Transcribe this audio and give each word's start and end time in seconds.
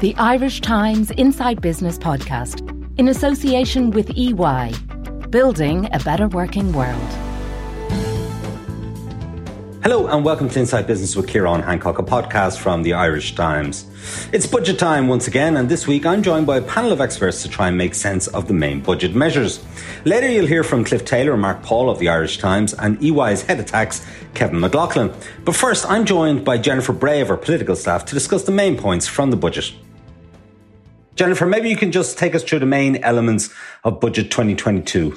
the 0.00 0.14
Irish 0.16 0.60
Times 0.60 1.10
Inside 1.12 1.62
Business 1.62 1.96
podcast, 1.96 2.60
in 2.98 3.08
association 3.08 3.90
with 3.92 4.10
EY, 4.14 4.74
building 5.30 5.88
a 5.90 5.98
better 6.00 6.28
working 6.28 6.70
world. 6.74 7.00
Hello 9.82 10.06
and 10.08 10.22
welcome 10.22 10.50
to 10.50 10.60
Inside 10.60 10.86
Business 10.86 11.16
with 11.16 11.28
Ciarán 11.28 11.64
Hancock, 11.64 11.98
a 11.98 12.02
podcast 12.02 12.58
from 12.58 12.82
the 12.82 12.92
Irish 12.92 13.34
Times. 13.36 13.86
It's 14.32 14.46
budget 14.46 14.78
time 14.78 15.08
once 15.08 15.28
again, 15.28 15.56
and 15.56 15.66
this 15.66 15.86
week 15.86 16.04
I'm 16.04 16.22
joined 16.22 16.46
by 16.46 16.58
a 16.58 16.62
panel 16.62 16.92
of 16.92 17.00
experts 17.00 17.40
to 17.44 17.48
try 17.48 17.68
and 17.68 17.78
make 17.78 17.94
sense 17.94 18.26
of 18.26 18.48
the 18.48 18.52
main 18.52 18.82
budget 18.82 19.14
measures. 19.14 19.64
Later 20.04 20.28
you'll 20.28 20.46
hear 20.46 20.62
from 20.62 20.84
Cliff 20.84 21.06
Taylor 21.06 21.32
and 21.32 21.40
Mark 21.40 21.62
Paul 21.62 21.88
of 21.88 22.00
the 22.00 22.10
Irish 22.10 22.36
Times 22.36 22.74
and 22.74 23.02
EY's 23.02 23.40
head 23.40 23.60
of 23.60 23.66
tax, 23.66 24.06
Kevin 24.34 24.60
McLaughlin. 24.60 25.10
But 25.46 25.56
first, 25.56 25.86
I'm 25.88 26.04
joined 26.04 26.44
by 26.44 26.58
Jennifer 26.58 26.92
Bray 26.92 27.22
of 27.22 27.30
our 27.30 27.38
political 27.38 27.76
staff 27.76 28.04
to 28.06 28.14
discuss 28.14 28.42
the 28.44 28.52
main 28.52 28.76
points 28.76 29.06
from 29.06 29.30
the 29.30 29.38
budget. 29.38 29.72
Jennifer, 31.16 31.46
maybe 31.46 31.70
you 31.70 31.76
can 31.76 31.92
just 31.92 32.18
take 32.18 32.34
us 32.34 32.44
through 32.44 32.58
the 32.58 32.66
main 32.66 33.02
elements 33.02 33.48
of 33.84 34.00
Budget 34.00 34.30
2022. 34.30 35.16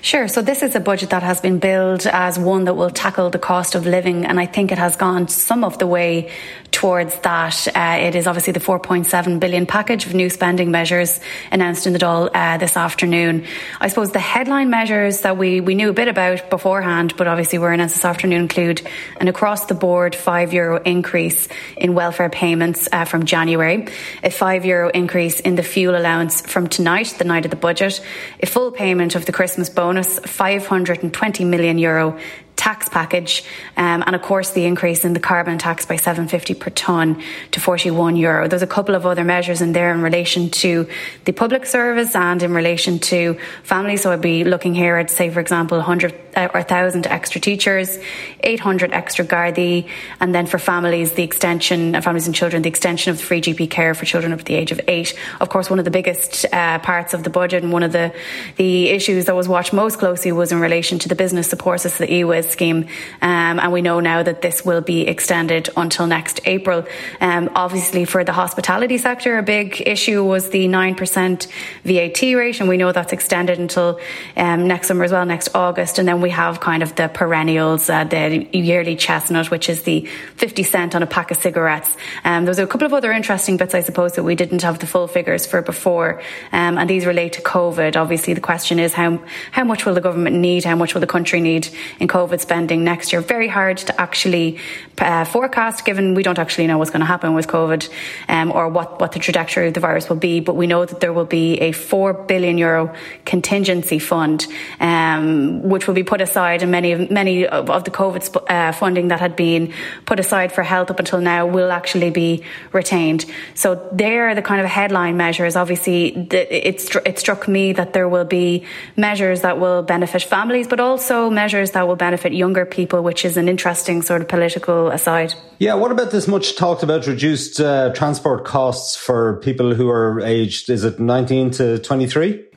Sure. 0.00 0.26
So 0.26 0.42
this 0.42 0.62
is 0.62 0.74
a 0.74 0.80
budget 0.80 1.10
that 1.10 1.22
has 1.22 1.40
been 1.40 1.58
billed 1.58 2.06
as 2.06 2.38
one 2.38 2.64
that 2.64 2.74
will 2.74 2.90
tackle 2.90 3.30
the 3.30 3.38
cost 3.38 3.74
of 3.74 3.86
living, 3.86 4.24
and 4.24 4.40
I 4.40 4.46
think 4.46 4.72
it 4.72 4.78
has 4.78 4.96
gone 4.96 5.28
some 5.28 5.64
of 5.64 5.78
the 5.78 5.86
way 5.86 6.32
towards 6.70 7.18
that. 7.20 7.68
Uh, 7.74 7.98
it 8.00 8.14
is 8.14 8.26
obviously 8.26 8.52
the 8.52 8.60
4.7 8.60 9.40
billion 9.40 9.66
package 9.66 10.06
of 10.06 10.14
new 10.14 10.30
spending 10.30 10.70
measures 10.70 11.20
announced 11.50 11.86
in 11.86 11.92
the 11.92 11.98
Dáil 11.98 12.30
uh, 12.32 12.58
this 12.58 12.76
afternoon. 12.76 13.46
I 13.80 13.88
suppose 13.88 14.12
the 14.12 14.20
headline 14.20 14.70
measures 14.70 15.22
that 15.22 15.36
we, 15.36 15.60
we 15.60 15.74
knew 15.74 15.90
a 15.90 15.92
bit 15.92 16.08
about 16.08 16.50
beforehand, 16.50 17.14
but 17.16 17.26
obviously 17.26 17.58
were 17.58 17.72
announced 17.72 17.94
this 17.96 18.04
afternoon 18.04 18.42
include 18.42 18.86
an 19.18 19.28
across 19.28 19.66
the 19.66 19.74
board 19.74 20.14
five 20.14 20.52
euro 20.52 20.80
increase 20.82 21.48
in 21.76 21.94
welfare 21.94 22.30
payments 22.30 22.88
uh, 22.92 23.04
from 23.04 23.24
January, 23.24 23.88
a 24.22 24.30
five 24.30 24.64
euro 24.64 24.90
increase 24.90 25.40
in 25.40 25.56
the 25.56 25.62
fuel 25.62 25.96
allowance 25.96 26.40
from 26.42 26.68
tonight, 26.68 27.14
the 27.18 27.24
night 27.24 27.44
of 27.44 27.50
the 27.50 27.56
budget, 27.56 28.00
a 28.40 28.46
full 28.46 28.70
payment 28.70 29.14
of 29.14 29.26
the 29.26 29.32
Christmas 29.32 29.68
bonus, 29.68 30.18
520 30.20 31.44
million 31.44 31.78
euro 31.78 32.18
tax 32.58 32.88
package, 32.88 33.44
um, 33.76 34.02
and 34.06 34.14
of 34.14 34.20
course 34.20 34.50
the 34.50 34.66
increase 34.66 35.04
in 35.04 35.14
the 35.14 35.20
carbon 35.20 35.56
tax 35.56 35.86
by 35.86 35.96
750 35.96 36.54
per 36.54 36.70
tonne 36.70 37.22
to 37.52 37.60
41 37.60 38.16
euro. 38.16 38.48
There's 38.48 38.62
a 38.62 38.66
couple 38.66 38.94
of 38.94 39.06
other 39.06 39.24
measures 39.24 39.62
in 39.62 39.72
there 39.72 39.94
in 39.94 40.02
relation 40.02 40.50
to 40.62 40.86
the 41.24 41.32
public 41.32 41.64
service 41.64 42.14
and 42.14 42.42
in 42.42 42.52
relation 42.52 42.98
to 42.98 43.38
families. 43.62 44.02
So 44.02 44.12
I'd 44.12 44.20
be 44.20 44.44
looking 44.44 44.74
here 44.74 44.96
at, 44.96 45.08
say, 45.08 45.30
for 45.30 45.40
example, 45.40 45.78
100 45.78 46.12
uh, 46.12 46.18
or 46.46 46.60
1,000 46.60 47.06
extra 47.06 47.40
teachers, 47.40 47.98
800 48.40 48.92
extra 48.92 49.24
Gardaí, 49.24 49.88
and 50.20 50.34
then 50.34 50.46
for 50.46 50.58
families, 50.58 51.12
the 51.12 51.22
extension, 51.22 51.94
uh, 51.94 52.00
families 52.00 52.26
and 52.26 52.34
children, 52.34 52.62
the 52.62 52.68
extension 52.68 53.10
of 53.10 53.18
the 53.18 53.24
free 53.24 53.40
GP 53.40 53.70
care 53.70 53.94
for 53.94 54.04
children 54.04 54.32
up 54.32 54.40
to 54.40 54.44
the 54.44 54.54
age 54.54 54.72
of 54.72 54.80
eight. 54.88 55.14
Of 55.40 55.48
course, 55.48 55.70
one 55.70 55.78
of 55.78 55.84
the 55.84 55.90
biggest 55.90 56.46
uh, 56.52 56.78
parts 56.78 57.14
of 57.14 57.24
the 57.24 57.30
budget 57.30 57.62
and 57.62 57.72
one 57.72 57.82
of 57.82 57.92
the, 57.92 58.14
the 58.56 58.88
issues 58.88 59.26
that 59.26 59.34
was 59.34 59.48
watched 59.48 59.72
most 59.72 59.98
closely 59.98 60.32
was 60.32 60.52
in 60.52 60.60
relation 60.60 60.98
to 61.00 61.08
the 61.08 61.14
business 61.14 61.48
support 61.48 61.80
system, 61.80 62.06
the 62.06 62.12
EWSS 62.12 62.50
scheme. 62.50 62.86
Um, 63.22 63.58
and 63.58 63.72
we 63.72 63.82
know 63.82 64.00
now 64.00 64.22
that 64.22 64.42
this 64.42 64.64
will 64.64 64.80
be 64.80 65.06
extended 65.06 65.68
until 65.76 66.06
next 66.06 66.40
April. 66.44 66.86
Um, 67.20 67.50
obviously, 67.54 68.04
for 68.04 68.24
the 68.24 68.32
hospitality 68.32 68.98
sector, 68.98 69.38
a 69.38 69.42
big 69.42 69.82
issue 69.86 70.24
was 70.24 70.50
the 70.50 70.66
9% 70.66 71.46
VAT 71.84 72.22
rate, 72.36 72.60
and 72.60 72.68
we 72.68 72.76
know 72.76 72.92
that's 72.92 73.12
extended 73.12 73.58
until 73.58 74.00
um, 74.36 74.66
next 74.66 74.88
summer 74.88 75.04
as 75.04 75.12
well, 75.12 75.24
next 75.24 75.54
August. 75.54 75.98
And 75.98 76.06
then 76.06 76.20
we 76.20 76.27
have 76.30 76.60
kind 76.60 76.82
of 76.82 76.94
the 76.94 77.08
perennials, 77.08 77.88
uh, 77.90 78.04
the 78.04 78.48
yearly 78.52 78.96
chestnut, 78.96 79.50
which 79.50 79.68
is 79.68 79.82
the 79.82 80.08
50 80.36 80.62
cent 80.62 80.94
on 80.94 81.02
a 81.02 81.06
pack 81.06 81.30
of 81.30 81.36
cigarettes. 81.36 81.94
Um, 82.24 82.44
there 82.44 82.50
was 82.50 82.58
a 82.58 82.66
couple 82.66 82.86
of 82.86 82.94
other 82.94 83.12
interesting 83.12 83.56
bits, 83.56 83.74
I 83.74 83.82
suppose, 83.82 84.12
that 84.14 84.22
we 84.22 84.34
didn't 84.34 84.62
have 84.62 84.78
the 84.78 84.86
full 84.86 85.08
figures 85.08 85.46
for 85.46 85.62
before, 85.62 86.20
um, 86.52 86.78
and 86.78 86.88
these 86.88 87.06
relate 87.06 87.34
to 87.34 87.42
COVID. 87.42 87.96
Obviously, 87.96 88.34
the 88.34 88.40
question 88.40 88.78
is 88.78 88.94
how, 88.94 89.20
how 89.52 89.64
much 89.64 89.86
will 89.86 89.94
the 89.94 90.00
government 90.00 90.36
need, 90.36 90.64
how 90.64 90.76
much 90.76 90.94
will 90.94 91.00
the 91.00 91.06
country 91.06 91.40
need 91.40 91.68
in 91.98 92.08
COVID 92.08 92.40
spending 92.40 92.84
next 92.84 93.12
year. 93.12 93.20
Very 93.20 93.48
hard 93.48 93.78
to 93.78 94.00
actually 94.00 94.58
uh, 94.98 95.24
forecast, 95.24 95.84
given 95.84 96.14
we 96.14 96.22
don't 96.22 96.38
actually 96.38 96.66
know 96.66 96.78
what's 96.78 96.90
going 96.90 97.00
to 97.00 97.06
happen 97.06 97.34
with 97.34 97.46
COVID 97.46 97.88
um, 98.28 98.52
or 98.52 98.68
what, 98.68 99.00
what 99.00 99.12
the 99.12 99.18
trajectory 99.18 99.68
of 99.68 99.74
the 99.74 99.80
virus 99.80 100.08
will 100.08 100.16
be. 100.16 100.40
But 100.40 100.56
we 100.56 100.66
know 100.66 100.84
that 100.84 101.00
there 101.00 101.12
will 101.12 101.24
be 101.24 101.60
a 101.60 101.72
four 101.72 102.12
billion 102.12 102.58
euro 102.58 102.94
contingency 103.24 103.98
fund, 103.98 104.46
um, 104.80 105.62
which 105.62 105.86
will 105.86 105.94
be 105.94 106.02
put 106.02 106.17
aside, 106.20 106.62
and 106.62 106.70
many 106.70 106.92
of 106.92 107.10
many 107.10 107.46
of, 107.46 107.84
the 107.84 107.90
COVID 107.90 108.50
uh, 108.50 108.72
funding 108.72 109.08
that 109.08 109.20
had 109.20 109.36
been 109.36 109.72
put 110.06 110.18
aside 110.20 110.52
for 110.52 110.62
health 110.62 110.90
up 110.90 110.98
until 110.98 111.20
now 111.20 111.46
will 111.46 111.70
actually 111.70 112.10
be 112.10 112.42
retained. 112.72 113.24
So 113.54 113.88
there 113.92 114.28
are 114.28 114.34
the 114.34 114.42
kind 114.42 114.60
of 114.60 114.66
headline 114.66 115.16
measures. 115.16 115.56
Obviously, 115.56 116.28
it, 116.30 116.80
it 117.06 117.18
struck 117.18 117.48
me 117.48 117.72
that 117.72 117.92
there 117.92 118.08
will 118.08 118.24
be 118.24 118.64
measures 118.96 119.40
that 119.42 119.58
will 119.58 119.82
benefit 119.82 120.22
families, 120.22 120.66
but 120.66 120.80
also 120.80 121.30
measures 121.30 121.72
that 121.72 121.86
will 121.86 121.96
benefit 121.96 122.32
younger 122.32 122.64
people, 122.64 123.02
which 123.02 123.24
is 123.24 123.36
an 123.36 123.48
interesting 123.48 124.02
sort 124.02 124.20
of 124.20 124.28
political 124.28 124.90
aside. 124.90 125.34
Yeah, 125.58 125.74
what 125.74 125.90
about 125.90 126.10
this 126.10 126.28
much 126.28 126.56
talked 126.56 126.82
about 126.82 127.06
reduced 127.06 127.60
uh, 127.60 127.92
transport 127.92 128.44
costs 128.44 128.94
for 128.96 129.40
people 129.40 129.74
who 129.74 129.88
are 129.90 130.20
aged, 130.20 130.70
is 130.70 130.84
it 130.84 131.00
19 131.00 131.50
to 131.52 131.78
23? 131.78 132.47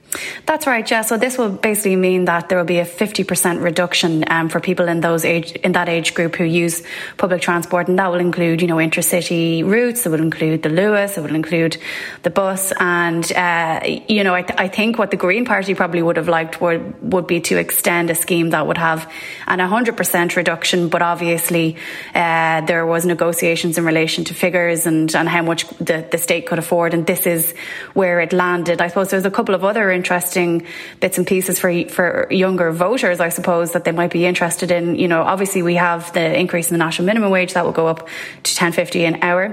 That's 0.46 0.68
right, 0.68 0.90
yeah. 0.90 1.02
So 1.02 1.18
this 1.18 1.38
will 1.38 1.50
basically 1.50 1.96
mean 1.96 2.26
that 2.26 2.50
there 2.50 2.58
will 2.58 2.66
be 2.66 2.80
a 2.80 2.86
50% 2.86 3.64
reduction 3.64 4.26
um, 4.28 4.50
for 4.50 4.60
people 4.60 4.88
in 4.88 5.00
those 5.00 5.24
age 5.24 5.54
in 5.54 5.72
that 5.72 5.88
age 5.88 6.14
group 6.14 6.36
who 6.36 6.44
use 6.44 6.84
public 7.18 7.42
transport, 7.42 7.88
and 7.88 7.98
that 7.98 8.12
will 8.12 8.20
include, 8.20 8.62
you 8.62 8.68
know, 8.68 8.76
intercity 8.76 9.64
routes. 9.64 10.06
It 10.06 10.10
will 10.10 10.22
include 10.22 10.64
the 10.64 10.70
Luas. 10.70 11.18
It 11.18 11.22
will 11.22 11.36
include 11.36 11.78
the 12.24 12.30
bus, 12.30 12.74
and 12.80 13.32
uh, 13.32 13.82
you 13.86 14.24
know, 14.24 14.36
I, 14.36 14.42
th- 14.42 14.60
I, 14.60 14.68
think 14.68 14.98
what 14.98 15.12
the 15.12 15.18
Green 15.18 15.46
Party 15.46 15.76
probably 15.76 16.02
would 16.02 16.18
have 16.18 16.28
liked 16.28 16.60
would 16.60 17.14
would 17.14 17.28
be 17.28 17.40
to 17.42 17.58
extend 17.58 18.10
a 18.10 18.16
scheme 18.16 18.50
that 18.50 18.68
would 18.68 18.78
have 18.78 19.10
an 19.48 19.60
100% 19.60 20.36
reduction, 20.36 20.90
but 20.90 21.02
obviously 21.02 21.78
uh, 22.14 22.62
there 22.62 22.86
was 22.86 23.06
negotiations 23.06 23.78
in 23.78 23.86
relation 23.86 24.26
to 24.26 24.34
figures 24.34 24.86
and 24.86 25.16
and 25.16 25.30
how 25.30 25.42
much 25.42 25.68
the, 25.78 26.06
the 26.12 26.18
state 26.18 26.48
could 26.48 26.60
afford, 26.60 26.94
and 26.94 27.08
this 27.08 27.26
is 27.26 27.54
where 27.94 28.20
it 28.20 28.34
landed. 28.34 28.82
I 28.82 28.88
suppose 28.88 29.10
there's 29.10 29.26
a 29.26 29.32
couple 29.32 29.56
of 29.56 29.64
other 29.64 29.92
interesting 30.02 30.66
bits 31.00 31.18
and 31.20 31.28
pieces 31.28 31.60
for 31.62 31.72
for 31.98 32.28
younger 32.32 32.72
voters, 32.72 33.20
I 33.20 33.30
suppose, 33.30 33.68
that 33.74 33.84
they 33.86 33.94
might 34.02 34.12
be 34.12 34.26
interested 34.26 34.70
in. 34.72 34.96
You 34.96 35.08
know, 35.08 35.22
obviously 35.34 35.62
we 35.62 35.76
have 35.76 36.12
the 36.14 36.26
increase 36.44 36.72
in 36.72 36.74
the 36.78 36.84
national 36.86 37.06
minimum 37.06 37.30
wage 37.38 37.54
that 37.54 37.64
will 37.66 37.78
go 37.84 37.88
up 37.94 38.08
to 38.48 38.52
ten 38.56 38.72
fifty 38.72 39.06
an 39.06 39.16
hour, 39.22 39.44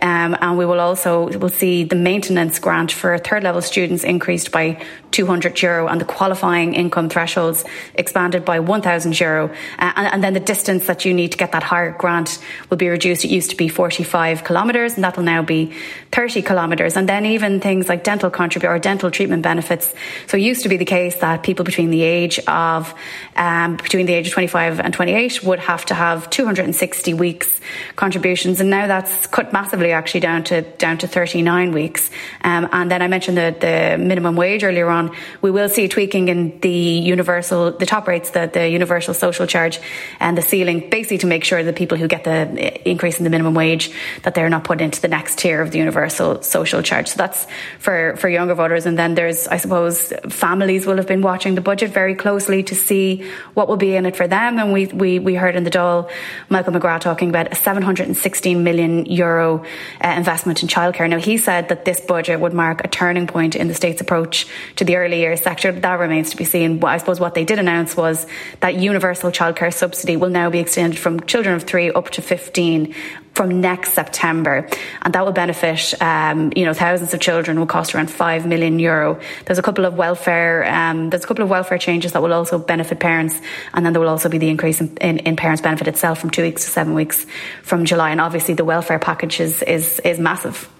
um, 0.00 0.30
and 0.40 0.52
we 0.60 0.64
will 0.64 0.80
also 0.80 1.10
will 1.42 1.56
see 1.62 1.84
the 1.84 1.96
maintenance 1.96 2.60
grant 2.60 2.92
for 2.92 3.18
third 3.18 3.42
level 3.42 3.62
students 3.62 4.04
increased 4.04 4.52
by 4.52 4.78
two 5.16 5.26
hundred 5.26 5.60
euro, 5.62 5.88
and 5.88 6.00
the 6.00 6.04
qualifying 6.04 6.74
income 6.74 7.08
thresholds 7.08 7.64
expanded 7.94 8.44
by 8.44 8.60
one 8.60 8.82
thousand 8.82 9.18
euro, 9.18 9.42
uh, 9.78 9.92
and, 9.96 10.06
and 10.12 10.20
then 10.24 10.34
the 10.34 10.46
distance 10.54 10.86
that 10.86 11.04
you 11.04 11.12
need 11.12 11.32
to 11.32 11.38
get 11.38 11.52
that 11.52 11.62
higher 11.62 11.92
grant 11.92 12.38
will 12.68 12.76
be 12.76 12.88
reduced. 12.88 13.24
It 13.24 13.30
used 13.30 13.50
to 13.50 13.56
be 13.56 13.68
forty 13.68 14.04
five 14.04 14.44
kilometres, 14.44 14.94
and 14.94 15.04
that 15.04 15.16
will 15.16 15.24
now 15.24 15.42
be 15.42 15.72
thirty 16.12 16.42
kilometres, 16.42 16.96
and 16.96 17.08
then 17.08 17.26
even 17.26 17.60
things 17.60 17.88
like 17.88 18.04
dental 18.04 18.30
contribute 18.30 18.70
or 18.70 18.78
dental 18.78 19.10
treatment 19.10 19.42
benefits 19.42 19.86
so 20.26 20.36
it 20.36 20.42
used 20.42 20.62
to 20.62 20.68
be 20.68 20.76
the 20.76 20.84
case 20.84 21.16
that 21.16 21.42
people 21.42 21.64
between 21.64 21.90
the 21.90 22.02
age 22.02 22.38
of 22.46 22.94
um, 23.36 23.76
between 23.76 24.06
the 24.06 24.12
age 24.12 24.26
of 24.26 24.32
25 24.32 24.80
and 24.80 24.92
28 24.92 25.42
would 25.44 25.58
have 25.58 25.84
to 25.86 25.94
have 25.94 26.28
260 26.30 27.14
weeks 27.14 27.60
contributions, 27.96 28.60
and 28.60 28.70
now 28.70 28.86
that's 28.86 29.26
cut 29.26 29.52
massively 29.52 29.92
actually 29.92 30.20
down 30.20 30.44
to 30.44 30.62
down 30.62 30.98
to 30.98 31.06
39 31.06 31.72
weeks. 31.72 32.10
Um, 32.42 32.68
and 32.72 32.90
then 32.90 33.02
I 33.02 33.08
mentioned 33.08 33.36
the, 33.36 33.54
the 33.58 34.02
minimum 34.02 34.36
wage 34.36 34.64
earlier 34.64 34.88
on. 34.88 35.05
We 35.42 35.50
will 35.50 35.68
see 35.68 35.88
tweaking 35.88 36.28
in 36.28 36.60
the 36.60 36.70
universal 36.70 37.70
the 37.70 37.86
top 37.86 38.08
rates, 38.08 38.30
the, 38.30 38.50
the 38.52 38.68
universal 38.68 39.14
social 39.14 39.46
charge, 39.46 39.80
and 40.20 40.36
the 40.36 40.42
ceiling, 40.42 40.90
basically 40.90 41.18
to 41.18 41.26
make 41.26 41.44
sure 41.44 41.62
that 41.62 41.76
people 41.76 41.96
who 41.96 42.08
get 42.08 42.24
the 42.24 42.88
increase 42.88 43.18
in 43.18 43.24
the 43.24 43.30
minimum 43.30 43.54
wage 43.54 43.90
that 44.24 44.34
they're 44.34 44.50
not 44.50 44.64
put 44.64 44.80
into 44.80 45.00
the 45.00 45.08
next 45.08 45.38
tier 45.38 45.60
of 45.62 45.70
the 45.70 45.78
universal 45.78 46.42
social 46.42 46.82
charge. 46.82 47.08
So 47.08 47.16
that's 47.16 47.46
for 47.78 48.16
for 48.16 48.28
younger 48.28 48.54
voters, 48.54 48.86
and 48.86 48.98
then 48.98 49.14
there's 49.14 49.46
I 49.48 49.56
suppose 49.56 49.76
suppose 49.76 50.12
families 50.28 50.86
will 50.86 50.96
have 50.96 51.06
been 51.06 51.22
watching 51.22 51.54
the 51.54 51.60
budget 51.60 51.90
very 51.90 52.14
closely 52.14 52.62
to 52.62 52.74
see 52.74 53.28
what 53.54 53.68
will 53.68 53.76
be 53.76 53.94
in 53.94 54.06
it 54.06 54.16
for 54.16 54.26
them. 54.26 54.58
And 54.58 54.72
we, 54.72 54.86
we, 54.86 55.18
we 55.18 55.34
heard 55.34 55.56
in 55.56 55.64
the 55.64 55.70
Dáil 55.70 56.10
Michael 56.48 56.72
McGrath 56.72 57.00
talking 57.00 57.28
about 57.28 57.52
a 57.52 57.54
716 57.54 58.64
million 58.64 59.06
euro 59.06 59.64
uh, 60.02 60.14
investment 60.16 60.62
in 60.62 60.68
childcare. 60.68 61.08
Now, 61.08 61.18
he 61.18 61.36
said 61.36 61.68
that 61.68 61.84
this 61.84 62.00
budget 62.00 62.40
would 62.40 62.54
mark 62.54 62.84
a 62.84 62.88
turning 62.88 63.26
point 63.26 63.54
in 63.54 63.68
the 63.68 63.74
state's 63.74 64.00
approach 64.00 64.46
to 64.76 64.84
the 64.86 64.96
early 64.96 65.20
years 65.20 65.42
sector. 65.42 65.72
That 65.72 65.98
remains 65.98 66.30
to 66.30 66.36
be 66.36 66.44
seen. 66.44 66.82
I 66.84 66.98
suppose 66.98 67.20
what 67.20 67.34
they 67.34 67.44
did 67.44 67.58
announce 67.58 67.96
was 67.96 68.26
that 68.60 68.76
universal 68.76 69.30
childcare 69.30 69.72
subsidy 69.72 70.16
will 70.16 70.30
now 70.30 70.50
be 70.50 70.58
extended 70.58 70.98
from 70.98 71.20
children 71.20 71.54
of 71.54 71.64
three 71.64 71.90
up 71.90 72.10
to 72.10 72.22
15 72.22 72.94
from 73.36 73.60
next 73.60 73.92
September, 73.92 74.66
and 75.02 75.14
that 75.14 75.22
will 75.24 75.32
benefit 75.32 75.94
um, 76.00 76.52
you 76.56 76.64
know 76.64 76.72
thousands 76.72 77.12
of 77.12 77.20
children. 77.20 77.58
Will 77.58 77.66
cost 77.66 77.94
around 77.94 78.10
five 78.10 78.46
million 78.46 78.78
euro. 78.78 79.20
There's 79.44 79.58
a 79.58 79.62
couple 79.62 79.84
of 79.84 79.94
welfare 79.94 80.64
um, 80.64 81.10
there's 81.10 81.24
a 81.24 81.26
couple 81.26 81.44
of 81.44 81.50
welfare 81.50 81.76
changes 81.76 82.12
that 82.12 82.22
will 82.22 82.32
also 82.32 82.58
benefit 82.58 82.98
parents, 82.98 83.38
and 83.74 83.84
then 83.84 83.92
there 83.92 84.00
will 84.00 84.08
also 84.08 84.30
be 84.30 84.38
the 84.38 84.48
increase 84.48 84.80
in, 84.80 84.96
in, 84.98 85.18
in, 85.18 85.36
parents' 85.36 85.60
benefit 85.60 85.86
itself 85.86 86.18
from 86.18 86.30
two 86.30 86.42
weeks 86.42 86.64
to 86.64 86.70
seven 86.70 86.94
weeks 86.94 87.26
from 87.62 87.84
July. 87.84 88.10
And 88.10 88.22
obviously, 88.22 88.54
the 88.54 88.64
welfare 88.64 88.98
package 88.98 89.38
is 89.40 89.62
is, 89.62 90.00
is 90.00 90.18
massive. 90.18 90.70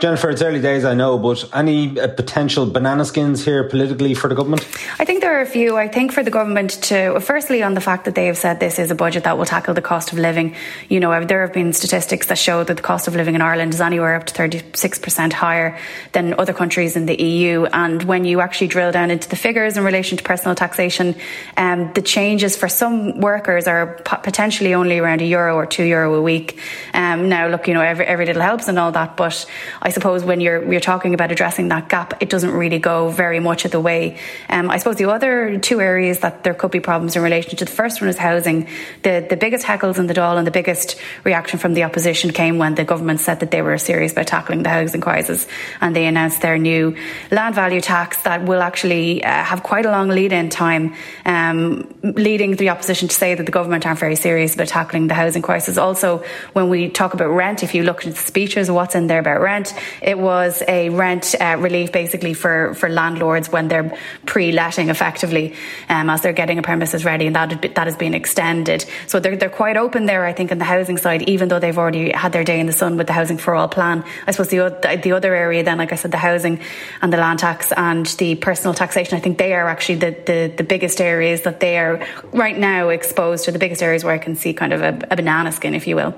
Jennifer, 0.00 0.28
it's 0.28 0.42
early 0.42 0.60
days, 0.60 0.84
I 0.84 0.94
know, 0.94 1.18
but 1.18 1.48
any 1.54 1.98
uh, 2.00 2.08
potential 2.08 2.66
banana 2.66 3.04
skins 3.04 3.44
here 3.44 3.68
politically 3.68 4.12
for 4.12 4.28
the 4.28 4.34
government? 4.34 4.66
I 4.98 5.04
think 5.04 5.20
there 5.20 5.38
are 5.38 5.40
a 5.40 5.46
few. 5.46 5.76
I 5.76 5.86
think 5.86 6.10
for 6.10 6.24
the 6.24 6.32
government 6.32 6.70
to, 6.84 7.20
firstly, 7.20 7.62
on 7.62 7.74
the 7.74 7.80
fact 7.80 8.04
that 8.06 8.16
they 8.16 8.26
have 8.26 8.36
said 8.36 8.58
this 8.58 8.80
is 8.80 8.90
a 8.90 8.96
budget 8.96 9.22
that 9.22 9.38
will 9.38 9.44
tackle 9.44 9.72
the 9.72 9.80
cost 9.80 10.12
of 10.12 10.18
living. 10.18 10.56
You 10.88 10.98
know, 10.98 11.24
there 11.24 11.42
have 11.42 11.52
been 11.52 11.72
statistics 11.72 12.26
that 12.26 12.38
show 12.38 12.64
that 12.64 12.76
the 12.76 12.82
cost 12.82 13.06
of 13.06 13.14
living 13.14 13.36
in 13.36 13.40
Ireland 13.40 13.72
is 13.72 13.80
anywhere 13.80 14.16
up 14.16 14.26
to 14.26 14.34
36% 14.34 15.32
higher 15.32 15.78
than 16.10 16.34
other 16.40 16.52
countries 16.52 16.96
in 16.96 17.06
the 17.06 17.14
EU. 17.14 17.66
And 17.66 18.02
when 18.02 18.24
you 18.24 18.40
actually 18.40 18.68
drill 18.68 18.90
down 18.90 19.12
into 19.12 19.28
the 19.28 19.36
figures 19.36 19.76
in 19.76 19.84
relation 19.84 20.18
to 20.18 20.24
personal 20.24 20.56
taxation, 20.56 21.14
um, 21.56 21.92
the 21.94 22.02
changes 22.02 22.56
for 22.56 22.68
some 22.68 23.20
workers 23.20 23.68
are 23.68 23.94
potentially 24.04 24.74
only 24.74 24.98
around 24.98 25.20
a 25.20 25.24
euro 25.24 25.54
or 25.54 25.66
two 25.66 25.84
euro 25.84 26.14
a 26.14 26.22
week. 26.22 26.58
Um, 26.92 27.28
now, 27.28 27.46
look, 27.46 27.68
you 27.68 27.74
know, 27.74 27.80
every, 27.80 28.06
every 28.06 28.26
little 28.26 28.42
helps 28.42 28.66
and 28.66 28.76
all 28.76 28.90
that, 28.90 29.16
but 29.16 29.46
I 29.80 29.90
suppose 29.94 30.20
when 30.24 30.40
you're 30.44 30.60
you're 30.70 30.86
talking 30.92 31.14
about 31.14 31.30
addressing 31.32 31.68
that 31.68 31.88
gap, 31.88 32.08
it 32.22 32.28
doesn't 32.28 32.54
really 32.62 32.78
go 32.78 33.08
very 33.08 33.40
much 33.40 33.64
of 33.64 33.70
the 33.70 33.80
way. 33.80 34.18
Um, 34.48 34.70
I 34.74 34.76
suppose 34.78 34.96
the 34.96 35.10
other 35.16 35.58
two 35.58 35.80
areas 35.80 36.16
that 36.20 36.44
there 36.44 36.54
could 36.54 36.70
be 36.70 36.80
problems 36.80 37.16
in 37.16 37.22
relation 37.22 37.56
to 37.56 37.64
the 37.64 37.70
first 37.70 38.00
one 38.00 38.10
is 38.10 38.18
housing. 38.18 38.68
The 39.06 39.26
the 39.32 39.36
biggest 39.36 39.64
heckles 39.64 39.98
in 39.98 40.06
the 40.06 40.14
Dáil 40.14 40.36
and 40.38 40.46
the 40.46 40.56
biggest 40.60 40.96
reaction 41.24 41.58
from 41.58 41.74
the 41.74 41.84
opposition 41.84 42.30
came 42.32 42.58
when 42.58 42.74
the 42.74 42.84
government 42.84 43.20
said 43.20 43.40
that 43.40 43.50
they 43.50 43.62
were 43.62 43.78
serious 43.78 44.12
about 44.12 44.26
tackling 44.26 44.62
the 44.62 44.70
housing 44.70 45.00
crisis, 45.00 45.46
and 45.80 45.94
they 45.94 46.06
announced 46.06 46.40
their 46.42 46.58
new 46.58 46.96
land 47.30 47.54
value 47.54 47.80
tax 47.80 48.22
that 48.22 48.44
will 48.44 48.62
actually 48.62 49.22
uh, 49.22 49.44
have 49.44 49.62
quite 49.62 49.86
a 49.86 49.90
long 49.90 50.08
lead-in 50.08 50.48
time, 50.50 50.94
um, 51.24 51.86
leading 52.02 52.56
the 52.56 52.70
opposition 52.70 53.08
to 53.08 53.14
say 53.14 53.34
that 53.34 53.46
the 53.46 53.52
government 53.52 53.86
aren't 53.86 54.00
very 54.00 54.16
serious 54.16 54.54
about 54.54 54.68
tackling 54.68 55.08
the 55.08 55.14
housing 55.14 55.42
crisis. 55.42 55.78
Also, 55.78 56.24
when 56.52 56.68
we 56.68 56.88
talk 56.88 57.14
about 57.14 57.28
rent, 57.28 57.62
if 57.62 57.74
you 57.74 57.82
look 57.82 58.06
at 58.06 58.14
the 58.14 58.20
speeches, 58.20 58.70
what's 58.70 58.94
in 58.94 59.06
there 59.06 59.20
about 59.20 59.40
rent, 59.40 59.73
it 60.02 60.18
was 60.18 60.62
a 60.68 60.88
rent 60.90 61.34
uh, 61.40 61.56
relief 61.58 61.92
basically 61.92 62.34
for, 62.34 62.74
for 62.74 62.88
landlords 62.88 63.50
when 63.50 63.68
they're 63.68 63.96
pre-letting 64.26 64.88
effectively 64.88 65.54
um, 65.88 66.10
as 66.10 66.22
they're 66.22 66.32
getting 66.32 66.58
a 66.58 66.62
premises 66.62 67.04
ready 67.04 67.26
and 67.26 67.36
that, 67.36 67.74
that 67.74 67.86
has 67.86 67.96
been 67.96 68.14
extended. 68.14 68.84
So 69.06 69.20
they're, 69.20 69.36
they're 69.36 69.48
quite 69.50 69.76
open 69.76 70.06
there, 70.06 70.24
I 70.24 70.32
think, 70.32 70.52
on 70.52 70.58
the 70.58 70.64
housing 70.64 70.96
side, 70.96 71.22
even 71.28 71.48
though 71.48 71.58
they've 71.58 71.76
already 71.76 72.10
had 72.12 72.32
their 72.32 72.44
day 72.44 72.60
in 72.60 72.66
the 72.66 72.72
sun 72.72 72.96
with 72.96 73.06
the 73.06 73.12
Housing 73.12 73.38
for 73.38 73.54
All 73.54 73.68
plan. 73.68 74.04
I 74.26 74.30
suppose 74.30 74.48
the, 74.48 75.00
the 75.02 75.12
other 75.12 75.34
area 75.34 75.62
then, 75.62 75.78
like 75.78 75.92
I 75.92 75.96
said, 75.96 76.10
the 76.10 76.18
housing 76.18 76.60
and 77.02 77.12
the 77.12 77.16
land 77.16 77.38
tax 77.38 77.72
and 77.72 78.06
the 78.06 78.34
personal 78.36 78.74
taxation, 78.74 79.16
I 79.16 79.20
think 79.20 79.38
they 79.38 79.54
are 79.54 79.68
actually 79.68 79.96
the, 79.96 80.10
the, 80.26 80.54
the 80.56 80.64
biggest 80.64 81.00
areas 81.00 81.42
that 81.42 81.60
they 81.60 81.78
are 81.78 82.06
right 82.32 82.56
now 82.56 82.88
exposed 82.88 83.44
to, 83.44 83.52
the 83.52 83.58
biggest 83.58 83.82
areas 83.82 84.04
where 84.04 84.14
I 84.14 84.18
can 84.18 84.36
see 84.36 84.54
kind 84.54 84.72
of 84.72 84.82
a, 84.82 84.98
a 85.10 85.16
banana 85.16 85.52
skin, 85.52 85.74
if 85.74 85.86
you 85.86 85.96
will. 85.96 86.14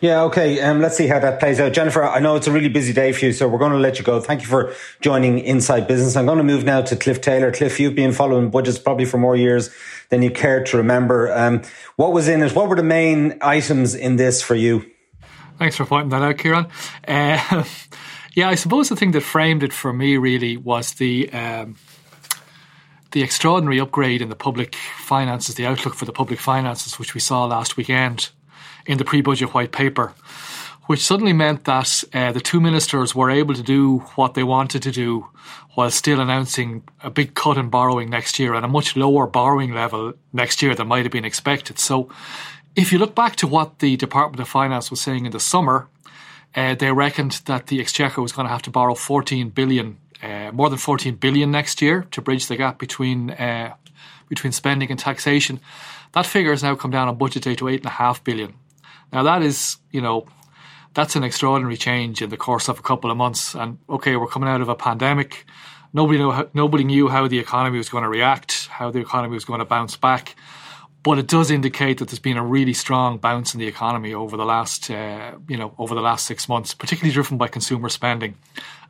Yeah, 0.00 0.24
okay. 0.24 0.60
Um, 0.60 0.80
let's 0.80 0.96
see 0.96 1.06
how 1.06 1.18
that 1.20 1.40
plays 1.40 1.60
out. 1.60 1.72
Jennifer, 1.72 2.04
I 2.04 2.18
know 2.18 2.36
it's 2.36 2.46
a 2.46 2.52
really 2.52 2.68
busy 2.68 2.91
day 2.92 3.12
for 3.12 3.26
you, 3.26 3.32
so 3.32 3.48
we're 3.48 3.58
going 3.58 3.72
to 3.72 3.78
let 3.78 3.98
you 3.98 4.04
go. 4.04 4.20
Thank 4.20 4.42
you 4.42 4.48
for 4.48 4.74
joining 5.00 5.38
Inside 5.38 5.86
Business. 5.86 6.16
I'm 6.16 6.26
going 6.26 6.38
to 6.38 6.44
move 6.44 6.64
now 6.64 6.82
to 6.82 6.96
Cliff 6.96 7.20
Taylor. 7.20 7.52
Cliff, 7.52 7.78
you've 7.80 7.94
been 7.94 8.12
following 8.12 8.50
budgets 8.50 8.78
probably 8.78 9.04
for 9.04 9.18
more 9.18 9.36
years 9.36 9.70
than 10.10 10.22
you 10.22 10.30
care 10.30 10.62
to 10.64 10.76
remember. 10.76 11.32
Um, 11.32 11.62
what 11.96 12.12
was 12.12 12.28
in 12.28 12.42
it? 12.42 12.54
What 12.54 12.68
were 12.68 12.76
the 12.76 12.82
main 12.82 13.38
items 13.40 13.94
in 13.94 14.16
this 14.16 14.42
for 14.42 14.54
you? 14.54 14.84
Thanks 15.58 15.76
for 15.76 15.84
pointing 15.84 16.10
that 16.10 16.22
out, 16.22 16.36
Ciarán. 16.36 16.70
Uh, 17.06 17.64
yeah, 18.34 18.48
I 18.48 18.54
suppose 18.54 18.88
the 18.88 18.96
thing 18.96 19.12
that 19.12 19.22
framed 19.22 19.62
it 19.62 19.72
for 19.72 19.92
me 19.92 20.16
really 20.16 20.56
was 20.56 20.94
the 20.94 21.32
um, 21.32 21.76
the 23.12 23.22
extraordinary 23.22 23.78
upgrade 23.78 24.22
in 24.22 24.28
the 24.28 24.36
public 24.36 24.74
finances, 24.74 25.54
the 25.54 25.66
outlook 25.66 25.94
for 25.94 26.04
the 26.04 26.12
public 26.12 26.40
finances, 26.40 26.98
which 26.98 27.14
we 27.14 27.20
saw 27.20 27.44
last 27.44 27.76
weekend 27.76 28.30
in 28.86 28.98
the 28.98 29.04
pre-budget 29.04 29.54
white 29.54 29.70
paper, 29.70 30.12
which 30.92 31.00
suddenly 31.00 31.32
meant 31.32 31.64
that 31.64 32.04
uh, 32.12 32.32
the 32.32 32.40
two 32.40 32.60
ministers 32.60 33.14
were 33.14 33.30
able 33.30 33.54
to 33.54 33.62
do 33.62 34.00
what 34.14 34.34
they 34.34 34.42
wanted 34.42 34.82
to 34.82 34.90
do 34.90 35.26
while 35.74 35.90
still 35.90 36.20
announcing 36.20 36.82
a 37.02 37.08
big 37.08 37.34
cut 37.34 37.56
in 37.56 37.70
borrowing 37.70 38.10
next 38.10 38.38
year 38.38 38.52
and 38.52 38.62
a 38.62 38.68
much 38.68 38.94
lower 38.94 39.26
borrowing 39.26 39.72
level 39.72 40.12
next 40.34 40.60
year 40.60 40.74
than 40.74 40.86
might 40.86 41.06
have 41.06 41.10
been 41.10 41.24
expected. 41.24 41.78
So, 41.78 42.10
if 42.76 42.92
you 42.92 42.98
look 42.98 43.14
back 43.14 43.36
to 43.36 43.46
what 43.46 43.78
the 43.78 43.96
Department 43.96 44.38
of 44.42 44.48
Finance 44.50 44.90
was 44.90 45.00
saying 45.00 45.24
in 45.24 45.32
the 45.32 45.40
summer, 45.40 45.88
uh, 46.54 46.74
they 46.74 46.92
reckoned 46.92 47.40
that 47.46 47.68
the 47.68 47.80
Exchequer 47.80 48.20
was 48.20 48.32
going 48.32 48.44
to 48.44 48.52
have 48.52 48.60
to 48.60 48.70
borrow 48.70 48.94
14 48.94 49.48
billion, 49.48 49.96
uh, 50.22 50.50
more 50.52 50.68
than 50.68 50.78
14 50.78 51.14
billion 51.14 51.50
next 51.50 51.80
year 51.80 52.06
to 52.10 52.20
bridge 52.20 52.48
the 52.48 52.56
gap 52.56 52.78
between 52.78 53.30
uh, 53.30 53.72
between 54.28 54.52
spending 54.52 54.90
and 54.90 55.00
taxation. 55.00 55.58
That 56.12 56.26
figure 56.26 56.50
has 56.50 56.62
now 56.62 56.74
come 56.74 56.90
down 56.90 57.08
on 57.08 57.16
budget 57.16 57.44
day 57.44 57.54
to 57.54 57.68
eight 57.68 57.80
and 57.80 57.86
a 57.86 57.96
half 57.96 58.22
billion. 58.22 58.52
Now 59.10 59.22
that 59.22 59.40
is, 59.40 59.78
you 59.90 60.02
know, 60.02 60.26
that's 60.94 61.16
an 61.16 61.24
extraordinary 61.24 61.76
change 61.76 62.22
in 62.22 62.30
the 62.30 62.36
course 62.36 62.68
of 62.68 62.78
a 62.78 62.82
couple 62.82 63.10
of 63.10 63.16
months. 63.16 63.54
And 63.54 63.78
okay, 63.88 64.16
we're 64.16 64.26
coming 64.26 64.48
out 64.48 64.60
of 64.60 64.68
a 64.68 64.74
pandemic. 64.74 65.46
Nobody 65.92 66.18
knew 66.18 66.30
how, 66.30 66.48
nobody 66.54 66.84
knew 66.84 67.08
how 67.08 67.28
the 67.28 67.38
economy 67.38 67.78
was 67.78 67.88
going 67.88 68.02
to 68.02 68.08
react, 68.08 68.68
how 68.68 68.90
the 68.90 69.00
economy 69.00 69.34
was 69.34 69.44
going 69.44 69.58
to 69.58 69.64
bounce 69.64 69.96
back. 69.96 70.36
But 71.02 71.18
it 71.18 71.26
does 71.26 71.50
indicate 71.50 71.98
that 71.98 72.08
there's 72.08 72.20
been 72.20 72.36
a 72.36 72.44
really 72.44 72.72
strong 72.72 73.18
bounce 73.18 73.54
in 73.54 73.60
the 73.60 73.66
economy 73.66 74.14
over 74.14 74.36
the 74.36 74.44
last, 74.44 74.88
uh, 74.90 75.32
you 75.48 75.56
know, 75.56 75.74
over 75.76 75.94
the 75.94 76.00
last 76.00 76.26
six 76.26 76.48
months, 76.48 76.74
particularly 76.74 77.12
driven 77.12 77.38
by 77.38 77.48
consumer 77.48 77.88
spending. 77.88 78.36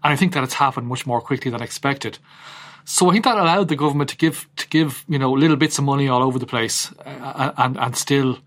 And 0.04 0.12
I 0.12 0.16
think 0.16 0.34
that 0.34 0.44
it's 0.44 0.54
happened 0.54 0.88
much 0.88 1.06
more 1.06 1.22
quickly 1.22 1.50
than 1.50 1.62
expected. 1.62 2.18
So 2.84 3.08
I 3.08 3.12
think 3.12 3.24
that 3.24 3.38
allowed 3.38 3.68
the 3.68 3.76
government 3.76 4.10
to 4.10 4.16
give 4.16 4.48
to 4.56 4.68
give 4.68 5.04
you 5.08 5.18
know 5.18 5.32
little 5.32 5.56
bits 5.56 5.78
of 5.78 5.84
money 5.84 6.08
all 6.08 6.22
over 6.22 6.38
the 6.38 6.46
place, 6.46 6.92
uh, 7.06 7.52
and 7.56 7.78
and 7.78 7.96
still 7.96 8.38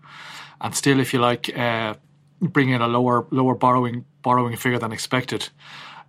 and 0.60 0.74
still, 0.74 1.00
if 1.00 1.12
you 1.12 1.20
like, 1.20 1.56
uh, 1.56 1.94
bring 2.40 2.70
in 2.70 2.82
a 2.82 2.88
lower 2.88 3.26
lower 3.30 3.54
borrowing 3.54 4.04
borrowing 4.22 4.56
figure 4.56 4.78
than 4.78 4.92
expected. 4.92 5.48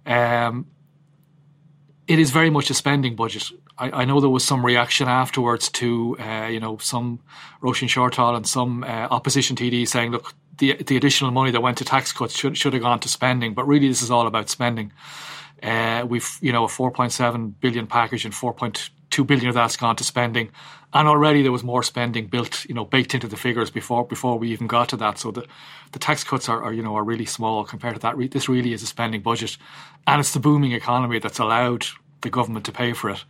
Um, 0.05 0.67
it 2.07 2.19
is 2.19 2.31
very 2.31 2.49
much 2.49 2.69
a 2.69 2.73
spending 2.73 3.15
budget. 3.15 3.51
I, 3.77 4.01
I, 4.01 4.05
know 4.05 4.21
there 4.21 4.29
was 4.29 4.45
some 4.45 4.65
reaction 4.65 5.09
afterwards 5.09 5.69
to, 5.71 6.17
uh, 6.19 6.47
you 6.47 6.59
know, 6.61 6.77
some 6.77 7.19
Róisín 7.61 7.89
Shortall 7.89 8.35
and 8.35 8.47
some 8.47 8.83
uh, 8.83 9.07
opposition 9.11 9.57
TD 9.57 9.87
saying, 9.87 10.11
look, 10.11 10.33
the 10.57 10.73
the 10.75 10.97
additional 10.97 11.31
money 11.31 11.51
that 11.51 11.61
went 11.61 11.77
to 11.77 11.85
tax 11.85 12.11
cuts 12.11 12.35
should 12.35 12.57
should 12.57 12.73
have 12.73 12.81
gone 12.81 12.99
to 13.01 13.09
spending, 13.09 13.53
but 13.53 13.67
really 13.67 13.87
this 13.87 14.01
is 14.01 14.09
all 14.09 14.27
about 14.27 14.49
spending. 14.49 14.91
Uh, 15.61 16.05
we've 16.07 16.37
you 16.41 16.51
know 16.51 16.63
a 16.63 16.67
4.7 16.67 17.53
billion 17.59 17.87
package 17.87 18.25
and 18.25 18.33
4.2 19.09 19.27
billion 19.27 19.49
of 19.49 19.55
that's 19.55 19.77
gone 19.77 19.95
to 19.95 20.03
spending 20.03 20.51
and 20.93 21.07
already 21.07 21.41
there 21.41 21.51
was 21.51 21.63
more 21.63 21.83
spending 21.83 22.27
built, 22.27 22.65
you 22.65 22.73
know, 22.73 22.85
baked 22.85 23.13
into 23.13 23.27
the 23.27 23.35
figures 23.35 23.69
before 23.69 24.05
before 24.05 24.39
we 24.39 24.51
even 24.51 24.67
got 24.67 24.89
to 24.89 24.97
that. 24.97 25.19
So 25.19 25.31
the 25.31 25.45
the 25.91 25.99
tax 25.99 26.23
cuts 26.23 26.47
are, 26.49 26.63
are 26.63 26.73
you 26.73 26.81
know 26.81 26.95
are 26.95 27.03
really 27.03 27.25
small 27.25 27.65
compared 27.65 27.95
to 27.95 28.01
that. 28.01 28.31
This 28.31 28.47
really 28.47 28.73
is 28.73 28.83
a 28.83 28.87
spending 28.87 29.21
budget, 29.21 29.57
and 30.05 30.19
it's 30.19 30.33
the 30.33 30.39
booming 30.39 30.71
economy 30.71 31.19
that's 31.19 31.39
allowed 31.39 31.85
the 32.21 32.29
government 32.29 32.65
to 32.65 32.71
pay 32.71 32.93
for 32.93 33.09
it. 33.09 33.23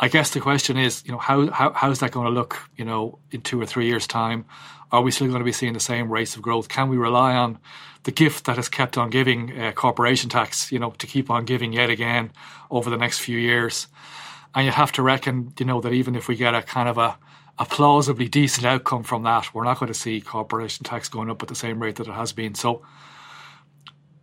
I 0.00 0.08
guess 0.08 0.30
the 0.30 0.40
question 0.40 0.76
is, 0.76 1.04
you 1.04 1.12
know, 1.12 1.18
how, 1.18 1.50
how 1.50 1.72
how's 1.72 1.98
that 2.00 2.12
going 2.12 2.26
to 2.26 2.32
look, 2.32 2.58
you 2.76 2.84
know, 2.84 3.18
in 3.30 3.42
two 3.42 3.60
or 3.60 3.66
three 3.66 3.86
years' 3.86 4.06
time? 4.06 4.44
Are 4.92 5.02
we 5.02 5.10
still 5.10 5.26
going 5.26 5.40
to 5.40 5.44
be 5.44 5.52
seeing 5.52 5.72
the 5.72 5.80
same 5.80 6.12
rates 6.12 6.36
of 6.36 6.42
growth? 6.42 6.68
Can 6.68 6.88
we 6.88 6.96
rely 6.96 7.34
on 7.34 7.58
the 8.04 8.12
gift 8.12 8.44
that 8.44 8.56
has 8.56 8.68
kept 8.68 8.96
on 8.96 9.10
giving 9.10 9.58
uh, 9.60 9.72
corporation 9.72 10.30
tax, 10.30 10.70
you 10.70 10.78
know, 10.78 10.90
to 10.98 11.06
keep 11.06 11.30
on 11.30 11.44
giving 11.44 11.72
yet 11.72 11.90
again 11.90 12.30
over 12.70 12.90
the 12.90 12.96
next 12.96 13.18
few 13.18 13.38
years? 13.38 13.88
And 14.54 14.66
you 14.66 14.72
have 14.72 14.92
to 14.92 15.02
reckon, 15.02 15.52
you 15.58 15.66
know, 15.66 15.80
that 15.80 15.92
even 15.92 16.14
if 16.14 16.28
we 16.28 16.36
get 16.36 16.54
a 16.54 16.62
kind 16.62 16.88
of 16.88 16.98
a, 16.98 17.18
a 17.58 17.64
plausibly 17.64 18.28
decent 18.28 18.66
outcome 18.66 19.02
from 19.02 19.22
that, 19.24 19.52
we're 19.52 19.64
not 19.64 19.78
going 19.78 19.92
to 19.92 19.98
see 19.98 20.20
corporation 20.20 20.84
tax 20.84 21.08
going 21.08 21.30
up 21.30 21.42
at 21.42 21.48
the 21.48 21.54
same 21.54 21.80
rate 21.80 21.96
that 21.96 22.06
it 22.06 22.12
has 22.12 22.32
been. 22.32 22.54
So 22.54 22.82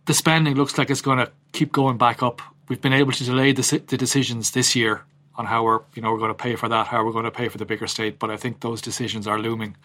the 0.06 0.14
spending 0.14 0.54
looks 0.54 0.78
like 0.78 0.90
it's 0.90 1.02
going 1.02 1.18
to 1.18 1.30
keep 1.52 1.72
going 1.72 1.98
back 1.98 2.22
up. 2.22 2.40
We've 2.68 2.80
been 2.80 2.92
able 2.92 3.12
to 3.12 3.24
delay 3.24 3.52
the, 3.52 3.82
the 3.86 3.96
decisions 3.96 4.52
this 4.52 4.74
year 4.74 5.02
on 5.36 5.46
how 5.46 5.64
we're, 5.64 5.80
you 5.94 6.02
know, 6.02 6.12
we're 6.12 6.18
going 6.18 6.30
to 6.30 6.34
pay 6.34 6.56
for 6.56 6.68
that, 6.68 6.86
how 6.86 7.04
we're 7.04 7.12
going 7.12 7.24
to 7.24 7.30
pay 7.30 7.48
for 7.48 7.58
the 7.58 7.64
bigger 7.64 7.86
state. 7.86 8.18
But 8.18 8.30
I 8.30 8.36
think 8.36 8.60
those 8.60 8.80
decisions 8.80 9.26
are 9.26 9.38
looming, 9.38 9.76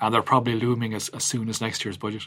and 0.00 0.12
they're 0.12 0.22
probably 0.22 0.54
looming 0.54 0.94
as, 0.94 1.08
as 1.10 1.24
soon 1.24 1.48
as 1.48 1.60
next 1.60 1.84
year's 1.84 1.96
budget. 1.96 2.22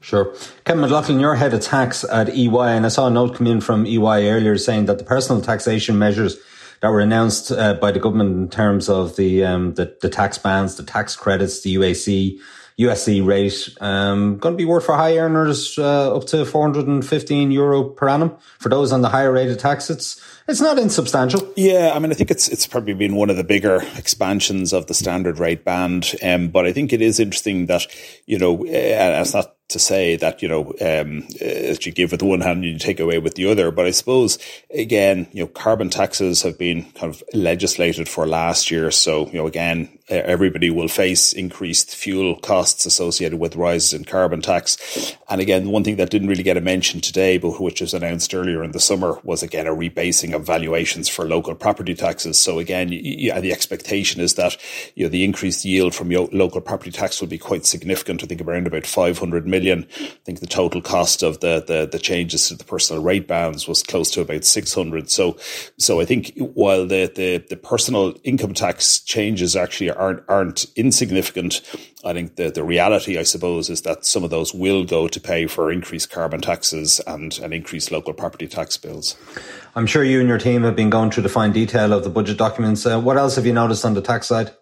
Sure. 0.00 0.34
Kevin 0.64 0.82
McLaughlin, 0.82 1.18
you're 1.18 1.34
head 1.34 1.54
of 1.54 1.62
tax 1.62 2.04
at 2.04 2.28
EY, 2.28 2.76
and 2.76 2.84
I 2.84 2.88
saw 2.88 3.06
a 3.06 3.10
note 3.10 3.34
come 3.34 3.46
in 3.46 3.60
from 3.60 3.86
EY 3.86 4.30
earlier 4.30 4.56
saying 4.58 4.86
that 4.86 4.98
the 4.98 5.04
personal 5.04 5.40
taxation 5.40 5.98
measures 5.98 6.36
that 6.80 6.90
were 6.90 7.00
announced 7.00 7.50
uh, 7.52 7.74
by 7.74 7.92
the 7.92 8.00
government 8.00 8.36
in 8.36 8.48
terms 8.48 8.88
of 8.88 9.16
the, 9.16 9.44
um, 9.44 9.74
the, 9.74 9.96
the 10.00 10.08
tax 10.08 10.38
bans, 10.38 10.76
the 10.76 10.82
tax 10.82 11.16
credits, 11.16 11.62
the 11.62 11.74
UAC, 11.76 12.38
USC 12.78 13.24
rate, 13.24 13.74
um, 13.80 14.36
going 14.38 14.52
to 14.52 14.56
be 14.56 14.66
worth 14.66 14.84
for 14.84 14.94
high 14.94 15.16
earners 15.16 15.78
uh, 15.78 16.14
up 16.14 16.26
to 16.26 16.44
415 16.44 17.50
euro 17.50 17.84
per 17.84 18.08
annum 18.08 18.36
for 18.58 18.68
those 18.68 18.92
on 18.92 19.00
the 19.00 19.08
higher 19.08 19.32
rated 19.32 19.58
taxes. 19.58 19.96
It's 19.96 20.36
it's 20.48 20.60
not 20.60 20.78
insubstantial. 20.78 21.52
Yeah, 21.56 21.92
I 21.94 21.98
mean, 21.98 22.12
I 22.12 22.14
think 22.14 22.30
it's 22.30 22.48
it's 22.48 22.66
probably 22.66 22.94
been 22.94 23.16
one 23.16 23.30
of 23.30 23.36
the 23.36 23.44
bigger 23.44 23.82
expansions 23.96 24.72
of 24.72 24.86
the 24.86 24.94
standard 24.94 25.38
rate 25.38 25.64
band. 25.64 26.14
Um, 26.22 26.48
but 26.48 26.66
I 26.66 26.72
think 26.72 26.92
it 26.92 27.02
is 27.02 27.18
interesting 27.18 27.66
that 27.66 27.86
you 28.26 28.38
know, 28.38 28.60
uh, 28.60 29.20
it's 29.20 29.34
not 29.34 29.55
to 29.68 29.78
say 29.78 30.16
that 30.16 30.42
you 30.42 30.48
know 30.48 30.72
um, 30.80 31.26
as 31.40 31.84
you 31.84 31.92
give 31.92 32.12
with 32.12 32.22
one 32.22 32.40
hand 32.40 32.64
you 32.64 32.78
take 32.78 33.00
away 33.00 33.18
with 33.18 33.34
the 33.34 33.50
other. 33.50 33.70
But 33.70 33.86
i 33.86 33.90
suppose 33.90 34.38
again 34.70 35.26
you 35.32 35.44
know 35.44 35.48
carbon 35.48 35.90
taxes 35.90 36.42
have 36.42 36.58
been 36.58 36.84
kind 36.92 37.14
of 37.14 37.22
legislated 37.34 38.08
for 38.08 38.26
last 38.26 38.70
year. 38.70 38.90
So 38.90 39.26
you 39.26 39.34
know 39.34 39.46
again 39.46 39.95
Uh, 40.08 40.22
everybody 40.24 40.70
will 40.70 40.86
face 40.86 41.32
increased 41.32 41.94
fuel 41.94 42.36
costs 42.36 42.86
associated 42.86 43.40
with 43.40 43.56
rises 43.56 43.92
in 43.92 44.04
carbon 44.04 44.40
tax. 44.40 45.16
And 45.28 45.40
again, 45.40 45.70
one 45.70 45.82
thing 45.82 45.96
that 45.96 46.10
didn't 46.10 46.28
really 46.28 46.44
get 46.44 46.56
a 46.56 46.60
mention 46.60 47.00
today, 47.00 47.38
but 47.38 47.60
which 47.60 47.80
was 47.80 47.92
announced 47.92 48.32
earlier 48.32 48.62
in 48.62 48.70
the 48.70 48.78
summer, 48.78 49.18
was 49.24 49.42
again 49.42 49.66
a 49.66 49.74
rebasing 49.74 50.32
of 50.32 50.46
valuations 50.46 51.08
for 51.08 51.24
local 51.24 51.56
property 51.56 51.94
taxes. 51.94 52.38
So 52.38 52.60
again, 52.60 52.90
yeah, 52.92 53.36
uh, 53.36 53.40
the 53.40 53.52
expectation 53.52 54.20
is 54.20 54.34
that 54.34 54.56
you 54.94 55.04
know 55.04 55.10
the 55.10 55.24
increased 55.24 55.64
yield 55.64 55.92
from 55.92 56.12
your 56.12 56.28
local 56.32 56.60
property 56.60 56.92
tax 56.92 57.20
will 57.20 57.26
be 57.26 57.38
quite 57.38 57.66
significant. 57.66 58.22
I 58.22 58.26
think 58.26 58.40
around 58.40 58.68
about 58.68 58.86
500 58.86 59.46
million. 59.46 59.88
I 59.90 60.18
think 60.24 60.38
the 60.38 60.46
total 60.46 60.80
cost 60.80 61.24
of 61.24 61.40
the 61.40 61.64
the, 61.66 61.88
the 61.90 61.98
changes 61.98 62.46
to 62.48 62.54
the 62.54 62.62
personal 62.62 63.02
rate 63.02 63.26
bands 63.26 63.66
was 63.66 63.82
close 63.82 64.12
to 64.12 64.20
about 64.20 64.44
600. 64.44 65.10
So 65.10 65.36
so 65.78 66.00
I 66.00 66.04
think 66.04 66.32
while 66.36 66.86
the 66.86 67.10
the, 67.12 67.38
the 67.38 67.56
personal 67.56 68.14
income 68.22 68.54
tax 68.54 69.00
changes 69.00 69.56
actually 69.56 69.95
aren't 69.96 70.22
aren't 70.28 70.66
insignificant. 70.76 71.62
I 72.04 72.12
think 72.12 72.36
the 72.36 72.50
the 72.50 72.64
reality, 72.64 73.18
I 73.18 73.22
suppose, 73.24 73.70
is 73.70 73.82
that 73.82 74.04
some 74.04 74.24
of 74.24 74.30
those 74.30 74.54
will 74.54 74.84
go 74.84 75.08
to 75.08 75.20
pay 75.20 75.46
for 75.46 75.72
increased 75.72 76.10
carbon 76.10 76.40
taxes 76.40 77.00
and, 77.06 77.38
and 77.38 77.52
increased 77.52 77.90
local 77.90 78.12
property 78.12 78.46
tax 78.46 78.76
bills. 78.76 79.16
I'm 79.74 79.86
sure 79.86 80.04
you 80.04 80.20
and 80.20 80.28
your 80.28 80.38
team 80.38 80.62
have 80.62 80.76
been 80.76 80.90
going 80.90 81.10
through 81.10 81.24
the 81.24 81.28
fine 81.28 81.52
detail 81.52 81.92
of 81.92 82.04
the 82.04 82.10
budget 82.10 82.38
documents. 82.38 82.86
Uh, 82.86 83.00
what 83.00 83.16
else 83.16 83.36
have 83.36 83.46
you 83.46 83.52
noticed 83.52 83.84
on 83.84 83.94
the 83.94 84.02
tax 84.02 84.26
side? 84.26 84.52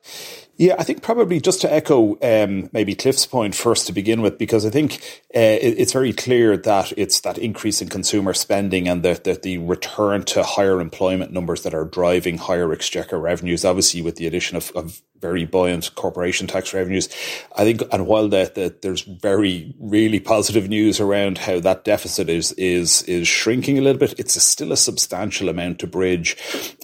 Yeah, 0.57 0.77
I 0.79 0.85
think 0.85 1.03
probably 1.03 1.41
just 1.41 1.61
to 1.63 1.73
echo 1.73 2.17
um, 2.23 2.71
maybe 2.73 2.95
Cliff's 2.95 3.27
point 3.27 3.57
first 3.57 3.89
to 3.89 3.93
begin 3.93 4.23
with, 4.23 4.39
because 4.39 4.65
I 4.65 4.71
think 4.71 5.23
uh, 5.35 5.41
it, 5.41 5.79
it's 5.79 5.93
very 5.93 6.13
clear 6.13 6.57
that 6.57 6.93
it's 6.97 7.21
that 7.21 7.39
increase 7.39 7.83
in 7.83 7.89
consumer 7.89 8.33
spending 8.35 8.89
and 8.89 9.03
the, 9.03 9.21
the, 9.25 9.35
the 9.35 9.59
return 9.59 10.23
to 10.27 10.45
higher 10.45 10.81
employment 10.81 11.33
numbers 11.33 11.63
that 11.65 11.75
are 11.75 11.85
driving 11.85 12.39
higher 12.39 12.73
exchequer 12.73 13.19
revenues. 13.19 13.65
Obviously, 13.65 14.01
with 14.01 14.15
the 14.15 14.29
addition 14.29 14.57
of, 14.57 14.71
of 14.77 15.03
very 15.25 15.47
buoyant 15.47 15.95
corporation 15.95 16.47
tax 16.47 16.75
revenues. 16.75 17.09
I 17.57 17.65
think, 17.65 17.83
and 17.91 18.07
while 18.07 18.29
that, 18.29 18.57
that 18.57 18.83
there's 18.83 19.01
very 19.01 19.75
really 19.81 20.21
positive 20.21 20.69
news 20.69 21.01
around 21.01 21.39
how 21.39 21.61
that 21.61 21.85
deficit 21.85 22.29
is 22.29 22.53
is 22.53 23.03
is 23.05 23.27
shrinking 23.27 23.79
a 23.79 23.81
little 23.81 23.99
bit, 23.99 24.19
it's 24.19 24.37
a, 24.37 24.41
still 24.41 24.71
a 24.71 24.77
substantial 24.77 25.49
amount 25.49 25.79
to 25.79 25.87
bridge. 25.87 26.37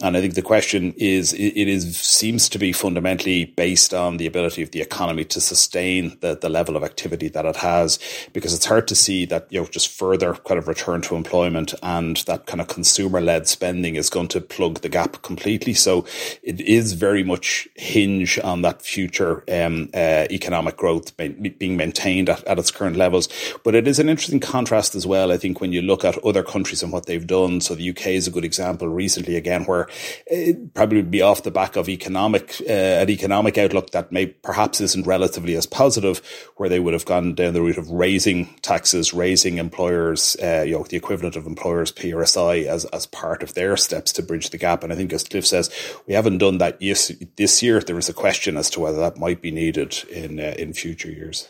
And 0.02 0.16
I 0.16 0.22
think 0.22 0.34
the 0.34 0.42
question 0.42 0.94
is, 0.96 1.34
it 1.34 1.68
is 1.68 1.98
seems 1.98 2.48
to 2.48 2.58
be 2.58 2.72
fundamentally 2.72 3.44
based 3.60 3.92
on 3.92 4.16
the 4.16 4.26
ability 4.26 4.62
of 4.62 4.70
the 4.70 4.80
economy 4.80 5.22
to 5.22 5.38
sustain 5.38 6.16
the 6.20 6.34
the 6.34 6.48
level 6.48 6.76
of 6.76 6.82
activity 6.82 7.28
that 7.28 7.44
it 7.44 7.56
has, 7.56 7.98
because 8.32 8.54
it's 8.54 8.64
hard 8.72 8.88
to 8.88 8.94
see 8.94 9.26
that 9.26 9.46
you 9.50 9.60
know 9.60 9.66
just 9.66 9.88
further 9.88 10.32
kind 10.48 10.58
of 10.58 10.66
return 10.66 11.02
to 11.02 11.14
employment 11.14 11.74
and 11.82 12.16
that 12.30 12.46
kind 12.46 12.60
of 12.62 12.68
consumer 12.68 13.20
led 13.20 13.46
spending 13.46 13.96
is 13.96 14.08
going 14.08 14.28
to 14.28 14.40
plug 14.40 14.80
the 14.80 14.88
gap 14.88 15.20
completely. 15.22 15.74
So 15.74 16.06
it 16.42 16.58
is 16.60 16.94
very 16.94 17.22
much 17.22 17.68
hinge 17.74 18.38
on 18.38 18.62
that 18.62 18.80
future 18.80 19.44
um, 19.50 19.90
uh, 19.92 20.26
economic 20.30 20.76
growth 20.76 21.16
being 21.16 21.76
maintained 21.76 22.30
at, 22.30 22.42
at, 22.44 22.58
its 22.58 22.70
current 22.70 22.96
levels. 22.96 23.28
But 23.64 23.74
it 23.74 23.86
is 23.86 23.98
an 23.98 24.08
interesting 24.08 24.40
contrast 24.40 24.94
as 24.94 25.06
well, 25.06 25.30
I 25.32 25.36
think, 25.36 25.60
when 25.60 25.72
you 25.72 25.82
look 25.82 26.04
at 26.04 26.16
other 26.24 26.42
countries 26.42 26.82
and 26.82 26.92
what 26.92 27.06
they've 27.06 27.26
done. 27.26 27.60
So 27.60 27.74
the 27.74 27.90
UK 27.90 28.06
is 28.08 28.26
a 28.26 28.30
good 28.30 28.44
example 28.44 28.88
recently, 28.88 29.36
again, 29.36 29.64
where 29.64 29.88
it 30.26 30.74
probably 30.74 30.96
would 30.96 31.10
be 31.10 31.22
off 31.22 31.42
the 31.42 31.50
back 31.50 31.76
of 31.76 31.88
economic, 31.88 32.56
uh, 32.68 33.02
an 33.02 33.10
economic 33.10 33.49
outlook 33.58 33.90
that 33.90 34.12
may 34.12 34.26
perhaps 34.26 34.80
isn't 34.80 35.06
relatively 35.06 35.54
as 35.56 35.66
positive, 35.66 36.22
where 36.56 36.68
they 36.68 36.80
would 36.80 36.94
have 36.94 37.04
gone 37.04 37.34
down 37.34 37.54
the 37.54 37.62
route 37.62 37.78
of 37.78 37.90
raising 37.90 38.46
taxes, 38.62 39.12
raising 39.12 39.58
employers, 39.58 40.36
uh, 40.42 40.62
you 40.66 40.72
know, 40.72 40.84
the 40.84 40.96
equivalent 40.96 41.36
of 41.36 41.46
employers' 41.46 41.92
PRSI 41.92 42.66
as, 42.66 42.84
as 42.86 43.06
part 43.06 43.42
of 43.42 43.54
their 43.54 43.76
steps 43.76 44.12
to 44.12 44.22
bridge 44.22 44.50
the 44.50 44.58
gap. 44.58 44.82
And 44.82 44.92
I 44.92 44.96
think, 44.96 45.12
as 45.12 45.24
Cliff 45.24 45.46
says, 45.46 45.70
we 46.06 46.14
haven't 46.14 46.38
done 46.38 46.58
that 46.58 46.80
this 46.80 47.62
year. 47.62 47.80
There 47.80 47.98
is 47.98 48.08
a 48.08 48.14
question 48.14 48.56
as 48.56 48.70
to 48.70 48.80
whether 48.80 48.98
that 48.98 49.18
might 49.18 49.40
be 49.40 49.50
needed 49.50 50.04
in 50.10 50.40
uh, 50.40 50.54
in 50.58 50.72
future 50.72 51.10
years. 51.10 51.48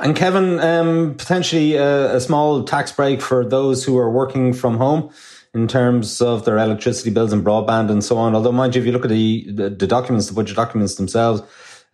And 0.00 0.16
Kevin, 0.16 0.58
um, 0.58 1.14
potentially 1.14 1.76
a, 1.76 2.16
a, 2.16 2.20
small 2.20 2.64
tax 2.64 2.90
break 2.90 3.20
for 3.20 3.44
those 3.44 3.84
who 3.84 3.96
are 3.96 4.10
working 4.10 4.52
from 4.52 4.76
home 4.76 5.12
in 5.54 5.68
terms 5.68 6.20
of 6.20 6.44
their 6.44 6.58
electricity 6.58 7.10
bills 7.10 7.32
and 7.32 7.44
broadband 7.44 7.90
and 7.90 8.02
so 8.02 8.18
on. 8.18 8.34
Although, 8.34 8.52
mind 8.52 8.74
you, 8.74 8.80
if 8.80 8.86
you 8.86 8.92
look 8.92 9.04
at 9.04 9.10
the, 9.10 9.50
the, 9.50 9.70
the 9.70 9.86
documents, 9.86 10.26
the 10.26 10.34
budget 10.34 10.56
documents 10.56 10.96
themselves, 10.96 11.42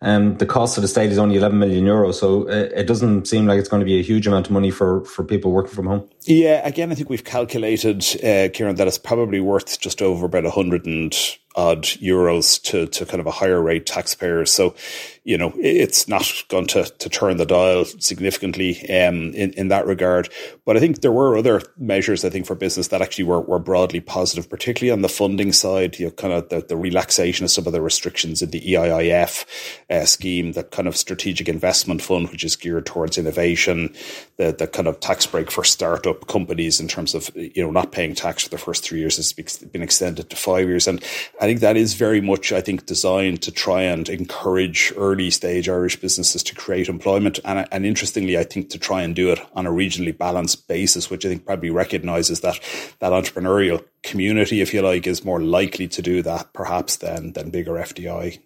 um, 0.01 0.37
the 0.37 0.47
cost 0.47 0.77
of 0.77 0.81
the 0.81 0.87
state 0.87 1.11
is 1.11 1.19
only 1.19 1.35
11 1.35 1.59
million 1.59 1.85
euros. 1.85 2.15
So 2.15 2.49
uh, 2.49 2.69
it 2.75 2.87
doesn't 2.87 3.27
seem 3.27 3.45
like 3.45 3.59
it's 3.59 3.69
going 3.69 3.81
to 3.81 3.85
be 3.85 3.99
a 3.99 4.03
huge 4.03 4.25
amount 4.25 4.47
of 4.47 4.51
money 4.51 4.71
for, 4.71 5.05
for 5.05 5.23
people 5.23 5.51
working 5.51 5.73
from 5.73 5.85
home. 5.85 6.09
Yeah, 6.23 6.65
again, 6.65 6.91
I 6.91 6.95
think 6.95 7.09
we've 7.09 7.23
calculated, 7.23 7.97
uh, 7.97 8.49
Ciarán, 8.49 8.77
that 8.77 8.87
it's 8.87 8.97
probably 8.97 9.39
worth 9.39 9.79
just 9.79 10.01
over 10.01 10.25
about 10.25 10.43
100 10.43 10.85
and 10.87 11.15
odd 11.55 11.83
euros 11.83 12.61
to, 12.63 12.87
to 12.87 13.05
kind 13.05 13.19
of 13.19 13.27
a 13.27 13.31
higher 13.31 13.61
rate 13.61 13.85
taxpayer. 13.85 14.45
So, 14.45 14.75
you 15.23 15.37
know, 15.37 15.53
it's 15.59 16.07
not 16.07 16.25
going 16.47 16.67
to, 16.67 16.85
to 16.85 17.09
turn 17.09 17.37
the 17.37 17.45
dial 17.45 17.85
significantly 17.85 18.81
um, 18.89 19.33
in, 19.33 19.51
in 19.53 19.67
that 19.67 19.85
regard. 19.85 20.29
But 20.65 20.77
I 20.77 20.79
think 20.79 21.01
there 21.01 21.11
were 21.11 21.37
other 21.37 21.61
measures, 21.77 22.25
I 22.25 22.29
think, 22.29 22.45
for 22.45 22.55
business 22.55 22.87
that 22.87 23.01
actually 23.01 23.25
were, 23.25 23.41
were 23.41 23.59
broadly 23.59 23.99
positive, 23.99 24.49
particularly 24.49 24.91
on 24.91 25.01
the 25.01 25.09
funding 25.09 25.51
side, 25.51 25.99
you 25.99 26.05
know, 26.05 26.11
kind 26.11 26.33
of 26.33 26.49
the, 26.49 26.61
the 26.61 26.77
relaxation 26.77 27.43
of 27.43 27.51
some 27.51 27.67
of 27.67 27.73
the 27.73 27.81
restrictions 27.81 28.41
in 28.41 28.49
the 28.49 28.61
EIIS 28.61 29.45
uh, 29.89 30.05
scheme, 30.05 30.53
the 30.53 30.63
kind 30.63 30.87
of 30.87 30.97
strategic 30.97 31.47
investment 31.47 32.01
fund, 32.01 32.29
which 32.29 32.43
is 32.43 32.55
geared 32.55 32.85
towards 32.85 33.17
innovation, 33.17 33.93
the, 34.37 34.51
the 34.51 34.67
kind 34.67 34.87
of 34.87 34.99
tax 34.99 35.25
break 35.25 35.51
for 35.51 35.63
startup 35.63 36.27
companies 36.27 36.79
in 36.79 36.87
terms 36.87 37.13
of, 37.13 37.29
you 37.35 37.63
know, 37.63 37.71
not 37.71 37.91
paying 37.91 38.15
tax 38.15 38.43
for 38.43 38.49
the 38.49 38.57
first 38.57 38.83
three 38.83 38.99
years 38.99 39.17
has 39.17 39.33
been 39.33 39.83
extended 39.83 40.29
to 40.29 40.35
five 40.35 40.67
years. 40.67 40.87
And 40.87 41.03
I 41.41 41.45
think 41.45 41.61
that 41.61 41.75
is 41.75 41.95
very 41.95 42.21
much, 42.21 42.51
I 42.51 42.61
think, 42.61 42.85
designed 42.85 43.41
to 43.41 43.51
try 43.51 43.81
and 43.81 44.07
encourage 44.07 44.93
early 44.95 45.31
stage 45.31 45.67
Irish 45.67 45.99
businesses 45.99 46.43
to 46.43 46.53
create 46.53 46.87
employment. 46.87 47.39
And, 47.43 47.67
and 47.71 47.83
interestingly, 47.83 48.37
I 48.37 48.43
think 48.43 48.69
to 48.69 48.77
try 48.77 49.01
and 49.01 49.15
do 49.15 49.31
it 49.31 49.39
on 49.55 49.65
a 49.65 49.71
regionally 49.71 50.15
balanced 50.15 50.67
basis, 50.67 51.09
which 51.09 51.25
I 51.25 51.29
think 51.29 51.47
probably 51.47 51.71
recognises 51.71 52.41
that 52.41 52.59
that 52.99 53.11
entrepreneurial 53.11 53.83
community, 54.03 54.61
if 54.61 54.71
you 54.71 54.83
like, 54.83 55.07
is 55.07 55.25
more 55.25 55.41
likely 55.41 55.87
to 55.87 56.01
do 56.03 56.21
that 56.21 56.53
perhaps 56.53 56.97
than 56.97 57.33
than 57.33 57.49
bigger 57.49 57.73
FDI. 57.73 58.37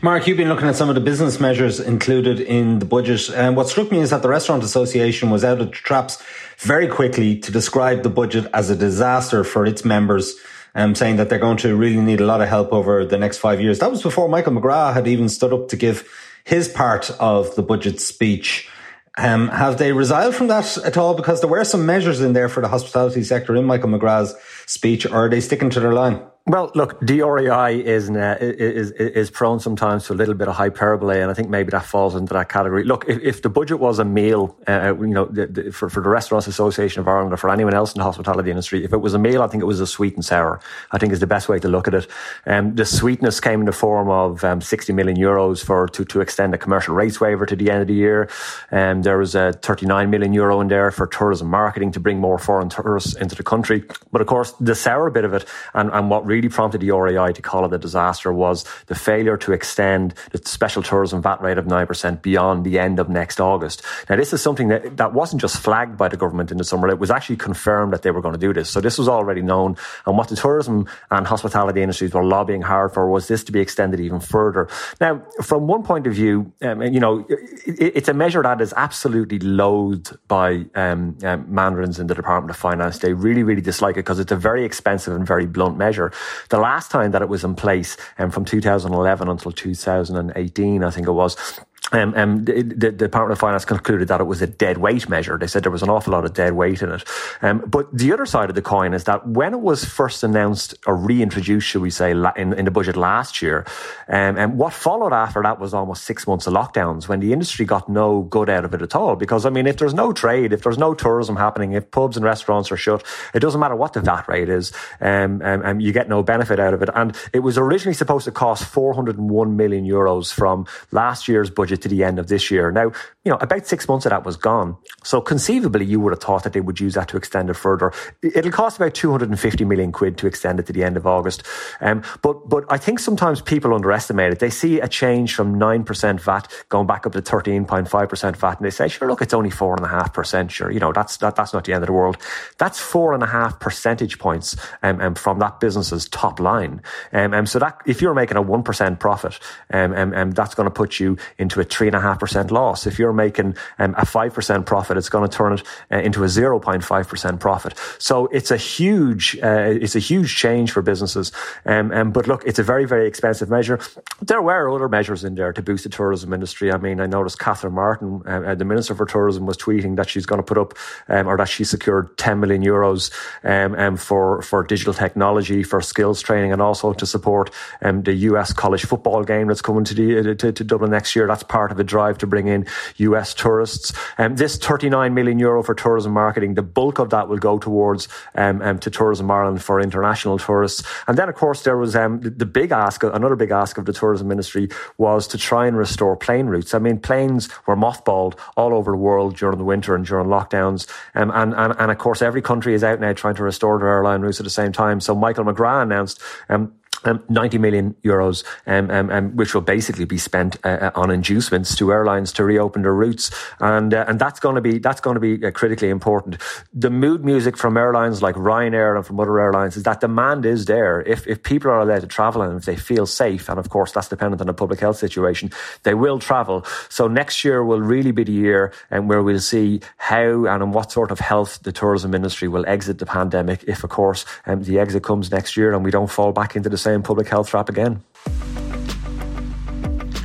Mark, 0.00 0.28
you've 0.28 0.36
been 0.36 0.48
looking 0.48 0.68
at 0.68 0.76
some 0.76 0.88
of 0.88 0.94
the 0.94 1.00
business 1.00 1.40
measures 1.40 1.80
included 1.80 2.38
in 2.38 2.78
the 2.78 2.84
budget. 2.84 3.28
And 3.30 3.56
what 3.56 3.68
struck 3.68 3.90
me 3.90 3.98
is 3.98 4.10
that 4.10 4.22
the 4.22 4.28
Restaurant 4.28 4.62
Association 4.62 5.28
was 5.28 5.42
out 5.42 5.60
of 5.60 5.72
traps 5.72 6.22
very 6.58 6.86
quickly 6.86 7.36
to 7.40 7.50
describe 7.50 8.04
the 8.04 8.10
budget 8.10 8.46
as 8.54 8.70
a 8.70 8.76
disaster 8.76 9.42
for 9.42 9.66
its 9.66 9.84
members 9.84 10.36
um, 10.74 10.94
saying 10.94 11.16
that 11.16 11.28
they're 11.28 11.38
going 11.38 11.56
to 11.58 11.76
really 11.76 12.00
need 12.00 12.20
a 12.20 12.26
lot 12.26 12.40
of 12.40 12.48
help 12.48 12.72
over 12.72 13.04
the 13.04 13.18
next 13.18 13.38
five 13.38 13.60
years. 13.60 13.78
That 13.78 13.90
was 13.90 14.02
before 14.02 14.28
Michael 14.28 14.52
McGrath 14.52 14.94
had 14.94 15.06
even 15.06 15.28
stood 15.28 15.52
up 15.52 15.68
to 15.68 15.76
give 15.76 16.08
his 16.44 16.68
part 16.68 17.10
of 17.20 17.54
the 17.54 17.62
budget 17.62 18.00
speech. 18.00 18.68
Um, 19.16 19.48
have 19.48 19.78
they 19.78 19.92
resiled 19.92 20.34
from 20.34 20.48
that 20.48 20.76
at 20.78 20.96
all? 20.96 21.14
Because 21.14 21.40
there 21.40 21.50
were 21.50 21.64
some 21.64 21.86
measures 21.86 22.20
in 22.20 22.32
there 22.32 22.48
for 22.48 22.60
the 22.60 22.68
hospitality 22.68 23.22
sector 23.22 23.54
in 23.54 23.64
Michael 23.64 23.90
McGrath's 23.90 24.34
speech, 24.66 25.06
or 25.06 25.26
are 25.26 25.28
they 25.30 25.40
sticking 25.40 25.70
to 25.70 25.80
their 25.80 25.92
line? 25.92 26.20
Well, 26.46 26.70
look, 26.74 27.00
the 27.00 27.22
RAI 27.22 27.70
is, 27.70 28.10
uh, 28.10 28.36
is 28.38 28.90
is 28.90 29.30
prone 29.30 29.60
sometimes 29.60 30.04
to 30.08 30.12
a 30.12 30.14
little 30.14 30.34
bit 30.34 30.46
of 30.46 30.54
hyperbole, 30.54 31.18
and 31.18 31.30
I 31.30 31.34
think 31.34 31.48
maybe 31.48 31.70
that 31.70 31.86
falls 31.86 32.14
into 32.14 32.34
that 32.34 32.50
category. 32.50 32.84
Look, 32.84 33.06
if, 33.08 33.18
if 33.22 33.40
the 33.40 33.48
budget 33.48 33.78
was 33.78 33.98
a 33.98 34.04
meal, 34.04 34.54
uh, 34.68 34.94
you 35.00 35.06
know, 35.06 35.24
the, 35.24 35.46
the, 35.46 35.72
for 35.72 35.88
for 35.88 36.02
the 36.02 36.10
Restaurants 36.10 36.46
Association 36.46 37.00
of 37.00 37.08
Ireland 37.08 37.32
or 37.32 37.38
for 37.38 37.48
anyone 37.48 37.72
else 37.72 37.94
in 37.94 37.98
the 37.98 38.04
hospitality 38.04 38.50
industry, 38.50 38.84
if 38.84 38.92
it 38.92 38.98
was 38.98 39.14
a 39.14 39.18
meal, 39.18 39.40
I 39.40 39.46
think 39.46 39.62
it 39.62 39.66
was 39.66 39.80
a 39.80 39.86
sweet 39.86 40.16
and 40.16 40.22
sour. 40.22 40.60
I 40.92 40.98
think 40.98 41.14
is 41.14 41.20
the 41.20 41.26
best 41.26 41.48
way 41.48 41.58
to 41.60 41.66
look 41.66 41.88
at 41.88 41.94
it. 41.94 42.06
Um, 42.44 42.74
the 42.74 42.84
sweetness 42.84 43.40
came 43.40 43.60
in 43.60 43.64
the 43.64 43.72
form 43.72 44.10
of 44.10 44.44
um, 44.44 44.60
60 44.60 44.92
million 44.92 45.16
euros 45.16 45.64
for 45.64 45.88
to 45.88 46.04
to 46.04 46.20
extend 46.20 46.52
a 46.52 46.58
commercial 46.58 46.94
rates 46.94 47.22
waiver 47.22 47.46
to 47.46 47.56
the 47.56 47.70
end 47.70 47.80
of 47.80 47.88
the 47.88 47.94
year. 47.94 48.28
Um, 48.70 49.00
there 49.00 49.16
was 49.16 49.34
a 49.34 49.54
39 49.62 50.10
million 50.10 50.34
euro 50.34 50.60
in 50.60 50.68
there 50.68 50.90
for 50.90 51.06
tourism 51.06 51.48
marketing 51.48 51.92
to 51.92 52.00
bring 52.00 52.18
more 52.18 52.38
foreign 52.38 52.68
tourists 52.68 53.14
into 53.14 53.34
the 53.34 53.42
country. 53.42 53.82
But 54.12 54.20
of 54.20 54.26
course, 54.26 54.52
the 54.60 54.74
sour 54.74 55.08
bit 55.08 55.24
of 55.24 55.32
it, 55.32 55.46
and 55.72 55.90
and 55.90 56.10
what 56.10 56.26
really 56.26 56.33
prompted 56.42 56.80
the 56.80 56.90
RAI 56.90 57.32
to 57.32 57.42
call 57.42 57.64
it 57.64 57.72
a 57.72 57.78
disaster 57.78 58.32
was 58.32 58.64
the 58.86 58.94
failure 58.94 59.36
to 59.38 59.52
extend 59.52 60.14
the 60.32 60.38
special 60.38 60.82
tourism 60.82 61.22
VAT 61.22 61.40
rate 61.42 61.58
of 61.58 61.66
9% 61.66 62.22
beyond 62.22 62.64
the 62.64 62.78
end 62.78 62.98
of 62.98 63.08
next 63.08 63.40
August. 63.40 63.82
Now, 64.08 64.16
this 64.16 64.32
is 64.32 64.42
something 64.42 64.68
that, 64.68 64.96
that 64.96 65.12
wasn't 65.12 65.40
just 65.40 65.58
flagged 65.58 65.96
by 65.96 66.08
the 66.08 66.16
government 66.16 66.50
in 66.50 66.58
the 66.58 66.64
summer, 66.64 66.88
it 66.88 66.98
was 66.98 67.10
actually 67.10 67.36
confirmed 67.36 67.92
that 67.92 68.02
they 68.02 68.10
were 68.10 68.20
going 68.20 68.34
to 68.34 68.40
do 68.40 68.52
this. 68.52 68.70
So 68.70 68.80
this 68.80 68.98
was 68.98 69.08
already 69.08 69.42
known. 69.42 69.76
And 70.06 70.16
what 70.16 70.28
the 70.28 70.36
tourism 70.36 70.86
and 71.10 71.26
hospitality 71.26 71.82
industries 71.82 72.12
were 72.12 72.24
lobbying 72.24 72.62
hard 72.62 72.92
for 72.92 73.08
was 73.08 73.28
this 73.28 73.44
to 73.44 73.52
be 73.52 73.60
extended 73.60 74.00
even 74.00 74.20
further. 74.20 74.68
Now, 75.00 75.22
from 75.42 75.66
one 75.66 75.82
point 75.82 76.06
of 76.06 76.14
view, 76.14 76.52
um, 76.62 76.82
you 76.82 77.00
know, 77.00 77.26
it, 77.28 77.92
it's 77.94 78.08
a 78.08 78.14
measure 78.14 78.42
that 78.42 78.60
is 78.60 78.72
absolutely 78.76 79.38
loathed 79.38 80.16
by 80.28 80.66
um, 80.74 81.16
um, 81.22 81.46
mandarins 81.48 81.98
in 81.98 82.06
the 82.06 82.14
Department 82.14 82.50
of 82.50 82.56
Finance. 82.56 82.98
They 82.98 83.12
really, 83.12 83.42
really 83.42 83.62
dislike 83.62 83.94
it 83.96 84.04
because 84.04 84.18
it's 84.18 84.32
a 84.32 84.36
very 84.36 84.64
expensive 84.64 85.14
and 85.14 85.26
very 85.26 85.46
blunt 85.46 85.76
measure. 85.76 86.12
The 86.48 86.58
last 86.58 86.90
time 86.90 87.10
that 87.12 87.22
it 87.22 87.28
was 87.28 87.44
in 87.44 87.54
place, 87.54 87.96
um, 88.18 88.30
from 88.30 88.44
2011 88.44 89.28
until 89.28 89.52
2018, 89.52 90.84
I 90.84 90.90
think 90.90 91.06
it 91.06 91.12
was, 91.12 91.60
um, 91.92 92.14
um, 92.14 92.44
the, 92.44 92.62
Department 92.62 93.32
of 93.32 93.38
Finance 93.38 93.64
concluded 93.66 94.08
that 94.08 94.20
it 94.20 94.24
was 94.24 94.40
a 94.40 94.46
dead 94.46 94.78
weight 94.78 95.08
measure. 95.08 95.36
They 95.36 95.46
said 95.46 95.62
there 95.62 95.70
was 95.70 95.82
an 95.82 95.90
awful 95.90 96.12
lot 96.12 96.24
of 96.24 96.32
dead 96.32 96.54
weight 96.54 96.82
in 96.82 96.90
it. 96.90 97.04
Um, 97.42 97.62
but 97.66 97.92
the 97.96 98.12
other 98.12 98.24
side 98.24 98.48
of 98.48 98.54
the 98.54 98.62
coin 98.62 98.94
is 98.94 99.04
that 99.04 99.28
when 99.28 99.52
it 99.52 99.60
was 99.60 99.84
first 99.84 100.24
announced 100.24 100.74
or 100.86 100.96
reintroduced, 100.96 101.66
should 101.68 101.82
we 101.82 101.90
say, 101.90 102.12
in, 102.12 102.54
in 102.54 102.64
the 102.64 102.70
budget 102.70 102.96
last 102.96 103.42
year, 103.42 103.66
um, 104.08 104.38
and 104.38 104.58
what 104.58 104.72
followed 104.72 105.12
after 105.12 105.42
that 105.42 105.60
was 105.60 105.74
almost 105.74 106.04
six 106.04 106.26
months 106.26 106.46
of 106.46 106.54
lockdowns 106.54 107.06
when 107.06 107.20
the 107.20 107.32
industry 107.32 107.66
got 107.66 107.88
no 107.88 108.22
good 108.22 108.48
out 108.48 108.64
of 108.64 108.72
it 108.72 108.80
at 108.80 108.96
all. 108.96 109.14
Because, 109.14 109.44
I 109.44 109.50
mean, 109.50 109.66
if 109.66 109.76
there's 109.76 109.94
no 109.94 110.12
trade, 110.12 110.54
if 110.54 110.62
there's 110.62 110.78
no 110.78 110.94
tourism 110.94 111.36
happening, 111.36 111.72
if 111.72 111.90
pubs 111.90 112.16
and 112.16 112.24
restaurants 112.24 112.72
are 112.72 112.78
shut, 112.78 113.04
it 113.34 113.40
doesn't 113.40 113.60
matter 113.60 113.76
what 113.76 113.92
the 113.92 114.00
VAT 114.00 114.26
rate 114.26 114.48
is, 114.48 114.72
um, 115.02 115.42
um, 115.42 115.62
um, 115.62 115.80
you 115.80 115.92
get 115.92 116.08
no 116.08 116.22
benefit 116.22 116.58
out 116.58 116.72
of 116.72 116.82
it. 116.82 116.88
And 116.94 117.14
it 117.34 117.40
was 117.40 117.58
originally 117.58 117.94
supposed 117.94 118.24
to 118.24 118.32
cost 118.32 118.64
401 118.64 119.56
million 119.56 119.84
euros 119.84 120.32
from 120.32 120.66
last 120.90 121.28
year's 121.28 121.50
budget 121.50 121.73
to 121.76 121.88
the 121.88 122.04
end 122.04 122.18
of 122.18 122.28
this 122.28 122.50
year. 122.50 122.70
Now, 122.70 122.92
you 123.24 123.30
know, 123.30 123.38
about 123.40 123.66
six 123.66 123.88
months 123.88 124.04
of 124.04 124.10
that 124.10 124.24
was 124.24 124.36
gone. 124.36 124.76
So 125.02 125.20
conceivably, 125.20 125.86
you 125.86 125.98
would 126.00 126.12
have 126.12 126.20
thought 126.20 126.44
that 126.44 126.52
they 126.52 126.60
would 126.60 126.78
use 126.78 126.92
that 126.94 127.08
to 127.08 127.16
extend 127.16 127.48
it 127.48 127.54
further. 127.54 127.90
It'll 128.22 128.52
cost 128.52 128.76
about 128.76 128.92
250 128.92 129.64
million 129.64 129.92
quid 129.92 130.18
to 130.18 130.26
extend 130.26 130.60
it 130.60 130.66
to 130.66 130.74
the 130.74 130.84
end 130.84 130.98
of 130.98 131.06
August. 131.06 131.42
Um, 131.80 132.02
but, 132.20 132.48
but 132.48 132.64
I 132.68 132.76
think 132.76 132.98
sometimes 132.98 133.40
people 133.40 133.72
underestimate 133.72 134.32
it. 134.32 134.40
They 134.40 134.50
see 134.50 134.78
a 134.78 134.88
change 134.88 135.34
from 135.34 135.58
9% 135.58 136.20
VAT 136.20 136.64
going 136.68 136.86
back 136.86 137.06
up 137.06 137.12
to 137.12 137.22
13.5% 137.22 138.36
VAT 138.36 138.58
and 138.58 138.66
they 138.66 138.70
say, 138.70 138.88
sure, 138.88 139.08
look, 139.08 139.22
it's 139.22 139.34
only 139.34 139.50
4.5%. 139.50 140.50
Sure, 140.50 140.70
you 140.70 140.80
know, 140.80 140.92
that's, 140.92 141.16
that, 141.18 141.34
that's 141.34 141.54
not 141.54 141.64
the 141.64 141.72
end 141.72 141.82
of 141.82 141.86
the 141.86 141.94
world. 141.94 142.18
That's 142.58 142.78
four 142.78 143.14
and 143.14 143.22
a 143.22 143.26
half 143.26 143.58
percentage 143.58 144.18
points 144.18 144.54
um, 144.82 145.00
um, 145.00 145.14
from 145.14 145.38
that 145.38 145.60
business's 145.60 146.10
top 146.10 146.40
line. 146.40 146.82
Um, 147.12 147.32
um, 147.32 147.46
so 147.46 147.58
that 147.58 147.80
if 147.86 148.02
you're 148.02 148.14
making 148.14 148.36
a 148.36 148.42
1% 148.42 149.00
profit, 149.00 149.38
um, 149.70 149.94
um, 149.94 150.12
um, 150.12 150.30
that's 150.32 150.54
going 150.54 150.66
to 150.66 150.70
put 150.70 151.00
you 151.00 151.16
into 151.38 151.58
a 151.60 151.64
3.5% 151.64 152.50
loss. 152.50 152.86
If 152.86 152.98
you're 152.98 153.13
making 153.14 153.56
um, 153.78 153.94
a 153.94 154.04
5% 154.04 154.66
profit, 154.66 154.96
it's 154.96 155.08
going 155.08 155.28
to 155.28 155.36
turn 155.36 155.54
it 155.54 155.62
uh, 155.90 155.98
into 155.98 156.22
a 156.24 156.26
0.5% 156.26 157.40
profit. 157.40 157.74
So 157.98 158.26
it's 158.26 158.50
a 158.50 158.56
huge, 158.56 159.38
uh, 159.42 159.72
it's 159.80 159.96
a 159.96 160.00
huge 160.00 160.36
change 160.36 160.72
for 160.72 160.82
businesses. 160.82 161.32
Um, 161.66 161.92
um, 161.92 162.12
but 162.12 162.26
look, 162.26 162.44
it's 162.44 162.58
a 162.58 162.62
very, 162.62 162.84
very 162.84 163.06
expensive 163.06 163.48
measure. 163.48 163.80
There 164.20 164.42
were 164.42 164.70
other 164.70 164.88
measures 164.88 165.24
in 165.24 165.34
there 165.34 165.52
to 165.52 165.62
boost 165.62 165.84
the 165.84 165.90
tourism 165.90 166.32
industry. 166.32 166.72
I 166.72 166.78
mean, 166.78 167.00
I 167.00 167.06
noticed 167.06 167.38
Catherine 167.38 167.74
Martin, 167.74 168.22
uh, 168.26 168.40
uh 168.40 168.54
the 168.54 168.64
Minister 168.64 168.94
for 168.94 169.06
Tourism, 169.06 169.46
was 169.46 169.56
tweeting 169.56 169.96
that 169.96 170.08
she's 170.08 170.26
going 170.26 170.38
to 170.38 170.42
put 170.42 170.58
up, 170.58 170.74
um, 171.08 171.26
or 171.26 171.36
that 171.36 171.48
she 171.48 171.64
secured 171.64 172.16
10 172.18 172.40
million 172.40 172.62
euros 172.62 173.10
um, 173.44 173.74
um, 173.74 173.96
for, 173.96 174.42
for 174.42 174.62
digital 174.64 174.94
technology, 174.94 175.62
for 175.62 175.80
skills 175.80 176.20
training, 176.22 176.52
and 176.52 176.60
also 176.60 176.92
to 176.92 177.06
support 177.06 177.50
um, 177.82 178.02
the 178.02 178.12
US 178.12 178.52
college 178.52 178.84
football 178.84 179.24
game 179.24 179.48
that's 179.48 179.62
coming 179.62 179.84
to, 179.84 179.94
the, 179.94 180.18
uh, 180.18 180.34
to, 180.34 180.52
to 180.52 180.64
Dublin 180.64 180.90
next 180.90 181.14
year. 181.14 181.26
That's 181.26 181.42
part 181.42 181.70
of 181.70 181.78
a 181.78 181.84
drive 181.84 182.18
to 182.18 182.26
bring 182.26 182.48
in 182.48 182.66
US 183.10 183.34
tourists. 183.34 183.92
Um, 184.18 184.36
this 184.36 184.56
39 184.56 185.14
million 185.14 185.38
euro 185.38 185.62
for 185.62 185.74
tourism 185.74 186.12
marketing, 186.12 186.54
the 186.54 186.62
bulk 186.62 186.98
of 186.98 187.10
that 187.10 187.28
will 187.28 187.38
go 187.38 187.58
towards 187.58 188.08
um, 188.34 188.62
um, 188.62 188.78
to 188.80 188.90
Tourism 188.90 189.30
Ireland 189.30 189.62
for 189.62 189.80
international 189.80 190.38
tourists. 190.38 190.82
And 191.06 191.18
then, 191.18 191.28
of 191.28 191.34
course, 191.34 191.62
there 191.62 191.76
was 191.76 191.94
um, 191.96 192.20
the, 192.20 192.30
the 192.30 192.46
big 192.46 192.72
ask, 192.72 193.02
another 193.02 193.36
big 193.36 193.50
ask 193.50 193.78
of 193.78 193.84
the 193.84 193.92
tourism 193.92 194.30
industry 194.30 194.68
was 194.98 195.26
to 195.28 195.38
try 195.38 195.66
and 195.66 195.76
restore 195.76 196.16
plane 196.16 196.46
routes. 196.46 196.74
I 196.74 196.78
mean, 196.78 196.98
planes 196.98 197.48
were 197.66 197.76
mothballed 197.76 198.38
all 198.56 198.74
over 198.74 198.90
the 198.90 198.96
world 198.96 199.36
during 199.36 199.58
the 199.58 199.64
winter 199.64 199.94
and 199.94 200.04
during 200.04 200.26
lockdowns. 200.26 200.88
Um, 201.14 201.30
and, 201.34 201.54
and, 201.54 201.74
and 201.78 201.90
of 201.90 201.98
course, 201.98 202.22
every 202.22 202.42
country 202.42 202.74
is 202.74 202.84
out 202.84 203.00
now 203.00 203.12
trying 203.12 203.36
to 203.36 203.42
restore 203.42 203.78
their 203.78 203.88
airline 203.88 204.22
routes 204.22 204.40
at 204.40 204.44
the 204.44 204.50
same 204.50 204.72
time. 204.72 205.00
So 205.00 205.14
Michael 205.14 205.44
McGrath 205.44 205.82
announced 205.82 206.20
um, 206.48 206.72
um, 207.06 207.22
90 207.28 207.58
million 207.58 207.94
euros, 208.02 208.44
um, 208.66 208.90
um, 208.90 209.10
um, 209.10 209.36
which 209.36 209.54
will 209.54 209.60
basically 209.60 210.04
be 210.04 210.18
spent 210.18 210.56
uh, 210.64 210.68
uh, 210.68 210.90
on 210.94 211.10
inducements 211.10 211.74
to 211.76 211.92
airlines 211.92 212.32
to 212.32 212.44
reopen 212.44 212.82
their 212.82 212.94
routes, 212.94 213.30
and 213.60 213.94
uh, 213.94 214.04
and 214.08 214.18
that's 214.18 214.40
going 214.40 214.54
to 214.54 214.60
be 214.60 214.78
that's 214.78 215.00
going 215.00 215.14
to 215.14 215.20
be 215.20 215.44
uh, 215.44 215.50
critically 215.50 215.88
important. 215.88 216.40
The 216.72 216.90
mood 216.90 217.24
music 217.24 217.56
from 217.56 217.76
airlines 217.76 218.22
like 218.22 218.34
Ryanair 218.34 218.96
and 218.96 219.06
from 219.06 219.20
other 219.20 219.38
airlines 219.40 219.76
is 219.76 219.82
that 219.84 220.00
demand 220.00 220.46
is 220.46 220.64
there. 220.66 221.02
If 221.02 221.26
if 221.26 221.42
people 221.42 221.70
are 221.70 221.80
allowed 221.80 222.00
to 222.02 222.06
travel 222.06 222.42
and 222.42 222.56
if 222.56 222.64
they 222.64 222.76
feel 222.76 223.06
safe, 223.06 223.48
and 223.48 223.58
of 223.58 223.68
course 223.68 223.92
that's 223.92 224.08
dependent 224.08 224.40
on 224.40 224.46
the 224.46 224.54
public 224.54 224.80
health 224.80 224.96
situation, 224.96 225.50
they 225.82 225.94
will 225.94 226.18
travel. 226.18 226.64
So 226.88 227.08
next 227.08 227.44
year 227.44 227.64
will 227.64 227.80
really 227.80 228.12
be 228.12 228.24
the 228.24 228.32
year 228.32 228.72
and 228.90 229.00
um, 229.00 229.08
where 229.08 229.22
we'll 229.22 229.40
see 229.40 229.80
how 229.96 230.46
and 230.46 230.62
in 230.62 230.72
what 230.72 230.92
sort 230.92 231.10
of 231.10 231.20
health 231.20 231.60
the 231.62 231.72
tourism 231.72 232.14
industry 232.14 232.48
will 232.48 232.66
exit 232.66 232.98
the 232.98 233.06
pandemic. 233.06 233.64
If 233.66 233.84
of 233.84 233.90
course 233.90 234.24
um, 234.46 234.62
the 234.62 234.78
exit 234.78 235.02
comes 235.02 235.30
next 235.30 235.56
year 235.56 235.72
and 235.72 235.84
we 235.84 235.90
don't 235.90 236.10
fall 236.10 236.32
back 236.32 236.56
into 236.56 236.68
the 236.68 236.78
same 236.78 236.93
public 237.02 237.28
health 237.28 237.48
trap 237.48 237.68
again. 237.68 238.02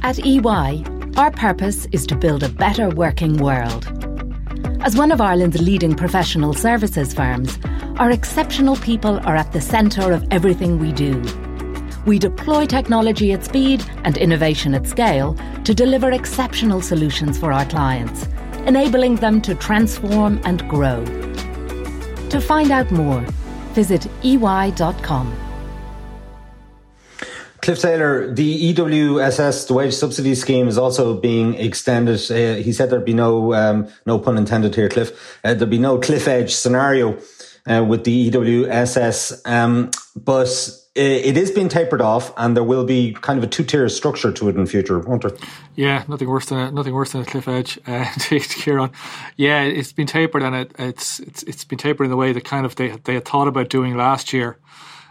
At 0.04 0.26
EY, 0.26 0.84
our 1.18 1.32
purpose 1.32 1.86
is 1.92 2.08
to 2.08 2.16
build 2.16 2.44
a 2.44 2.50
better 2.50 2.90
working 2.90 3.38
world. 3.38 3.86
As 4.82 4.96
one 4.96 5.12
of 5.12 5.20
Ireland's 5.20 5.62
leading 5.62 5.94
professional 5.94 6.54
services 6.54 7.14
firms, 7.14 7.60
our 7.98 8.12
exceptional 8.12 8.78
people 8.78 9.20
are 9.28 9.36
at 9.36 9.52
the 9.52 9.60
centre 9.60 10.14
of 10.14 10.26
everything 10.32 10.80
we 10.80 10.94
do. 10.94 11.22
We 12.06 12.18
deploy 12.18 12.66
technology 12.66 13.34
at 13.34 13.44
speed 13.44 13.84
and 14.06 14.18
innovation 14.18 14.74
at 14.74 14.88
scale 14.88 15.38
to 15.66 15.74
deliver 15.74 16.12
exceptional 16.12 16.82
solutions 16.82 17.38
for 17.38 17.52
our 17.52 17.66
clients, 17.66 18.26
enabling 18.66 19.18
them 19.18 19.42
to 19.42 19.54
transform 19.54 20.40
and 20.46 20.68
grow. 20.70 21.04
To 22.30 22.40
find 22.40 22.72
out 22.72 22.90
more, 22.90 23.22
visit 23.74 24.08
ey.com. 24.24 25.49
Cliff 27.62 27.80
Taylor, 27.80 28.34
the 28.34 28.74
EWSS, 28.74 29.68
the 29.68 29.74
wage 29.74 29.94
subsidy 29.94 30.36
scheme, 30.36 30.68
is 30.68 30.78
also 30.78 31.20
being 31.20 31.56
extended. 31.56 32.20
Uh, 32.32 32.62
he 32.62 32.72
said 32.72 32.90
there'd 32.90 33.06
be 33.06 33.14
no, 33.14 33.54
um, 33.54 33.88
no 34.06 34.18
pun 34.20 34.38
intended 34.38 34.76
here, 34.76 34.90
Cliff. 34.90 35.40
Uh, 35.44 35.54
there'd 35.54 35.70
be 35.70 35.80
no 35.80 35.98
cliff 36.00 36.28
edge 36.28 36.54
scenario 36.54 37.18
uh, 37.70 37.84
with 37.88 38.04
the 38.06 38.32
EWSS, 38.32 39.42
um, 39.46 39.92
but 40.16 40.48
it 40.96 41.38
is 41.38 41.52
being 41.52 41.70
tapered 41.70 42.02
off, 42.02 42.34
and 42.38 42.56
there 42.58 42.64
will 42.64 42.84
be 42.84 43.14
kind 43.14 43.38
of 43.38 43.44
a 43.44 43.48
two-tier 43.48 43.88
structure 43.90 44.32
to 44.32 44.50
it 44.50 44.56
in 44.56 44.66
future, 44.66 45.00
won't 45.00 45.22
there? 45.22 45.32
Yeah, 45.76 46.04
nothing 46.08 46.28
worse 46.28 46.48
than 46.48 46.60
a, 46.60 46.72
nothing 46.72 46.94
worse 46.94 47.12
than 47.12 47.22
a 47.22 47.26
cliff 47.26 47.48
edge. 47.48 47.78
Uh, 47.86 48.04
Ciarán, 48.06 48.92
yeah, 49.38 49.64
it's 49.64 49.94
been 49.94 50.08
tapered, 50.08 50.44
and 50.44 50.56
it, 50.56 50.72
it's 50.78 51.20
it's 51.22 51.44
it's 51.44 51.64
been 51.64 51.78
tapered 51.78 52.06
in 52.06 52.12
the 52.12 52.18
way 52.18 52.34
that 52.34 52.44
kind 52.44 52.66
of 52.66 52.76
they 52.76 52.90
they 53.04 53.14
had 53.14 53.26
thought 53.26 53.48
about 53.48 53.70
doing 53.70 53.96
last 53.96 54.34
year 54.34 54.58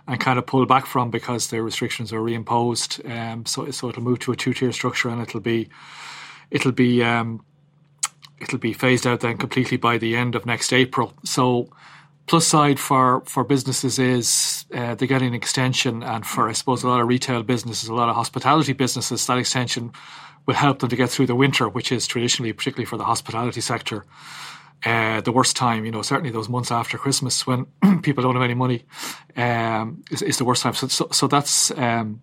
and 0.08 0.18
kind 0.18 0.38
of 0.38 0.46
pull 0.46 0.64
back 0.66 0.86
from 0.86 1.10
because 1.10 1.48
the 1.48 1.62
restrictions 1.62 2.12
are 2.12 2.20
reimposed. 2.20 3.08
Um, 3.08 3.44
so 3.46 3.70
so 3.70 3.90
it'll 3.90 4.02
move 4.02 4.18
to 4.20 4.32
a 4.32 4.36
two 4.36 4.54
tier 4.54 4.72
structure 4.72 5.10
and 5.10 5.20
it'll 5.20 5.40
be 5.40 5.68
it'll 6.50 6.72
be 6.72 7.02
um, 7.04 7.44
it'll 8.40 8.58
be 8.58 8.72
phased 8.72 9.06
out 9.06 9.20
then 9.20 9.36
completely 9.36 9.76
by 9.76 9.98
the 9.98 10.16
end 10.16 10.34
of 10.34 10.46
next 10.46 10.72
April. 10.72 11.12
So 11.24 11.68
plus 12.26 12.46
side 12.46 12.80
for 12.80 13.22
for 13.26 13.44
businesses 13.44 13.98
is 13.98 14.64
uh, 14.74 14.94
they're 14.94 15.08
getting 15.08 15.28
an 15.28 15.34
extension, 15.34 16.02
and 16.02 16.26
for 16.26 16.48
I 16.48 16.52
suppose 16.52 16.82
a 16.82 16.88
lot 16.88 17.00
of 17.00 17.08
retail 17.08 17.42
businesses, 17.42 17.88
a 17.88 17.94
lot 17.94 18.08
of 18.08 18.16
hospitality 18.16 18.72
businesses, 18.72 19.26
that 19.26 19.38
extension 19.38 19.92
will 20.46 20.54
help 20.54 20.78
them 20.78 20.88
to 20.88 20.96
get 20.96 21.10
through 21.10 21.26
the 21.26 21.34
winter, 21.34 21.68
which 21.68 21.92
is 21.92 22.06
traditionally, 22.06 22.54
particularly 22.54 22.86
for 22.86 22.96
the 22.96 23.04
hospitality 23.04 23.60
sector, 23.60 24.06
uh, 24.84 25.20
the 25.20 25.32
worst 25.32 25.56
time, 25.56 25.84
you 25.84 25.90
know, 25.90 26.02
certainly 26.02 26.30
those 26.30 26.48
months 26.48 26.70
after 26.70 26.98
Christmas 26.98 27.46
when 27.46 27.66
people 28.02 28.22
don't 28.22 28.34
have 28.34 28.44
any 28.44 28.54
money, 28.54 28.84
um, 29.36 30.04
is, 30.10 30.22
is, 30.22 30.38
the 30.38 30.44
worst 30.44 30.62
time. 30.62 30.74
So, 30.74 30.86
so, 30.88 31.08
so 31.10 31.26
that's 31.26 31.70
um, 31.72 32.22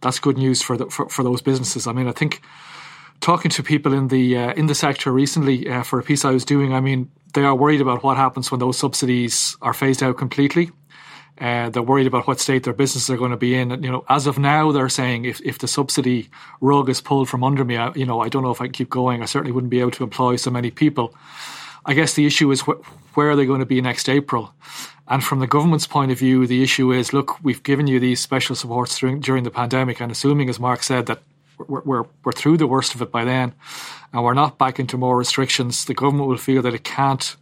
that's 0.00 0.18
good 0.18 0.36
news 0.36 0.62
for, 0.62 0.76
the, 0.76 0.86
for 0.86 1.08
for 1.08 1.22
those 1.22 1.40
businesses. 1.40 1.86
I 1.86 1.92
mean, 1.92 2.06
I 2.06 2.12
think 2.12 2.42
talking 3.20 3.50
to 3.52 3.62
people 3.62 3.94
in 3.94 4.08
the 4.08 4.36
uh, 4.36 4.52
in 4.54 4.66
the 4.66 4.74
sector 4.74 5.10
recently 5.10 5.68
uh, 5.68 5.82
for 5.82 5.98
a 5.98 6.02
piece 6.02 6.24
I 6.24 6.30
was 6.30 6.44
doing, 6.44 6.74
I 6.74 6.80
mean, 6.80 7.10
they 7.34 7.44
are 7.44 7.54
worried 7.54 7.80
about 7.80 8.02
what 8.02 8.16
happens 8.16 8.50
when 8.50 8.60
those 8.60 8.78
subsidies 8.78 9.56
are 9.62 9.74
phased 9.74 10.02
out 10.02 10.18
completely. 10.18 10.70
Uh, 11.38 11.68
they're 11.68 11.82
worried 11.82 12.06
about 12.06 12.26
what 12.26 12.40
state 12.40 12.62
their 12.62 12.72
businesses 12.72 13.10
are 13.10 13.18
going 13.18 13.30
to 13.30 13.36
be 13.36 13.54
in. 13.54 13.70
And, 13.70 13.84
you 13.84 13.90
know, 13.90 14.06
as 14.08 14.26
of 14.26 14.38
now, 14.38 14.72
they're 14.72 14.88
saying 14.88 15.26
if, 15.26 15.38
if 15.42 15.58
the 15.58 15.68
subsidy 15.68 16.30
rug 16.62 16.88
is 16.88 17.02
pulled 17.02 17.28
from 17.28 17.44
under 17.44 17.62
me, 17.62 17.76
I, 17.76 17.92
you 17.92 18.06
know, 18.06 18.22
I 18.22 18.30
don't 18.30 18.42
know 18.42 18.52
if 18.52 18.62
I 18.62 18.66
can 18.66 18.72
keep 18.72 18.88
going. 18.88 19.22
I 19.22 19.26
certainly 19.26 19.52
wouldn't 19.52 19.70
be 19.70 19.80
able 19.80 19.90
to 19.92 20.04
employ 20.04 20.36
so 20.36 20.50
many 20.50 20.70
people. 20.70 21.14
I 21.86 21.94
guess 21.94 22.14
the 22.14 22.26
issue 22.26 22.50
is 22.50 22.62
wh- 22.62 22.82
where 23.16 23.30
are 23.30 23.36
they 23.36 23.46
going 23.46 23.60
to 23.60 23.66
be 23.66 23.80
next 23.80 24.08
April? 24.08 24.52
And 25.08 25.22
from 25.22 25.38
the 25.38 25.46
government's 25.46 25.86
point 25.86 26.10
of 26.10 26.18
view, 26.18 26.46
the 26.46 26.62
issue 26.62 26.92
is 26.92 27.12
look, 27.12 27.42
we've 27.42 27.62
given 27.62 27.86
you 27.86 28.00
these 28.00 28.20
special 28.20 28.56
supports 28.56 28.98
during, 28.98 29.20
during 29.20 29.44
the 29.44 29.50
pandemic, 29.50 30.00
and 30.00 30.10
assuming, 30.10 30.48
as 30.48 30.58
Mark 30.58 30.82
said, 30.82 31.06
that 31.06 31.22
we're, 31.58 31.82
we're, 31.82 32.04
we're 32.24 32.32
through 32.32 32.56
the 32.56 32.66
worst 32.66 32.94
of 32.94 33.02
it 33.02 33.12
by 33.12 33.24
then, 33.24 33.54
and 34.12 34.24
we're 34.24 34.34
not 34.34 34.58
back 34.58 34.80
into 34.80 34.98
more 34.98 35.16
restrictions, 35.16 35.84
the 35.84 35.94
government 35.94 36.28
will 36.28 36.36
feel 36.36 36.60
that 36.62 36.74
it 36.74 36.84
can't 36.84 37.36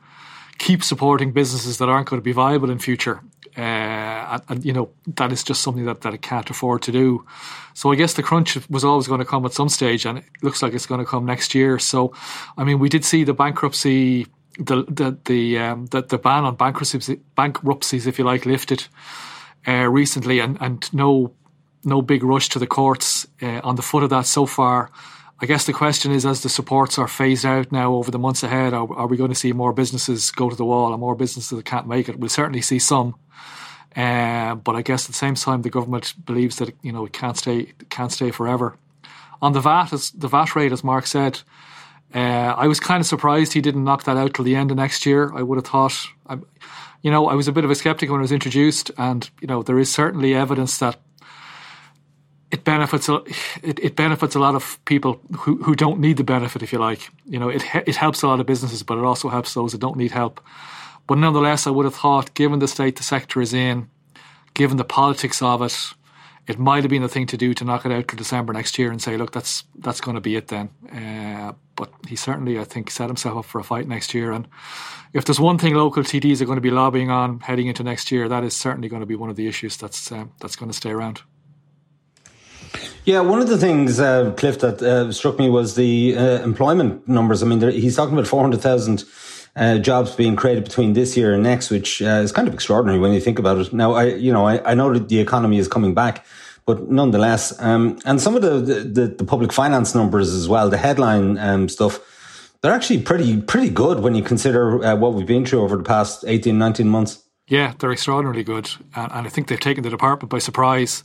keep 0.59 0.85
supporting 0.85 1.33
businesses 1.33 1.79
that 1.79 1.89
aren't 1.89 2.09
going 2.09 2.21
to 2.21 2.25
be 2.25 2.33
viable 2.33 2.71
in 2.71 2.79
future. 2.79 3.21
Uh, 3.57 4.41
and, 4.49 4.65
you 4.65 4.73
know 4.73 4.91
that 5.07 5.31
is 5.33 5.45
just 5.45 5.63
something 5.63 5.85
that, 5.85 6.01
that 6.01 6.13
it 6.13 6.23
can't 6.23 6.51
afford 6.51 6.83
to 6.83 6.91
do. 6.91 7.25
So 7.73 7.93
I 7.93 7.95
guess 7.95 8.15
the 8.15 8.23
crunch 8.23 8.59
was 8.69 8.85
always 8.85 9.07
going 9.07 9.21
to 9.21 9.25
come 9.25 9.45
at 9.45 9.53
some 9.53 9.69
stage, 9.69 10.05
and 10.07 10.19
it 10.19 10.25
looks 10.43 10.61
like 10.63 10.75
it's 10.75 10.87
going 10.87 10.99
to 11.01 11.11
come 11.11 11.25
next 11.25 11.55
year. 11.55 11.79
So, 11.79 12.13
I 12.57 12.65
mean, 12.65 12.81
we 12.81 12.89
did 12.89 13.05
see 13.05 13.25
the 13.25 13.35
bankruptcy, 13.35 14.27
the 14.59 14.85
the 14.89 15.17
the 15.25 15.59
um, 15.59 15.87
the, 15.87 16.03
the 16.03 16.19
ban 16.19 16.45
on 16.45 16.57
bankruptcies, 16.57 17.11
bankruptcies, 17.37 18.07
if 18.07 18.19
you 18.19 18.25
like, 18.25 18.45
lifted 18.45 18.89
uh, 19.69 19.89
recently, 19.89 20.41
and 20.41 20.59
and 20.61 20.93
no 20.93 21.33
no 21.85 22.03
big 22.03 22.25
rush 22.25 22.49
to 22.49 22.59
the 22.59 22.67
courts 22.67 23.27
uh, 23.43 23.61
on 23.63 23.77
the 23.77 23.83
foot 23.83 24.03
of 24.03 24.11
that 24.11 24.27
so 24.27 24.47
far. 24.47 24.91
I 25.41 25.47
guess 25.47 25.67
the 25.67 25.73
question 25.73 26.13
is, 26.13 26.25
as 26.25 26.43
the 26.43 26.49
supports 26.49 26.99
are 26.99 27.09
phased 27.09 27.45
out 27.45 27.73
now 27.73 27.95
over 27.95 28.11
the 28.11 28.19
months 28.19 28.43
ahead, 28.43 28.73
are, 28.73 28.91
are 28.95 29.07
we 29.07 29.17
going 29.17 29.31
to 29.31 29.37
see 29.37 29.53
more 29.53 29.73
businesses 29.73 30.31
go 30.31 30.49
to 30.49 30.57
the 30.57 30.65
wall 30.65 30.93
and 30.93 31.01
more 31.01 31.17
businesses 31.17 31.57
that 31.57 31.65
can't 31.65 31.89
make 31.89 32.09
it? 32.09 32.19
We'll 32.19 32.29
certainly 32.29 32.63
see 32.63 32.79
some. 32.79 33.17
Uh, 33.97 34.55
but 34.55 34.75
I 34.75 34.83
guess 34.83 35.05
at 35.05 35.09
the 35.09 35.15
same 35.15 35.35
time, 35.35 35.63
the 35.63 35.71
government 35.71 36.15
believes 36.25 36.57
that 36.57 36.75
you 36.83 36.93
know 36.93 37.05
it 37.05 37.13
can't 37.13 37.37
stay 37.37 37.73
can't 37.91 38.13
stay 38.13 38.31
forever. 38.31 38.77
On 39.41 39.53
the 39.53 39.61
VAT, 39.61 39.93
as 39.93 40.11
the 40.11 40.29
VAT 40.29 40.57
rate, 40.57 40.73
as 40.73 40.83
Mark 40.83 41.07
said, 41.07 41.43
uh, 42.13 42.55
I 42.57 42.67
was 42.67 42.81
kind 42.81 43.01
of 43.01 43.07
surprised 43.07 43.53
he 43.53 43.61
didn't 43.61 43.85
knock 43.85 44.05
that 44.05 44.17
out 44.17 44.35
till 44.35 44.45
the 44.45 44.57
end 44.57 44.71
of 44.71 44.77
next 44.77 45.07
year. 45.07 45.33
I 45.35 45.43
would 45.43 45.59
have 45.59 45.67
thought, 45.67 45.97
I, 46.27 46.39
you 47.03 47.11
know, 47.11 47.29
I 47.29 47.35
was 47.35 47.47
a 47.47 47.53
bit 47.53 47.65
of 47.65 47.71
a 47.71 47.75
skeptic 47.75 48.11
when 48.11 48.21
it 48.21 48.23
was 48.23 48.33
introduced, 48.33 48.91
and 48.99 49.29
you 49.41 49.47
know, 49.47 49.63
there 49.63 49.79
is 49.79 49.93
certainly 49.93 50.35
evidence 50.35 50.79
that 50.79 50.97
it 52.51 52.65
benefits 52.65 53.09
it, 53.09 53.79
it 53.81 53.97
benefits 53.97 54.35
a 54.35 54.39
lot 54.39 54.55
of 54.55 54.79
people 54.85 55.21
who, 55.39 55.57
who 55.63 55.75
don't 55.75 56.01
need 56.01 56.17
the 56.17 56.25
benefit, 56.25 56.63
if 56.63 56.73
you 56.73 56.79
like. 56.79 57.11
You 57.27 57.39
know, 57.39 57.49
it 57.49 57.63
it 57.87 57.97
helps 57.97 58.23
a 58.23 58.29
lot 58.29 58.41
of 58.41 58.47
businesses, 58.47 58.83
but 58.83 58.99
it 58.99 59.05
also 59.05 59.29
helps 59.29 59.55
those 59.55 59.73
that 59.73 59.81
don't 59.81 59.97
need 59.97 60.13
help. 60.13 60.41
But 61.07 61.19
nonetheless, 61.19 61.67
I 61.67 61.71
would 61.71 61.85
have 61.85 61.95
thought, 61.95 62.35
given 62.35 62.61
the 62.61 62.69
state 62.69 62.97
the 62.97 63.03
sector 63.03 63.41
is 63.41 63.53
in, 63.53 63.89
given 64.55 64.77
the 64.77 64.85
politics 64.85 65.43
of 65.43 65.61
it, 65.63 65.77
it 66.47 66.59
might 66.59 66.83
have 66.83 66.91
been 66.91 67.03
the 67.03 67.09
thing 67.09 67.27
to 67.27 67.37
do 67.37 67.55
to 67.55 67.65
knock 67.65 67.87
it 67.87 67.93
out 67.93 68.09
to 68.09 68.17
December 68.17 68.53
next 68.53 68.79
year 68.79 68.91
and 68.91 69.01
say, 69.01 69.17
look, 69.17 69.33
that's 69.33 69.65
that's 69.79 70.01
going 70.01 70.15
to 70.15 70.21
be 70.21 70.37
it 70.37 70.49
then. 70.49 70.71
Uh, 70.93 71.53
but 71.77 71.93
he 72.07 72.17
certainly, 72.17 72.59
I 72.59 72.65
think, 72.65 72.91
set 72.91 73.09
himself 73.09 73.39
up 73.39 73.45
for 73.45 73.59
a 73.59 73.65
fight 73.65 73.89
next 73.89 74.15
year. 74.15 74.31
And 74.31 74.47
if 75.13 75.25
there's 75.25 75.41
one 75.41 75.59
thing 75.59 75.75
local 75.75 76.03
TDs 76.03 76.41
are 76.41 76.45
going 76.45 76.57
to 76.57 76.63
be 76.63 76.71
lobbying 76.71 77.11
on 77.11 77.41
heading 77.41 77.67
into 77.67 77.83
next 77.83 78.13
year, 78.13 78.29
that 78.29 78.45
is 78.45 78.55
certainly 78.55 78.89
going 78.89 79.01
to 79.01 79.07
be 79.07 79.17
one 79.17 79.31
of 79.31 79.37
the 79.37 79.49
issues 79.49 79.77
that's 79.77 80.13
uh, 80.13 80.27
that's 80.41 80.57
going 80.57 80.71
to 80.71 80.77
stay 80.77 80.91
around. 80.91 81.23
Yeah, 83.05 83.21
one 83.21 83.41
of 83.41 83.49
the 83.49 83.59
things, 83.59 84.01
uh, 84.01 84.33
Cliff, 84.33 84.61
that 84.61 84.81
uh, 84.83 85.13
struck 85.13 85.39
me 85.39 85.51
was 85.51 85.75
the 85.75 86.17
uh, 86.17 86.43
employment 86.43 87.07
numbers. 87.07 87.43
I 87.43 87.47
mean, 87.47 87.59
there, 87.59 87.71
he's 87.71 87.97
talking 87.97 88.15
about 88.15 88.27
400,000 88.27 89.05
uh, 89.57 89.79
jobs 89.79 90.15
being 90.15 90.37
created 90.37 90.65
between 90.65 90.95
this 90.95 91.17
year 91.17 91.35
and 91.35 91.43
next, 91.43 91.71
which 91.71 92.03
uh, 92.03 92.23
is 92.23 92.33
kind 92.33 92.49
of 92.49 92.55
extraordinary 92.55 92.99
when 92.99 93.13
you 93.13 93.21
think 93.21 93.39
about 93.39 93.59
it. 93.59 93.73
Now, 93.73 93.93
I, 93.93 94.07
you 94.07 94.33
know, 94.33 94.47
I, 94.47 94.71
I 94.71 94.75
know 94.75 94.93
that 94.93 95.09
the 95.09 95.21
economy 95.21 95.59
is 95.59 95.69
coming 95.69 95.95
back, 95.95 96.25
but 96.67 96.91
nonetheless, 96.91 97.61
um, 97.61 97.99
and 98.05 98.21
some 98.21 98.35
of 98.37 98.43
the, 98.43 98.59
the, 98.61 99.07
the, 99.07 99.25
public 99.25 99.53
finance 99.53 99.95
numbers 99.95 100.33
as 100.33 100.49
well, 100.49 100.71
the 100.71 100.79
headline 100.79 101.37
um, 101.39 101.69
stuff, 101.69 102.01
they're 102.63 102.73
actually 102.73 103.03
pretty, 103.03 103.41
pretty 103.43 103.69
good 103.69 104.01
when 104.01 104.15
you 104.15 104.23
consider 104.23 104.83
uh, 104.83 104.97
what 104.97 105.13
we've 105.13 105.27
been 105.27 105.45
through 105.45 105.61
over 105.61 105.77
the 105.77 105.83
past 105.83 106.25
18, 106.27 106.57
19 106.57 106.89
months. 106.89 107.23
Yeah, 107.47 107.75
they're 107.79 107.93
extraordinarily 107.93 108.43
good. 108.43 108.71
And, 108.97 109.13
and 109.13 109.27
I 109.27 109.31
think 109.31 109.49
they've 109.49 109.61
taken 109.61 109.85
the 109.85 109.91
department 109.91 110.31
by 110.31 110.39
surprise 110.39 111.05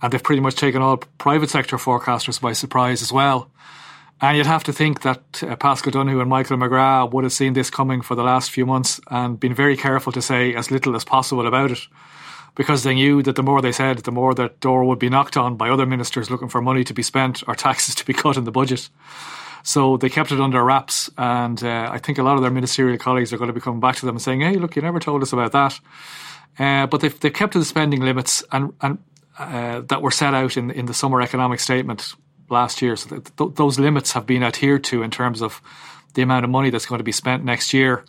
and 0.00 0.12
they've 0.12 0.22
pretty 0.22 0.40
much 0.40 0.54
taken 0.54 0.82
all 0.82 0.96
private 0.96 1.50
sector 1.50 1.76
forecasters 1.76 2.40
by 2.40 2.52
surprise 2.52 3.02
as 3.02 3.12
well. 3.12 3.50
And 4.20 4.36
you'd 4.36 4.46
have 4.46 4.64
to 4.64 4.72
think 4.72 5.02
that 5.02 5.42
uh, 5.42 5.54
Paschal 5.56 5.92
Donohoe 5.92 6.20
and 6.20 6.28
Michael 6.28 6.56
McGrath 6.56 7.12
would 7.12 7.24
have 7.24 7.32
seen 7.32 7.52
this 7.52 7.70
coming 7.70 8.00
for 8.00 8.16
the 8.16 8.24
last 8.24 8.50
few 8.50 8.66
months 8.66 9.00
and 9.10 9.38
been 9.38 9.54
very 9.54 9.76
careful 9.76 10.12
to 10.12 10.20
say 10.20 10.54
as 10.54 10.70
little 10.70 10.96
as 10.96 11.04
possible 11.04 11.46
about 11.46 11.70
it 11.70 11.86
because 12.58 12.82
they 12.82 12.94
knew 12.94 13.22
that 13.22 13.36
the 13.36 13.42
more 13.42 13.62
they 13.62 13.70
said, 13.70 13.98
the 13.98 14.10
more 14.10 14.34
that 14.34 14.58
door 14.58 14.84
would 14.84 14.98
be 14.98 15.08
knocked 15.08 15.36
on 15.36 15.56
by 15.56 15.70
other 15.70 15.86
ministers 15.86 16.30
looking 16.30 16.48
for 16.48 16.60
money 16.60 16.82
to 16.82 16.92
be 16.92 17.04
spent 17.04 17.44
or 17.46 17.54
taxes 17.54 17.94
to 17.94 18.04
be 18.04 18.12
cut 18.12 18.36
in 18.36 18.44
the 18.44 18.50
budget. 18.50 18.88
So 19.62 19.96
they 19.96 20.08
kept 20.08 20.32
it 20.32 20.40
under 20.40 20.62
wraps, 20.64 21.10
and 21.16 21.62
uh, 21.62 21.88
I 21.92 21.98
think 21.98 22.18
a 22.18 22.22
lot 22.22 22.36
of 22.36 22.42
their 22.42 22.50
ministerial 22.50 22.98
colleagues 22.98 23.32
are 23.32 23.38
going 23.38 23.48
to 23.48 23.54
be 23.54 23.60
coming 23.60 23.80
back 23.80 23.96
to 23.96 24.06
them 24.06 24.16
and 24.16 24.22
saying, 24.22 24.40
"Hey, 24.40 24.54
look, 24.54 24.76
you 24.76 24.82
never 24.82 25.00
told 25.00 25.22
us 25.22 25.32
about 25.32 25.52
that." 25.52 25.78
Uh, 26.58 26.86
but 26.86 27.00
they've, 27.00 27.20
they've 27.20 27.32
kept 27.32 27.52
to 27.52 27.58
the 27.58 27.64
spending 27.64 28.00
limits, 28.00 28.42
and, 28.50 28.72
and 28.80 28.98
uh, 29.38 29.80
that 29.82 30.02
were 30.02 30.10
set 30.10 30.34
out 30.34 30.56
in, 30.56 30.70
in 30.70 30.86
the 30.86 30.94
summer 30.94 31.20
economic 31.22 31.60
statement 31.60 32.14
last 32.50 32.82
year. 32.82 32.96
So 32.96 33.18
th- 33.18 33.54
those 33.54 33.78
limits 33.78 34.12
have 34.12 34.26
been 34.26 34.42
adhered 34.42 34.84
to 34.84 35.02
in 35.02 35.10
terms 35.10 35.42
of 35.42 35.60
the 36.14 36.22
amount 36.22 36.44
of 36.44 36.50
money 36.50 36.70
that's 36.70 36.86
going 36.86 36.98
to 36.98 37.04
be 37.04 37.12
spent 37.12 37.44
next 37.44 37.72
year. 37.72 38.04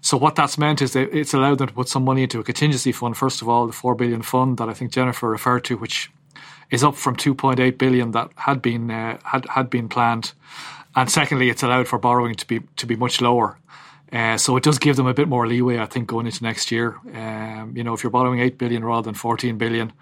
So 0.00 0.16
what 0.16 0.36
that's 0.36 0.58
meant 0.58 0.82
is 0.82 0.92
that 0.92 1.16
it's 1.16 1.32
allowed 1.32 1.58
them 1.58 1.68
to 1.68 1.74
put 1.74 1.88
some 1.88 2.04
money 2.04 2.22
into 2.22 2.38
a 2.38 2.44
contingency 2.44 2.92
fund. 2.92 3.16
First 3.16 3.42
of 3.42 3.48
all, 3.48 3.66
the 3.66 3.72
four 3.72 3.94
billion 3.94 4.22
fund 4.22 4.58
that 4.58 4.68
I 4.68 4.74
think 4.74 4.92
Jennifer 4.92 5.28
referred 5.30 5.64
to, 5.64 5.76
which 5.76 6.10
is 6.70 6.84
up 6.84 6.94
from 6.94 7.16
2.8 7.16 7.78
billion 7.78 8.10
that 8.10 8.30
had 8.36 8.60
been 8.60 8.90
uh, 8.90 9.18
had 9.24 9.46
had 9.46 9.70
been 9.70 9.88
planned, 9.88 10.32
and 10.94 11.10
secondly, 11.10 11.48
it's 11.48 11.62
allowed 11.62 11.88
for 11.88 11.98
borrowing 11.98 12.34
to 12.34 12.46
be 12.46 12.60
to 12.76 12.86
be 12.86 12.96
much 12.96 13.20
lower. 13.20 13.58
Uh, 14.12 14.36
so 14.36 14.56
it 14.56 14.62
does 14.62 14.78
give 14.78 14.96
them 14.96 15.06
a 15.06 15.14
bit 15.14 15.26
more 15.26 15.46
leeway, 15.46 15.78
I 15.78 15.86
think, 15.86 16.06
going 16.06 16.26
into 16.26 16.42
next 16.42 16.70
year. 16.70 16.96
Um, 17.12 17.72
you 17.74 17.82
know, 17.82 17.94
if 17.94 18.02
you're 18.02 18.10
borrowing 18.10 18.40
eight 18.40 18.58
billion 18.58 18.84
rather 18.84 19.04
than 19.04 19.14
14 19.14 19.58
billion, 19.58 19.92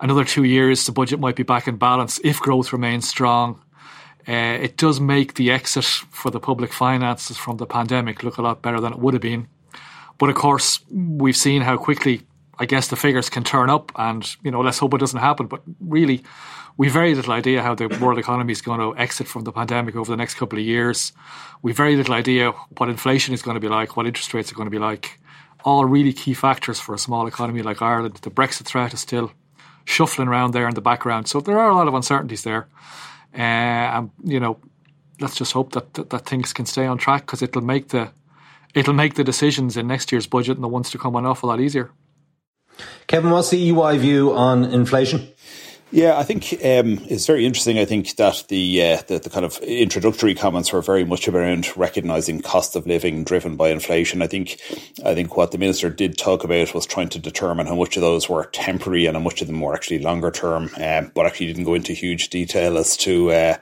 another 0.00 0.24
two 0.24 0.44
years, 0.44 0.86
the 0.86 0.92
budget 0.92 1.20
might 1.20 1.36
be 1.36 1.42
back 1.42 1.68
in 1.68 1.76
balance 1.76 2.20
if 2.24 2.40
growth 2.40 2.72
remains 2.72 3.08
strong. 3.08 3.60
Uh, 4.26 4.58
it 4.60 4.76
does 4.76 5.00
make 5.00 5.34
the 5.34 5.50
exit 5.50 5.84
for 5.84 6.30
the 6.30 6.40
public 6.40 6.72
finances 6.72 7.36
from 7.36 7.58
the 7.58 7.66
pandemic 7.66 8.22
look 8.22 8.38
a 8.38 8.42
lot 8.42 8.62
better 8.62 8.80
than 8.80 8.92
it 8.92 8.98
would 8.98 9.14
have 9.14 9.20
been. 9.22 9.46
But 10.18 10.30
of 10.30 10.36
course, 10.36 10.80
we've 10.90 11.36
seen 11.36 11.62
how 11.62 11.76
quickly, 11.76 12.22
I 12.58 12.64
guess, 12.64 12.88
the 12.88 12.96
figures 12.96 13.28
can 13.28 13.44
turn 13.44 13.68
up, 13.68 13.92
and 13.96 14.24
you 14.42 14.50
know, 14.50 14.60
let's 14.60 14.78
hope 14.78 14.94
it 14.94 14.98
doesn't 14.98 15.20
happen. 15.20 15.46
But 15.46 15.62
really, 15.80 16.24
we've 16.76 16.92
very 16.92 17.14
little 17.14 17.32
idea 17.32 17.62
how 17.62 17.74
the 17.74 17.88
world 18.00 18.18
economy 18.18 18.52
is 18.52 18.62
going 18.62 18.80
to 18.80 18.98
exit 18.98 19.28
from 19.28 19.44
the 19.44 19.52
pandemic 19.52 19.96
over 19.96 20.10
the 20.10 20.16
next 20.16 20.34
couple 20.36 20.58
of 20.58 20.64
years. 20.64 21.12
We've 21.62 21.76
very 21.76 21.96
little 21.96 22.14
idea 22.14 22.52
what 22.78 22.88
inflation 22.88 23.34
is 23.34 23.42
going 23.42 23.56
to 23.56 23.60
be 23.60 23.68
like, 23.68 23.96
what 23.96 24.06
interest 24.06 24.32
rates 24.32 24.50
are 24.52 24.54
going 24.54 24.66
to 24.66 24.70
be 24.70 24.78
like. 24.78 25.20
All 25.64 25.84
really 25.84 26.12
key 26.12 26.34
factors 26.34 26.78
for 26.78 26.94
a 26.94 26.98
small 26.98 27.26
economy 27.26 27.62
like 27.62 27.80
Ireland. 27.82 28.16
The 28.16 28.30
Brexit 28.30 28.66
threat 28.66 28.92
is 28.92 29.00
still 29.00 29.32
shuffling 29.84 30.28
around 30.28 30.52
there 30.52 30.68
in 30.68 30.74
the 30.74 30.80
background. 30.80 31.28
So 31.28 31.40
there 31.40 31.58
are 31.58 31.70
a 31.70 31.74
lot 31.74 31.88
of 31.88 31.94
uncertainties 31.94 32.42
there. 32.42 32.68
Uh, 33.34 33.38
and, 33.38 34.10
you 34.22 34.40
know, 34.40 34.58
let's 35.20 35.36
just 35.36 35.52
hope 35.52 35.72
that, 35.72 35.94
that, 35.94 36.10
that 36.10 36.26
things 36.26 36.52
can 36.52 36.66
stay 36.66 36.86
on 36.86 36.98
track 36.98 37.22
because 37.22 37.42
it'll 37.42 37.62
make 37.62 37.88
the 37.88 38.10
it'll 38.74 38.94
make 38.94 39.14
the 39.14 39.24
decisions 39.24 39.76
in 39.76 39.86
next 39.86 40.10
year's 40.10 40.26
budget 40.26 40.56
and 40.56 40.64
the 40.64 40.68
ones 40.68 40.90
to 40.90 40.98
come 40.98 41.14
an 41.16 41.24
awful 41.24 41.48
lot 41.48 41.60
easier. 41.60 41.90
Kevin, 43.06 43.30
what's 43.30 43.50
the 43.50 43.70
EY 43.70 43.98
view 43.98 44.32
on 44.32 44.64
inflation? 44.64 45.28
Yeah, 45.94 46.18
I 46.18 46.24
think 46.24 46.54
um, 46.54 47.06
it's 47.08 47.24
very 47.24 47.46
interesting. 47.46 47.78
I 47.78 47.84
think 47.84 48.16
that 48.16 48.46
the, 48.48 48.82
uh, 48.82 49.02
the, 49.06 49.20
the 49.20 49.30
kind 49.30 49.44
of 49.44 49.58
introductory 49.58 50.34
comments 50.34 50.72
were 50.72 50.82
very 50.82 51.04
much 51.04 51.28
around 51.28 51.68
recognizing 51.76 52.42
cost 52.42 52.74
of 52.74 52.84
living 52.84 53.22
driven 53.22 53.54
by 53.54 53.68
inflation. 53.68 54.20
I 54.20 54.26
think 54.26 54.60
I 55.04 55.14
think 55.14 55.36
what 55.36 55.52
the 55.52 55.58
minister 55.58 55.90
did 55.90 56.18
talk 56.18 56.42
about 56.42 56.74
was 56.74 56.84
trying 56.84 57.10
to 57.10 57.20
determine 57.20 57.68
how 57.68 57.76
much 57.76 57.96
of 57.96 58.00
those 58.00 58.28
were 58.28 58.46
temporary 58.46 59.06
and 59.06 59.16
how 59.16 59.22
much 59.22 59.40
of 59.40 59.46
them 59.46 59.60
were 59.60 59.72
actually 59.72 60.00
longer 60.00 60.32
term. 60.32 60.68
Um, 60.82 61.12
but 61.14 61.26
actually 61.26 61.46
didn't 61.46 61.62
go 61.62 61.74
into 61.74 61.92
huge 61.92 62.28
detail 62.28 62.76
as 62.76 62.96
to 62.96 63.30
uh, 63.30 63.58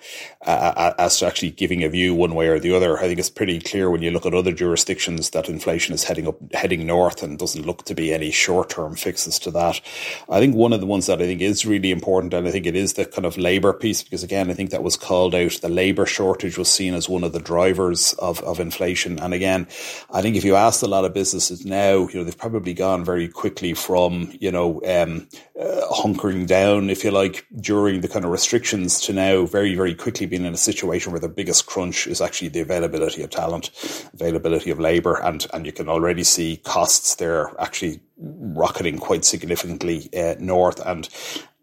as 0.46 1.18
to 1.18 1.26
actually 1.26 1.50
giving 1.50 1.84
a 1.84 1.90
view 1.90 2.14
one 2.14 2.34
way 2.34 2.48
or 2.48 2.58
the 2.58 2.74
other. 2.74 2.96
I 2.98 3.02
think 3.02 3.18
it's 3.18 3.28
pretty 3.28 3.60
clear 3.60 3.90
when 3.90 4.00
you 4.00 4.10
look 4.10 4.24
at 4.24 4.32
other 4.32 4.52
jurisdictions 4.52 5.28
that 5.30 5.50
inflation 5.50 5.94
is 5.94 6.04
heading 6.04 6.28
up, 6.28 6.36
heading 6.54 6.86
north, 6.86 7.22
and 7.22 7.38
doesn't 7.38 7.66
look 7.66 7.84
to 7.84 7.94
be 7.94 8.10
any 8.14 8.30
short 8.30 8.70
term 8.70 8.96
fixes 8.96 9.38
to 9.40 9.50
that. 9.50 9.82
I 10.30 10.40
think 10.40 10.56
one 10.56 10.72
of 10.72 10.80
the 10.80 10.86
ones 10.86 11.08
that 11.08 11.20
I 11.20 11.26
think 11.26 11.42
is 11.42 11.66
really 11.66 11.90
important 11.90 12.21
important. 12.22 12.46
And 12.46 12.48
I 12.48 12.52
think 12.52 12.66
it 12.66 12.76
is 12.76 12.94
the 12.94 13.04
kind 13.04 13.26
of 13.26 13.37
labour 13.37 13.72
piece, 13.72 14.02
because 14.02 14.22
again, 14.22 14.50
I 14.50 14.54
think 14.54 14.70
that 14.70 14.82
was 14.82 14.96
called 14.96 15.35
out. 15.35 15.52
The 15.61 15.68
labour 15.68 16.06
shortage 16.06 16.56
was 16.56 16.70
seen 16.70 16.94
as 16.94 17.08
one 17.08 17.24
of 17.24 17.32
the 17.32 17.40
drivers 17.40 18.14
of, 18.14 18.40
of 18.42 18.58
inflation. 18.58 19.18
And 19.18 19.35
again, 19.35 19.66
I 20.11 20.22
think 20.22 20.37
if 20.37 20.44
you 20.44 20.56
ask 20.56 20.82
a 20.82 20.87
lot 20.87 21.04
of 21.04 21.12
businesses 21.12 21.64
now, 21.64 22.08
you 22.08 22.14
know, 22.14 22.24
they've 22.24 22.37
probably 22.37 22.74
gone 22.74 23.04
very 23.04 23.28
quickly 23.28 23.74
from, 23.74 24.32
you 24.40 24.50
know, 24.50 24.80
um, 24.87 25.28
uh, 25.61 25.82
hunkering 25.92 26.46
down, 26.46 26.90
if 26.90 27.04
you 27.04 27.11
like, 27.11 27.46
during 27.61 28.00
the 28.00 28.08
kind 28.08 28.24
of 28.24 28.30
restrictions 28.30 29.00
to 29.02 29.12
now 29.12 29.44
very, 29.44 29.74
very 29.74 29.94
quickly 29.94 30.26
being 30.26 30.44
in 30.44 30.54
a 30.54 30.56
situation 30.56 31.12
where 31.12 31.20
the 31.20 31.28
biggest 31.28 31.66
crunch 31.66 32.06
is 32.06 32.20
actually 32.20 32.48
the 32.48 32.61
availability 32.61 33.22
of 33.22 33.30
talent, 33.30 33.70
availability 34.14 34.70
of 34.70 34.80
labour. 34.80 35.20
And, 35.22 35.46
and 35.52 35.66
you 35.66 35.72
can 35.72 35.88
already 35.88 36.24
see 36.24 36.56
costs 36.56 37.16
there 37.16 37.52
actually 37.61 38.00
rocketing 38.18 38.98
quite 38.98 39.24
significantly 39.24 40.08
uh, 40.16 40.37
north. 40.38 40.80
And 40.87 41.08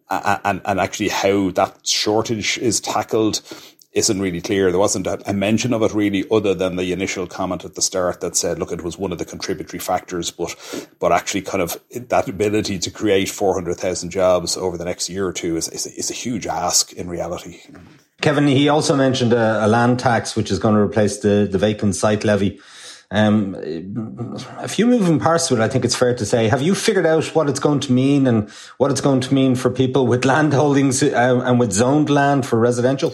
and, 0.09 0.61
and 0.65 0.79
actually 0.79 1.09
how 1.09 1.51
that 1.51 1.85
shortage 1.87 2.57
is 2.57 2.79
tackled 2.79 3.41
isn't 3.91 4.21
really 4.21 4.41
clear. 4.41 4.69
There 4.69 4.79
wasn't 4.79 5.07
a, 5.07 5.33
mention 5.33 5.73
of 5.73 5.81
it 5.81 5.93
really, 5.93 6.23
other 6.29 6.53
than 6.53 6.75
the 6.75 6.93
initial 6.93 7.25
comment 7.25 7.65
at 7.65 7.75
the 7.75 7.81
start 7.81 8.21
that 8.21 8.35
said, 8.35 8.59
"Look, 8.59 8.71
it 8.71 8.83
was 8.83 8.97
one 8.97 9.11
of 9.11 9.17
the 9.17 9.25
contributory 9.25 9.79
factors," 9.79 10.31
but 10.31 10.55
but 10.99 11.11
actually, 11.11 11.41
kind 11.41 11.61
of 11.61 11.79
that 11.93 12.27
ability 12.27 12.77
to 12.79 12.91
create 12.91 13.29
four 13.29 13.55
hundred 13.55 13.77
thousand 13.77 14.11
jobs 14.11 14.57
over 14.57 14.77
the 14.77 14.85
next 14.85 15.09
year 15.09 15.27
or 15.27 15.33
two 15.33 15.57
is 15.57 15.67
is, 15.69 15.87
is 15.87 16.11
a 16.11 16.13
huge 16.13 16.45
ask 16.45 16.93
in 16.93 17.09
reality. 17.09 17.61
Kevin, 18.21 18.47
he 18.47 18.69
also 18.69 18.95
mentioned 18.95 19.33
a, 19.33 19.65
a 19.65 19.67
land 19.67 19.99
tax, 19.99 20.35
which 20.35 20.51
is 20.51 20.59
going 20.59 20.75
to 20.75 20.81
replace 20.81 21.17
the 21.17 21.47
the 21.49 21.57
vacant 21.57 21.95
site 21.95 22.23
levy. 22.23 22.59
Um, 23.11 23.55
a 24.59 24.67
few 24.67 24.85
moving 24.85 25.19
parts 25.19 25.51
I 25.51 25.67
think 25.67 25.83
it's 25.83 25.95
fair 25.95 26.13
to 26.15 26.25
say. 26.27 26.47
Have 26.47 26.61
you 26.61 26.75
figured 26.75 27.07
out 27.07 27.25
what 27.33 27.49
it's 27.49 27.59
going 27.59 27.79
to 27.81 27.91
mean 27.91 28.27
and 28.27 28.49
what 28.77 28.91
it's 28.91 29.01
going 29.01 29.21
to 29.21 29.33
mean 29.33 29.55
for 29.55 29.71
people 29.71 30.05
with 30.05 30.25
land 30.31 30.53
holdings 30.53 31.01
uh, 31.01 31.41
and 31.43 31.59
with 31.59 31.71
zoned 31.71 32.09
land 32.09 32.45
for 32.45 32.59
residential? 32.59 33.13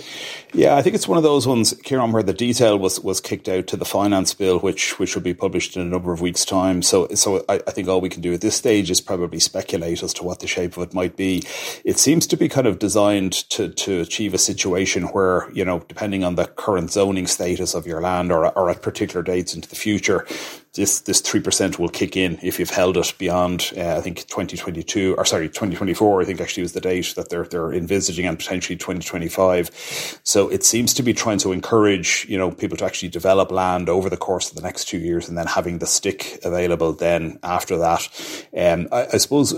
Yeah, 0.55 0.77
I 0.77 0.83
think 0.83 0.95
it's 0.95 1.07
one 1.07 1.17
of 1.17 1.23
those 1.25 1.45
ones, 1.45 1.73
Ciarán, 1.73 2.13
where 2.13 2.23
the 2.23 2.33
detail 2.33 2.79
was, 2.79 3.01
was 3.01 3.19
kicked 3.19 3.49
out 3.49 3.67
to 3.67 3.77
the 3.77 3.83
finance 3.83 4.33
bill, 4.33 4.57
which 4.59 4.97
which 4.97 5.13
will 5.13 5.21
be 5.21 5.33
published 5.33 5.75
in 5.75 5.81
a 5.81 5.85
number 5.85 6.13
of 6.13 6.21
weeks' 6.21 6.45
time. 6.45 6.81
So 6.81 7.09
so 7.13 7.43
I, 7.49 7.55
I 7.67 7.71
think 7.71 7.89
all 7.89 7.99
we 7.99 8.09
can 8.09 8.21
do 8.21 8.33
at 8.33 8.39
this 8.39 8.55
stage 8.55 8.89
is 8.89 9.01
probably 9.01 9.39
speculate 9.39 10.01
as 10.01 10.13
to 10.15 10.23
what 10.23 10.39
the 10.39 10.47
shape 10.47 10.77
of 10.77 10.83
it 10.83 10.93
might 10.93 11.17
be. 11.17 11.43
It 11.83 11.99
seems 11.99 12.25
to 12.27 12.37
be 12.37 12.47
kind 12.47 12.67
of 12.67 12.79
designed 12.79 13.33
to 13.51 13.69
to 13.69 13.99
achieve 13.99 14.33
a 14.33 14.37
situation 14.37 15.03
where, 15.09 15.51
you 15.51 15.65
know, 15.65 15.79
depending 15.89 16.23
on 16.23 16.35
the 16.35 16.45
current 16.45 16.89
zoning 16.89 17.27
status 17.27 17.75
of 17.75 17.85
your 17.85 18.01
land 18.01 18.31
or, 18.31 18.47
or 18.57 18.69
at 18.69 18.81
particular 18.81 19.23
dates 19.23 19.55
into 19.55 19.69
the 19.69 19.75
future, 19.75 20.25
this 20.75 20.99
this 21.01 21.21
three 21.21 21.41
percent 21.41 21.79
will 21.79 21.89
kick 21.89 22.15
in 22.15 22.37
if 22.41 22.59
you've 22.59 22.69
held 22.69 22.97
it 22.97 23.13
beyond 23.17 23.71
uh, 23.77 23.95
I 23.97 24.01
think 24.01 24.27
2022 24.27 25.15
or 25.17 25.25
sorry 25.25 25.47
2024 25.47 26.21
I 26.21 26.25
think 26.25 26.41
actually 26.41 26.63
was 26.63 26.73
the 26.73 26.81
date 26.81 27.13
that 27.15 27.29
they're 27.29 27.45
they're 27.45 27.73
envisaging 27.73 28.25
and 28.25 28.37
potentially 28.37 28.77
2025 28.77 30.19
so 30.23 30.49
it 30.49 30.63
seems 30.63 30.93
to 30.93 31.03
be 31.03 31.13
trying 31.13 31.39
to 31.39 31.51
encourage 31.51 32.25
you 32.29 32.37
know 32.37 32.51
people 32.51 32.77
to 32.77 32.85
actually 32.85 33.09
develop 33.09 33.51
land 33.51 33.89
over 33.89 34.09
the 34.09 34.17
course 34.17 34.49
of 34.49 34.55
the 34.55 34.61
next 34.61 34.85
two 34.85 34.97
years 34.97 35.27
and 35.27 35.37
then 35.37 35.47
having 35.47 35.79
the 35.79 35.85
stick 35.87 36.39
available 36.43 36.93
then 36.93 37.39
after 37.43 37.77
that. 37.77 38.07
Um, 38.55 38.87
I, 38.91 39.07
I 39.13 39.17
suppose 39.17 39.53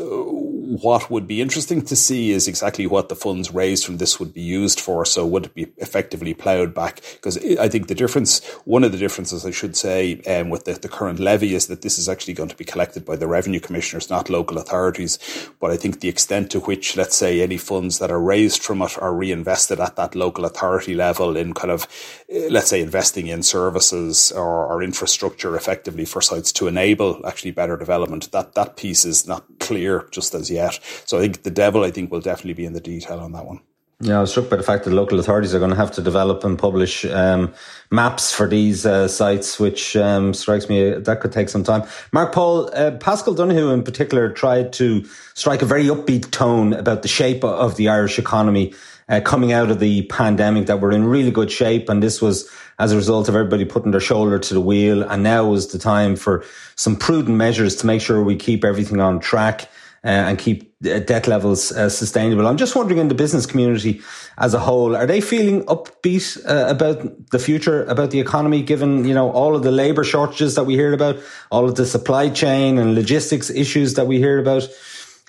what 0.67 1.09
would 1.09 1.27
be 1.27 1.41
interesting 1.41 1.81
to 1.83 1.95
see 1.95 2.31
is 2.31 2.47
exactly 2.47 2.85
what 2.87 3.07
the 3.07 3.15
funds 3.15 3.53
raised 3.53 3.85
from 3.85 3.97
this 3.97 4.19
would 4.19 4.33
be 4.33 4.41
used 4.41 4.81
for. 4.81 5.05
So 5.05 5.25
would 5.25 5.45
it 5.45 5.55
be 5.55 5.67
effectively 5.77 6.33
ploughed 6.33 6.73
back? 6.73 7.01
Because 7.13 7.37
I 7.57 7.69
think 7.69 7.87
the 7.87 7.95
difference, 7.95 8.45
one 8.65 8.83
of 8.83 8.91
the 8.91 8.97
differences 8.97 9.45
I 9.45 9.51
should 9.51 9.77
say, 9.77 10.19
um, 10.27 10.49
with 10.49 10.65
the, 10.65 10.73
the 10.73 10.89
current 10.89 11.19
levy 11.19 11.55
is 11.55 11.67
that 11.67 11.83
this 11.83 11.97
is 11.97 12.09
actually 12.09 12.33
going 12.33 12.49
to 12.49 12.57
be 12.57 12.65
collected 12.65 13.05
by 13.05 13.15
the 13.15 13.27
revenue 13.27 13.61
commissioners, 13.61 14.09
not 14.09 14.29
local 14.29 14.57
authorities. 14.57 15.19
But 15.61 15.71
I 15.71 15.77
think 15.77 16.01
the 16.01 16.09
extent 16.09 16.51
to 16.51 16.59
which, 16.59 16.97
let's 16.97 17.15
say, 17.15 17.41
any 17.41 17.57
funds 17.57 17.99
that 17.99 18.11
are 18.11 18.21
raised 18.21 18.61
from 18.61 18.81
it 18.81 18.97
are 19.01 19.13
reinvested 19.15 19.79
at 19.79 19.95
that 19.95 20.15
local 20.15 20.43
authority 20.43 20.95
level 20.95 21.37
in 21.37 21.53
kind 21.53 21.71
of, 21.71 21.87
eh, 22.29 22.49
let's 22.51 22.69
say, 22.69 22.81
investing 22.81 23.27
in 23.27 23.41
services 23.41 24.33
or, 24.33 24.65
or 24.67 24.83
infrastructure 24.83 25.55
effectively 25.55 26.03
for 26.03 26.21
sites 26.21 26.51
to 26.51 26.67
enable 26.67 27.25
actually 27.25 27.51
better 27.51 27.77
development. 27.77 28.31
That 28.33 28.53
that 28.55 28.75
piece 28.75 29.05
is 29.05 29.25
not 29.25 29.45
clear 29.59 30.07
just 30.11 30.35
as 30.35 30.51
yet 30.51 30.56
yet. 30.61 30.79
So 31.05 31.17
I 31.17 31.21
think 31.21 31.43
the 31.43 31.55
devil, 31.63 31.83
I 31.83 31.91
think, 31.91 32.11
will 32.11 32.25
definitely 32.29 32.57
be 32.61 32.65
in 32.65 32.73
the 32.73 32.85
detail 32.93 33.19
on 33.19 33.31
that 33.31 33.45
one. 33.45 33.59
Yeah, 33.99 34.19
I 34.19 34.21
was 34.21 34.29
struck 34.29 34.47
by 34.51 34.57
the 34.57 34.63
fact 34.71 34.85
that 34.85 34.91
local 34.91 35.19
authorities 35.19 35.55
are 35.55 35.59
going 35.63 35.71
to 35.71 35.83
have 35.83 35.91
to 35.93 36.03
develop 36.03 36.43
and 36.43 36.59
publish 36.59 37.03
um, 37.05 37.51
maps 37.89 38.31
for 38.31 38.47
these 38.47 38.85
uh, 38.85 39.07
sites, 39.07 39.59
which 39.59 39.95
um, 39.97 40.35
strikes 40.35 40.69
me 40.69 40.91
uh, 40.91 40.99
that 40.99 41.19
could 41.19 41.31
take 41.31 41.49
some 41.49 41.63
time. 41.63 41.81
Mark 42.11 42.31
Paul, 42.31 42.69
uh, 42.75 42.91
Paschal 42.91 43.33
Donohoe 43.33 43.73
in 43.73 43.81
particular 43.81 44.29
tried 44.29 44.71
to 44.73 45.03
strike 45.33 45.63
a 45.63 45.65
very 45.65 45.85
upbeat 45.85 46.29
tone 46.29 46.73
about 46.73 47.01
the 47.01 47.07
shape 47.07 47.43
of 47.43 47.75
the 47.77 47.89
Irish 47.89 48.19
economy 48.19 48.71
uh, 49.09 49.19
coming 49.21 49.51
out 49.51 49.71
of 49.71 49.79
the 49.79 50.03
pandemic, 50.03 50.67
that 50.67 50.79
we're 50.79 50.91
in 50.91 51.05
really 51.05 51.31
good 51.31 51.51
shape. 51.51 51.89
And 51.89 52.03
this 52.03 52.21
was 52.21 52.47
as 52.77 52.91
a 52.91 52.95
result 52.95 53.27
of 53.29 53.35
everybody 53.35 53.65
putting 53.65 53.91
their 53.91 53.99
shoulder 54.11 54.37
to 54.37 54.53
the 54.53 54.61
wheel. 54.61 55.01
And 55.01 55.23
now 55.23 55.53
is 55.53 55.67
the 55.69 55.79
time 55.79 56.15
for 56.15 56.43
some 56.75 56.95
prudent 56.95 57.35
measures 57.35 57.75
to 57.77 57.87
make 57.87 58.01
sure 58.01 58.23
we 58.23 58.35
keep 58.35 58.63
everything 58.63 58.99
on 58.99 59.19
track 59.19 59.71
and 60.07 60.37
keep 60.39 60.73
uh, 60.85 60.99
debt 60.99 61.27
levels 61.27 61.71
uh, 61.71 61.89
sustainable. 61.89 62.47
I'm 62.47 62.57
just 62.57 62.75
wondering 62.75 62.99
in 62.99 63.07
the 63.07 63.15
business 63.15 63.45
community 63.45 64.01
as 64.37 64.53
a 64.53 64.59
whole, 64.59 64.95
are 64.95 65.05
they 65.05 65.21
feeling 65.21 65.63
upbeat 65.65 66.37
uh, 66.45 66.69
about 66.69 67.29
the 67.31 67.39
future, 67.39 67.83
about 67.85 68.11
the 68.11 68.19
economy, 68.19 68.63
given, 68.63 69.05
you 69.05 69.13
know, 69.13 69.31
all 69.31 69.55
of 69.55 69.63
the 69.63 69.71
labor 69.71 70.03
shortages 70.03 70.55
that 70.55 70.63
we 70.63 70.75
hear 70.75 70.93
about, 70.93 71.17
all 71.51 71.65
of 71.65 71.75
the 71.75 71.85
supply 71.85 72.29
chain 72.29 72.77
and 72.77 72.95
logistics 72.95 73.49
issues 73.49 73.95
that 73.95 74.07
we 74.07 74.17
hear 74.17 74.39
about? 74.39 74.69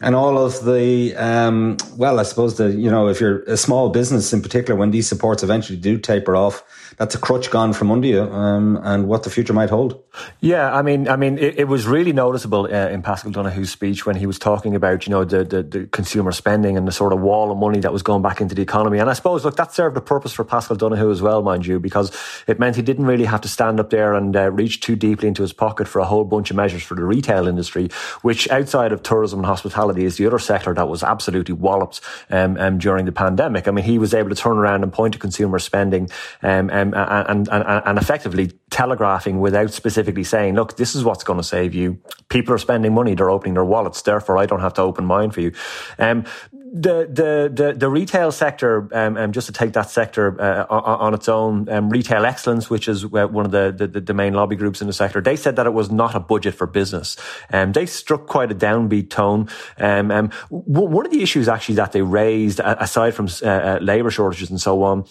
And 0.01 0.15
all 0.15 0.39
of 0.39 0.65
the 0.65 1.15
um, 1.17 1.77
well, 1.97 2.21
I 2.21 2.23
suppose 2.23 2.57
the 2.57 2.71
you 2.71 2.91
know 2.91 3.09
if 3.09 3.21
you're 3.21 3.43
a 3.43 3.57
small 3.57 3.89
business 3.91 4.33
in 4.33 4.43
particular, 4.43 4.79
when 4.79 4.93
these 4.93 5.09
supports 5.09 5.43
eventually 5.43 5.79
do 5.79 5.99
taper 5.99 6.37
off, 6.37 6.63
that's 6.99 7.17
a 7.17 7.19
crutch 7.19 7.51
gone 7.51 7.73
from 7.73 7.91
under 7.91 8.07
you, 8.07 8.23
um, 8.23 8.79
and 8.85 9.09
what 9.09 9.25
the 9.25 9.31
future 9.31 9.53
might 9.53 9.71
hold. 9.71 10.01
Yeah, 10.41 10.73
I 10.73 10.83
mean, 10.83 11.09
I 11.09 11.17
mean, 11.17 11.37
it, 11.39 11.59
it 11.59 11.65
was 11.65 11.87
really 11.87 12.13
noticeable 12.13 12.67
uh, 12.67 12.89
in 12.89 13.03
Paschal 13.03 13.33
Donohoe's 13.33 13.71
speech 13.71 14.07
when 14.07 14.17
he 14.17 14.27
was 14.27 14.39
talking 14.39 14.77
about 14.77 15.07
you 15.07 15.11
know 15.11 15.25
the, 15.25 15.43
the, 15.43 15.63
the 15.65 15.87
consumer 15.87 16.31
spending 16.31 16.77
and 16.77 16.87
the 16.87 16.93
sort 16.93 17.13
of 17.13 17.21
wall 17.21 17.51
of 17.51 17.59
money 17.59 17.81
that 17.81 17.93
was 17.93 18.03
going 18.03 18.23
back 18.23 18.41
into 18.41 18.55
the 18.55 18.63
economy, 18.63 18.99
and 18.99 19.11
I 19.11 19.15
suppose 19.15 19.45
look 19.45 19.57
that 19.57 19.73
served 19.73 19.97
a 19.97 20.01
purpose 20.01 20.33
for 20.33 20.45
Paschal 20.45 20.77
Donohoe 20.77 21.11
as 21.11 21.21
well, 21.21 21.43
mind 21.43 21.67
you, 21.67 21.81
because 21.81 22.17
it 22.47 22.61
meant 22.61 22.77
he 22.77 22.83
didn't 22.83 23.07
really 23.07 23.25
have 23.25 23.41
to 23.41 23.49
stand 23.49 23.81
up 23.81 23.91
there 23.91 24.15
and 24.15 24.37
uh, 24.37 24.53
reach 24.53 24.81
too 24.81 24.95
deeply 24.95 25.27
into 25.27 25.43
his 25.43 25.53
pocket 25.53 25.89
for 25.89 25.99
a 25.99 26.05
whole 26.05 26.25
bunch 26.25 26.51
of 26.51 26.57
measures 26.57 26.85
for 26.85 26.95
the 26.95 27.05
retail 27.05 27.49
industry, 27.49 27.89
which 28.23 28.49
outside 28.51 28.93
of 28.93 29.03
tourism 29.03 29.41
and 29.41 29.47
hospitality 29.47 29.88
is 29.97 30.17
the 30.17 30.27
other 30.27 30.39
sector 30.39 30.75
that 30.75 30.89
was 30.89 31.03
absolutely 31.03 31.55
walloped 31.55 32.01
um, 32.31 32.57
um, 32.59 32.79
during 32.79 33.05
the 33.05 33.13
pandemic. 33.13 33.69
I 33.69 33.71
mean, 33.71 33.85
he 33.85 33.99
was 33.99 34.15
able 34.15 34.29
to 34.29 34.35
turn 34.35 34.59
around 34.59 34.83
and 34.83 34.93
point 34.93 35.15
to 35.15 35.19
consumer 35.19 35.59
spending 35.59 36.11
um, 36.43 36.71
um 36.71 36.95
and, 36.95 37.49
and, 37.49 37.65
and 37.87 37.99
effectively 37.99 38.53
telegraphing 38.71 39.41
without 39.41 39.73
specifically 39.73 40.25
saying, 40.25 40.55
look, 40.55 40.77
this 40.77 40.95
is 40.95 41.05
what's 41.05 41.25
going 41.25 41.39
to 41.39 41.45
save 41.45 41.75
you. 41.75 41.99
People 42.29 42.55
are 42.55 42.59
spending 42.59 42.93
money. 42.93 43.15
They're 43.15 43.31
opening 43.31 43.55
their 43.55 43.65
wallets. 43.65 44.03
Therefore, 44.03 44.39
I 44.39 44.47
don't 44.47 44.61
have 44.61 44.75
to 44.75 44.83
open 44.83 45.05
mine 45.05 45.31
for 45.31 45.41
you. 45.41 45.53
Um, 45.99 46.25
the, 46.73 47.09
the, 47.11 47.65
the, 47.65 47.73
the 47.73 47.89
retail 47.89 48.33
sector, 48.33 48.89
um, 48.93 49.17
um, 49.17 49.33
just 49.33 49.47
to 49.47 49.53
take 49.53 49.73
that 49.73 49.91
sector 49.91 50.41
uh, 50.41 50.67
on, 50.69 51.01
on, 51.01 51.15
its 51.15 51.29
own, 51.29 51.69
um, 51.69 51.91
Retail 51.91 52.27
Excellence, 52.27 52.69
which 52.69 52.89
is 52.89 53.05
uh, 53.05 53.09
one 53.09 53.45
of 53.45 53.53
the, 53.53 53.75
the, 53.87 54.01
the, 54.01 54.15
main 54.15 54.35
lobby 54.35 54.57
groups 54.57 54.81
in 54.81 54.87
the 54.87 54.93
sector, 54.93 55.21
they 55.21 55.37
said 55.37 55.57
that 55.57 55.67
it 55.67 55.73
was 55.73 55.91
not 55.91 56.15
a 56.15 56.21
budget 56.21 56.55
for 56.55 56.67
business. 56.67 57.17
Um, 57.53 57.73
they 57.73 57.87
struck 57.87 58.27
quite 58.27 58.51
a 58.51 58.55
downbeat 58.55 59.11
tone. 59.11 59.49
Um, 59.79 60.11
um, 60.11 60.31
one 60.51 61.07
of 61.07 61.13
the 61.13 61.23
issues 61.23 61.49
actually 61.49 61.77
that 61.77 61.93
they 61.93 62.03
raised, 62.03 62.61
aside 62.61 63.15
from 63.15 63.29
uh, 63.43 63.47
uh 63.47 63.79
labour 63.81 64.11
shortages 64.11 64.51
and 64.51 64.61
so 64.61 64.83
on, 64.83 65.05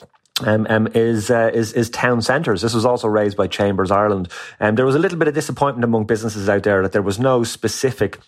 um, 0.45 0.67
um, 0.69 0.87
is, 0.93 1.31
uh, 1.31 1.49
is 1.53 1.73
is 1.73 1.89
town 1.89 2.21
centres. 2.21 2.61
This 2.61 2.73
was 2.73 2.85
also 2.85 3.07
raised 3.07 3.37
by 3.37 3.47
Chambers 3.47 3.89
Ireland, 3.89 4.31
and 4.59 4.69
um, 4.69 4.75
there 4.75 4.85
was 4.85 4.95
a 4.95 4.99
little 4.99 5.17
bit 5.17 5.27
of 5.27 5.33
disappointment 5.33 5.83
among 5.83 6.05
businesses 6.05 6.47
out 6.47 6.63
there 6.63 6.83
that 6.83 6.91
there 6.91 7.01
was 7.01 7.19
no 7.19 7.43
specific 7.43 8.19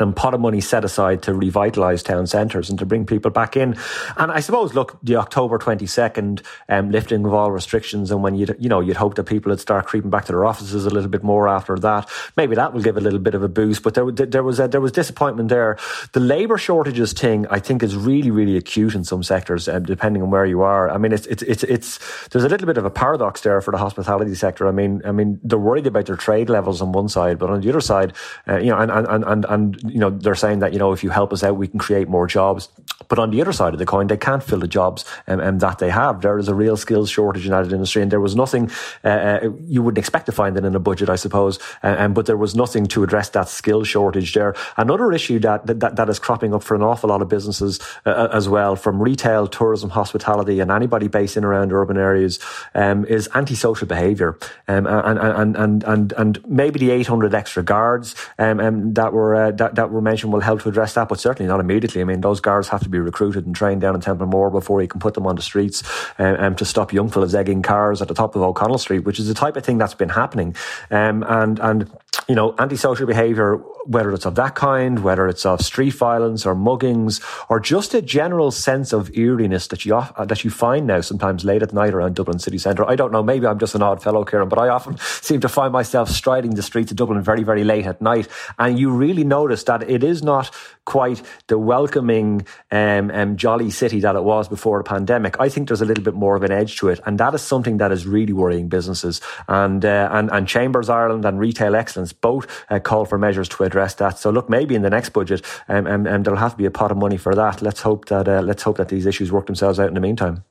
and 0.00 0.14
pot 0.14 0.34
of 0.34 0.40
money 0.40 0.60
set 0.60 0.84
aside 0.84 1.22
to 1.22 1.32
revitalise 1.32 2.02
town 2.02 2.26
centres 2.26 2.70
and 2.70 2.78
to 2.78 2.86
bring 2.86 3.06
people 3.06 3.30
back 3.30 3.56
in. 3.56 3.76
And 4.16 4.32
I 4.32 4.40
suppose, 4.40 4.74
look, 4.74 4.98
the 5.02 5.16
October 5.16 5.58
22nd 5.58 6.44
um, 6.68 6.90
lifting 6.90 7.24
of 7.24 7.34
all 7.34 7.50
restrictions 7.50 8.10
and 8.10 8.22
when 8.22 8.34
you'd, 8.34 8.56
you 8.58 8.68
know, 8.68 8.80
you'd 8.80 8.96
hope 8.96 9.14
that 9.16 9.24
people 9.24 9.50
would 9.50 9.60
start 9.60 9.86
creeping 9.86 10.10
back 10.10 10.24
to 10.26 10.32
their 10.32 10.44
offices 10.44 10.86
a 10.86 10.90
little 10.90 11.10
bit 11.10 11.22
more 11.22 11.48
after 11.48 11.76
that. 11.78 12.08
Maybe 12.36 12.54
that 12.54 12.72
will 12.72 12.82
give 12.82 12.96
a 12.96 13.00
little 13.00 13.18
bit 13.18 13.34
of 13.34 13.42
a 13.42 13.48
boost, 13.48 13.82
but 13.82 13.94
there, 13.94 14.10
there 14.10 14.42
was, 14.42 14.60
a, 14.60 14.68
there 14.68 14.80
was 14.80 14.92
disappointment 14.92 15.48
there. 15.48 15.78
The 16.12 16.20
labour 16.20 16.58
shortages 16.58 17.12
thing, 17.12 17.46
I 17.48 17.58
think 17.58 17.82
is 17.82 17.96
really, 17.96 18.30
really 18.30 18.56
acute 18.56 18.94
in 18.94 19.04
some 19.04 19.22
sectors, 19.22 19.68
um, 19.68 19.84
depending 19.84 20.22
on 20.22 20.30
where 20.30 20.46
you 20.46 20.62
are. 20.62 20.90
I 20.90 20.98
mean, 20.98 21.12
it's, 21.12 21.26
it's, 21.26 21.42
it's, 21.42 21.64
it's, 21.64 22.28
there's 22.28 22.44
a 22.44 22.48
little 22.48 22.66
bit 22.66 22.78
of 22.78 22.84
a 22.84 22.90
paradox 22.90 23.40
there 23.40 23.60
for 23.60 23.70
the 23.70 23.78
hospitality 23.78 24.34
sector. 24.34 24.66
I 24.68 24.72
mean, 24.72 25.02
I 25.04 25.12
mean, 25.12 25.40
they're 25.42 25.58
worried 25.58 25.86
about 25.86 26.06
their 26.06 26.16
trade 26.16 26.48
levels 26.48 26.80
on 26.82 26.92
one 26.92 27.08
side, 27.08 27.38
but 27.38 27.50
on 27.50 27.60
the 27.60 27.68
other 27.68 27.80
side, 27.80 28.12
uh, 28.48 28.58
you 28.58 28.70
know, 28.70 28.78
and, 28.78 28.90
and, 28.90 29.24
and, 29.24 29.44
and, 29.48 29.87
you 29.90 29.98
know, 29.98 30.10
they're 30.10 30.34
saying 30.34 30.60
that, 30.60 30.72
you 30.72 30.78
know, 30.78 30.92
if 30.92 31.02
you 31.02 31.10
help 31.10 31.32
us 31.32 31.42
out, 31.42 31.56
we 31.56 31.68
can 31.68 31.78
create 31.78 32.08
more 32.08 32.26
jobs. 32.26 32.68
But 33.08 33.18
on 33.18 33.30
the 33.30 33.40
other 33.40 33.52
side 33.52 33.72
of 33.72 33.78
the 33.78 33.86
coin, 33.86 34.06
they 34.06 34.16
can't 34.16 34.42
fill 34.42 34.58
the 34.58 34.68
jobs 34.68 35.04
um, 35.26 35.40
um, 35.40 35.58
that 35.58 35.78
they 35.78 35.90
have. 35.90 36.20
There 36.20 36.38
is 36.38 36.48
a 36.48 36.54
real 36.54 36.76
skills 36.76 37.10
shortage 37.10 37.46
in 37.46 37.52
that 37.52 37.72
industry, 37.72 38.02
and 38.02 38.10
there 38.10 38.20
was 38.20 38.36
nothing 38.36 38.70
uh, 39.04 39.08
uh, 39.08 39.50
you 39.66 39.82
wouldn't 39.82 39.98
expect 39.98 40.26
to 40.26 40.32
find 40.32 40.56
it 40.56 40.64
in 40.64 40.74
a 40.74 40.78
budget, 40.78 41.08
I 41.08 41.16
suppose. 41.16 41.58
Uh, 41.82 41.96
um, 41.98 42.12
but 42.12 42.26
there 42.26 42.36
was 42.36 42.54
nothing 42.54 42.86
to 42.88 43.02
address 43.02 43.30
that 43.30 43.48
skill 43.48 43.84
shortage 43.84 44.34
there. 44.34 44.54
Another 44.76 45.12
issue 45.12 45.38
that 45.40 45.66
that, 45.66 45.96
that 45.96 46.08
is 46.08 46.18
cropping 46.18 46.54
up 46.54 46.62
for 46.62 46.74
an 46.74 46.82
awful 46.82 47.08
lot 47.08 47.22
of 47.22 47.28
businesses 47.28 47.80
uh, 48.04 48.10
uh, 48.10 48.28
as 48.32 48.48
well, 48.48 48.76
from 48.76 49.02
retail, 49.02 49.46
tourism, 49.46 49.90
hospitality, 49.90 50.60
and 50.60 50.70
anybody 50.70 51.08
based 51.08 51.36
in 51.36 51.44
around 51.44 51.72
urban 51.72 51.96
areas, 51.96 52.38
um, 52.74 53.04
is 53.06 53.28
antisocial 53.34 53.86
behaviour, 53.86 54.38
um, 54.66 54.86
and, 54.86 55.18
and 55.18 55.56
and 55.56 55.84
and 55.84 56.12
and 56.12 56.48
maybe 56.48 56.78
the 56.78 56.90
800 56.90 57.34
extra 57.34 57.62
guards 57.62 58.14
um, 58.38 58.60
um, 58.60 58.94
that 58.94 59.12
were 59.12 59.34
uh, 59.34 59.50
that 59.52 59.67
that 59.74 59.90
were 59.90 60.00
mentioned 60.00 60.32
will 60.32 60.40
help 60.40 60.62
to 60.62 60.68
address 60.68 60.94
that, 60.94 61.08
but 61.08 61.20
certainly 61.20 61.48
not 61.48 61.60
immediately. 61.60 62.00
I 62.00 62.04
mean, 62.04 62.20
those 62.20 62.40
guards 62.40 62.68
have 62.68 62.82
to 62.82 62.88
be 62.88 62.98
recruited 62.98 63.46
and 63.46 63.54
trained 63.54 63.80
down 63.80 63.94
in 63.94 64.00
Templemore 64.00 64.50
before 64.50 64.82
you 64.82 64.88
can 64.88 65.00
put 65.00 65.14
them 65.14 65.26
on 65.26 65.36
the 65.36 65.42
streets 65.42 65.82
um, 66.18 66.36
um, 66.36 66.54
to 66.56 66.64
stop 66.64 66.92
young 66.92 67.08
fellas 67.08 67.34
egging 67.34 67.62
cars 67.62 68.02
at 68.02 68.08
the 68.08 68.14
top 68.14 68.36
of 68.36 68.42
O'Connell 68.42 68.78
Street, 68.78 69.00
which 69.00 69.18
is 69.18 69.28
the 69.28 69.34
type 69.34 69.56
of 69.56 69.64
thing 69.64 69.78
that's 69.78 69.94
been 69.94 70.08
happening. 70.08 70.54
Um, 70.90 71.24
and 71.28 71.58
and 71.58 71.90
you 72.28 72.34
know, 72.34 72.54
antisocial 72.58 73.06
behaviour, 73.06 73.56
whether 73.86 74.12
it's 74.12 74.26
of 74.26 74.34
that 74.34 74.54
kind, 74.54 75.02
whether 75.02 75.28
it's 75.28 75.46
of 75.46 75.62
street 75.62 75.94
violence 75.94 76.44
or 76.44 76.54
muggings, 76.54 77.22
or 77.48 77.58
just 77.58 77.94
a 77.94 78.02
general 78.02 78.50
sense 78.50 78.92
of 78.92 79.10
eeriness 79.16 79.68
that 79.68 79.86
you 79.86 79.96
uh, 79.96 80.24
that 80.26 80.44
you 80.44 80.50
find 80.50 80.86
now 80.86 81.00
sometimes 81.00 81.42
late 81.44 81.62
at 81.62 81.72
night 81.72 81.94
around 81.94 82.14
Dublin 82.14 82.38
city 82.38 82.58
centre. 82.58 82.86
I 82.86 82.96
don't 82.96 83.12
know, 83.12 83.22
maybe 83.22 83.46
I'm 83.46 83.58
just 83.58 83.74
an 83.74 83.82
odd 83.82 84.02
fellow, 84.02 84.24
Ciarán, 84.24 84.50
but 84.50 84.58
I 84.58 84.68
often 84.68 84.98
seem 84.98 85.40
to 85.40 85.48
find 85.48 85.72
myself 85.72 86.10
striding 86.10 86.54
the 86.54 86.62
streets 86.62 86.90
of 86.90 86.98
Dublin 86.98 87.22
very, 87.22 87.44
very 87.44 87.64
late 87.64 87.86
at 87.86 88.02
night, 88.02 88.28
and 88.58 88.78
you 88.78 88.90
really 88.90 89.24
notice 89.24 89.57
that 89.64 89.88
it 89.88 90.02
is 90.02 90.22
not 90.22 90.50
quite 90.84 91.22
the 91.48 91.58
welcoming, 91.58 92.46
um, 92.70 93.10
um, 93.10 93.36
jolly 93.36 93.70
city 93.70 94.00
that 94.00 94.16
it 94.16 94.24
was 94.24 94.48
before 94.48 94.78
the 94.78 94.84
pandemic. 94.84 95.38
I 95.38 95.48
think 95.48 95.68
there's 95.68 95.82
a 95.82 95.84
little 95.84 96.04
bit 96.04 96.14
more 96.14 96.36
of 96.36 96.42
an 96.42 96.52
edge 96.52 96.78
to 96.78 96.88
it, 96.88 97.00
and 97.04 97.18
that 97.18 97.34
is 97.34 97.42
something 97.42 97.76
that 97.78 97.92
is 97.92 98.06
really 98.06 98.32
worrying 98.32 98.68
businesses 98.68 99.20
and 99.48 99.84
uh, 99.84 100.08
and 100.12 100.30
and 100.30 100.48
Chambers 100.48 100.88
Ireland 100.88 101.24
and 101.24 101.38
Retail 101.38 101.76
Excellence 101.76 102.12
both 102.12 102.46
uh, 102.70 102.78
call 102.78 103.04
for 103.04 103.18
measures 103.18 103.48
to 103.50 103.64
address 103.64 103.94
that. 103.94 104.18
So 104.18 104.30
look, 104.30 104.48
maybe 104.48 104.74
in 104.74 104.82
the 104.82 104.90
next 104.90 105.10
budget, 105.10 105.44
um, 105.68 105.86
um, 105.86 106.06
um, 106.06 106.22
there'll 106.22 106.40
have 106.40 106.52
to 106.52 106.58
be 106.58 106.66
a 106.66 106.70
pot 106.70 106.90
of 106.90 106.96
money 106.96 107.16
for 107.16 107.34
that. 107.34 107.62
Let's 107.62 107.82
hope 107.82 108.06
that 108.06 108.28
uh, 108.28 108.42
let's 108.42 108.62
hope 108.62 108.76
that 108.78 108.88
these 108.88 109.06
issues 109.06 109.30
work 109.30 109.46
themselves 109.46 109.78
out 109.78 109.88
in 109.88 109.94
the 109.94 110.00
meantime. 110.00 110.44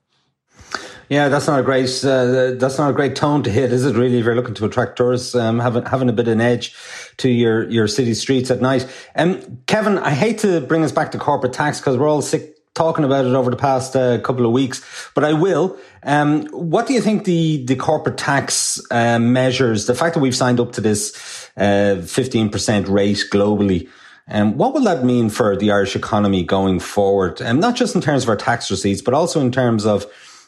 Yeah, 1.09 1.29
that's 1.29 1.47
not 1.47 1.59
a 1.59 1.63
great 1.63 2.03
uh, 2.03 2.51
that's 2.55 2.77
not 2.77 2.89
a 2.89 2.93
great 2.93 3.15
tone 3.15 3.43
to 3.43 3.49
hit, 3.49 3.71
is 3.71 3.85
it? 3.85 3.95
Really, 3.95 4.19
if 4.19 4.25
you're 4.25 4.35
looking 4.35 4.55
to 4.55 4.65
attract 4.65 4.97
tourists, 4.97 5.35
um, 5.35 5.59
having 5.59 5.85
having 5.85 6.09
a 6.09 6.13
bit 6.13 6.27
of 6.27 6.33
an 6.33 6.41
edge 6.41 6.75
to 7.17 7.29
your 7.29 7.69
your 7.69 7.87
city 7.87 8.13
streets 8.13 8.51
at 8.51 8.61
night. 8.61 8.85
Um, 9.15 9.59
Kevin, 9.67 9.97
I 9.99 10.11
hate 10.11 10.39
to 10.39 10.59
bring 10.59 10.83
us 10.83 10.91
back 10.91 11.11
to 11.11 11.17
corporate 11.17 11.53
tax 11.53 11.79
because 11.79 11.97
we're 11.97 12.09
all 12.09 12.21
sick 12.21 12.57
talking 12.73 13.05
about 13.05 13.25
it 13.25 13.33
over 13.33 13.49
the 13.49 13.57
past 13.57 13.95
uh, 13.95 14.19
couple 14.19 14.45
of 14.45 14.51
weeks, 14.51 15.09
but 15.15 15.23
I 15.23 15.33
will. 15.33 15.77
Um, 16.03 16.45
what 16.47 16.87
do 16.87 16.93
you 16.93 17.01
think 17.01 17.23
the 17.23 17.65
the 17.65 17.77
corporate 17.77 18.17
tax 18.17 18.81
uh, 18.91 19.17
measures, 19.17 19.85
the 19.85 19.95
fact 19.95 20.13
that 20.13 20.19
we've 20.19 20.35
signed 20.35 20.59
up 20.59 20.73
to 20.73 20.81
this 20.81 21.49
uh, 21.55 22.01
fifteen 22.05 22.49
percent 22.49 22.87
rate 22.89 23.23
globally? 23.31 23.89
Um, 24.29 24.57
what 24.57 24.73
will 24.73 24.83
that 24.83 25.05
mean 25.05 25.29
for 25.29 25.55
the 25.55 25.71
Irish 25.71 25.95
economy 25.95 26.43
going 26.43 26.81
forward? 26.81 27.39
And 27.39 27.61
not 27.61 27.77
just 27.77 27.95
in 27.95 28.01
terms 28.01 28.23
of 28.23 28.29
our 28.29 28.35
tax 28.35 28.69
receipts, 28.69 29.01
but 29.01 29.13
also 29.13 29.39
in 29.39 29.53
terms 29.53 29.85
of 29.85 30.05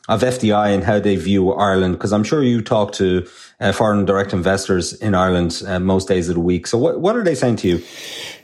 of 0.10 0.22
FDI 0.22 0.74
and 0.74 0.84
how 0.84 1.00
they 1.00 1.16
view 1.16 1.54
Ireland? 1.54 1.94
Because 1.94 2.12
I'm 2.12 2.26
sure 2.26 2.44
you 2.44 2.62
talk 2.62 2.92
to 2.94 3.26
uh, 3.62 3.72
foreign 3.72 4.04
direct 4.06 4.34
investors 4.34 4.92
in 4.94 5.16
Ireland 5.16 5.62
uh, 5.66 5.80
most 5.80 6.08
days 6.08 6.28
of 6.28 6.36
the 6.36 6.42
week. 6.42 6.68
So 6.68 6.78
what, 6.78 7.00
what 7.00 7.16
are 7.16 7.24
they 7.24 7.36
saying 7.36 7.58
to 7.58 7.68
you? 7.70 7.84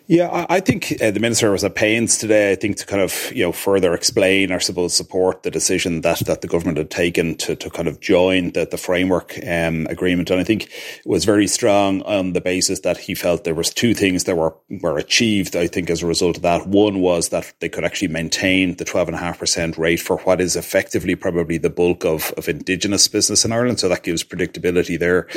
Yeah, 0.07 0.45
I 0.49 0.59
think 0.59 1.01
uh, 1.01 1.09
the 1.09 1.19
minister 1.19 1.51
was 1.51 1.63
at 1.63 1.73
pains 1.73 2.19
today. 2.19 2.51
I 2.51 2.55
think 2.55 2.77
to 2.77 2.85
kind 2.85 3.01
of 3.01 3.31
you 3.33 3.43
know 3.43 3.51
further 3.51 3.95
explain 3.95 4.51
or 4.51 4.59
suppose 4.59 4.93
support 4.93 5.41
the 5.41 5.49
decision 5.49 6.01
that 6.01 6.19
that 6.27 6.41
the 6.41 6.47
government 6.47 6.77
had 6.77 6.91
taken 6.91 7.33
to, 7.37 7.55
to 7.55 7.71
kind 7.71 7.87
of 7.87 8.01
join 8.01 8.51
the, 8.51 8.67
the 8.69 8.77
framework 8.77 9.33
um, 9.47 9.87
agreement, 9.89 10.29
and 10.29 10.39
I 10.39 10.43
think 10.43 10.65
it 10.65 11.07
was 11.07 11.25
very 11.25 11.47
strong 11.47 12.03
on 12.03 12.33
the 12.33 12.41
basis 12.41 12.81
that 12.81 12.97
he 12.97 13.15
felt 13.15 13.45
there 13.45 13.55
was 13.55 13.73
two 13.73 13.95
things 13.95 14.25
that 14.25 14.37
were 14.37 14.55
were 14.69 14.99
achieved. 14.99 15.55
I 15.55 15.65
think 15.65 15.89
as 15.89 16.03
a 16.03 16.07
result 16.07 16.37
of 16.37 16.43
that, 16.43 16.67
one 16.67 16.99
was 16.99 17.29
that 17.29 17.51
they 17.59 17.69
could 17.69 17.83
actually 17.83 18.09
maintain 18.09 18.75
the 18.75 18.85
twelve 18.85 19.07
and 19.07 19.15
a 19.15 19.19
half 19.19 19.39
percent 19.39 19.75
rate 19.75 20.01
for 20.01 20.17
what 20.19 20.39
is 20.39 20.55
effectively 20.55 21.15
probably 21.15 21.57
the 21.57 21.71
bulk 21.71 22.05
of 22.05 22.31
of 22.37 22.47
indigenous 22.47 23.07
business 23.07 23.43
in 23.43 23.51
Ireland, 23.51 23.79
so 23.79 23.89
that 23.89 24.03
gives 24.03 24.23
predictability 24.23 24.99
there, 24.99 25.27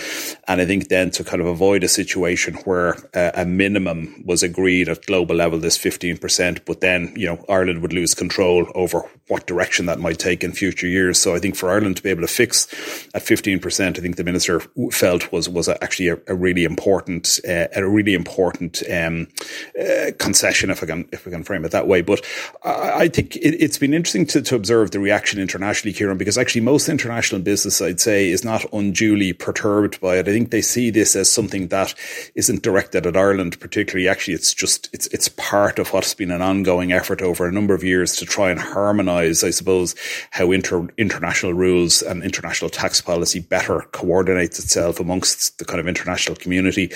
and 0.47 0.61
I 0.61 0.67
think 0.67 0.89
then 0.89 1.11
to 1.13 1.25
kind 1.25 1.41
of 1.41 1.47
avoid 1.47 1.85
a 1.85 1.89
situation 1.89 2.53
where 2.67 2.99
uh, 3.15 3.31
a 3.35 3.47
minimum 3.47 4.23
was 4.27 4.43
agreed 4.43 4.58
agreed 4.59 4.89
at 4.89 5.07
global 5.07 5.37
level 5.37 5.57
this 5.57 5.79
15%, 5.79 6.65
but 6.65 6.81
then, 6.81 7.13
you 7.15 7.27
know, 7.27 7.45
Ireland 7.49 7.81
would 7.81 7.93
lose 7.93 8.13
control 8.13 8.67
over 8.75 9.09
what 9.29 9.47
direction 9.47 9.87
that 9.87 10.01
might 10.01 10.19
take 10.19 10.43
in 10.43 10.53
future 10.53 10.89
years. 10.89 11.17
So 11.21 11.33
I 11.33 11.39
think 11.39 11.55
for 11.55 11.71
Ireland 11.71 11.99
to 11.99 12.03
be 12.03 12.11
able 12.11 12.23
to 12.23 12.27
fix 12.27 12.67
at 13.15 13.23
15%, 13.23 13.99
I 13.99 14.01
think 14.01 14.17
the 14.17 14.25
minister 14.25 14.61
felt 14.91 15.31
was, 15.31 15.49
was 15.49 15.69
actually 15.69 16.09
a, 16.09 16.19
a 16.27 16.35
really 16.35 16.65
important, 16.65 17.39
uh, 17.49 17.69
a 17.77 17.87
really 17.87 18.15
important, 18.15 18.83
um, 18.91 19.29
uh, 19.81 20.11
concession, 20.19 20.71
if 20.71 20.83
I 20.83 20.87
can, 20.87 21.09
if 21.13 21.25
I 21.29 21.31
can 21.31 21.45
frame 21.45 21.65
it 21.65 21.71
that 21.71 21.87
way. 21.87 22.03
But 22.03 22.25
I, 22.65 23.03
I 23.03 23.09
think 23.09 23.37
it, 23.37 23.61
has 23.61 23.79
been 23.79 23.95
interesting 23.95 24.27
to, 24.27 24.43
to 24.43 24.57
observe 24.57 24.91
the 24.91 24.99
reaction 24.99 25.41
internationally, 25.41 25.95
Ciarán, 25.95 26.19
because 26.19 26.37
actually 26.37 26.63
most 26.63 26.89
international 26.89 27.43
business, 27.43 27.81
I'd 27.81 28.01
say, 28.01 28.29
is 28.29 28.45
not 28.45 28.65
unduly 28.73 29.33
perturbed 29.35 30.01
by 30.01 30.17
it. 30.17 30.27
I 30.27 30.33
think 30.33 30.51
they 30.51 30.63
see 30.63 30.91
this 30.91 31.15
as 31.15 31.31
something 31.31 31.69
that 31.69 31.95
isn't 32.35 32.63
directed 32.63 33.07
at 33.07 33.17
Ireland 33.17 33.61
particularly. 33.61 34.09
Actually, 34.09 34.35
it's 34.35 34.48
it's 34.49 34.55
just 34.55 34.89
it's 34.95 35.07
it's 35.09 35.29
part 35.29 35.79
of 35.79 35.93
what's 35.93 36.15
been 36.15 36.31
an 36.31 36.41
ongoing 36.41 36.91
effort 36.91 37.21
over 37.21 37.47
a 37.47 37.53
number 37.53 37.75
of 37.75 37.85
years 37.85 38.17
to 38.17 38.25
try 38.25 38.51
and 38.51 38.59
harmonise, 38.59 39.45
I 39.45 39.51
suppose, 39.51 39.95
how 40.31 40.53
inter, 40.53 40.89
international 40.97 41.53
rules 41.53 42.01
and 42.01 42.23
international 42.23 42.71
tax 42.71 43.03
policy 43.03 43.41
better 43.41 43.83
coordinates 43.93 44.59
itself 44.59 45.01
amongst 45.01 45.59
the 45.59 45.67
kind 45.67 45.81
of 45.81 45.87
international 45.87 46.35
community. 46.35 46.87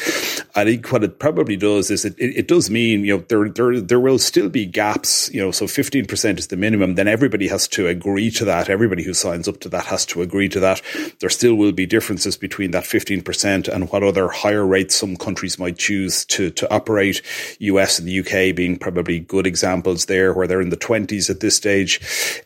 I 0.55 0.65
think 0.65 0.91
what 0.91 1.05
it 1.05 1.19
probably 1.19 1.57
does 1.57 1.91
is 1.91 2.07
it, 2.07 2.15
it, 2.19 2.38
it 2.38 2.49
does 2.49 2.71
mean 2.71 3.05
you 3.05 3.19
know 3.19 3.25
there 3.29 3.51
there 3.51 3.81
there 3.83 4.01
will 4.01 4.19
still 4.19 4.49
be 4.49 4.65
gaps. 4.65 5.31
You 5.35 5.43
know, 5.43 5.51
so 5.51 5.67
fifteen 5.67 6.07
percent 6.07 6.38
is 6.38 6.47
the 6.47 6.57
minimum. 6.57 6.95
Then 6.95 7.07
everybody 7.07 7.49
has 7.49 7.69
to 7.69 7.87
agree 7.87 8.31
to 8.31 8.47
that. 8.47 8.71
Everybody 8.71 9.03
who 9.03 9.12
signs 9.12 9.47
up 9.47 9.61
to 9.61 9.69
that 9.69 9.85
has 9.87 10.07
to 10.07 10.23
agree 10.23 10.49
to 10.49 10.61
that. 10.61 10.81
There 11.21 11.29
still 11.29 11.55
will 11.57 11.73
be 11.73 11.85
differences 11.85 12.38
between 12.38 12.71
that 12.71 12.87
fifteen 12.87 13.21
percent 13.21 13.69
and 13.69 13.91
what 13.91 14.03
other 14.03 14.29
higher 14.29 14.67
rates 14.67 14.95
some 14.95 15.17
countries 15.17 15.59
might 15.59 15.77
choose 15.77 16.25
to 16.27 16.49
to 16.51 16.73
operate. 16.73 17.21
US 17.59 17.99
and 17.99 18.09
the 18.09 18.21
UK 18.21 18.55
being 18.55 18.77
probably 18.77 19.21
good 19.21 19.47
examples 19.47 20.07
there, 20.07 20.33
where 20.33 20.47
they're 20.47 20.61
in 20.61 20.71
the 20.71 20.77
twenties 20.77 21.31
at 21.31 21.41
this 21.41 21.57
stage. 21.57 22.01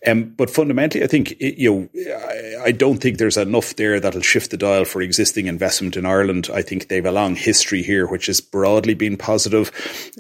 Um, 0.07 0.35
but 0.37 0.51
fundamentally, 0.51 1.05
I 1.05 1.07
think 1.07 1.33
it, 1.33 1.59
you 1.59 1.71
know, 1.71 1.89
I, 2.15 2.67
I, 2.67 2.73
don't 2.73 2.99
think 2.99 3.19
there's 3.19 3.37
enough 3.37 3.77
there 3.77 3.99
that'll 3.99 4.21
shift 4.21 4.51
the 4.51 4.57
dial 4.57 4.85
for 4.85 5.01
existing 5.03 5.47
investment 5.47 5.97
in 5.97 6.07
Ireland. 6.07 6.49
I 6.53 6.63
think 6.63 6.89
they've 6.89 7.05
a 7.05 7.13
long 7.13 7.35
history 7.37 7.83
here, 7.83 8.07
which 8.07 8.27
has 8.27 8.41
broadly 8.41 8.95
been 8.95 9.17
positive, 9.17 9.71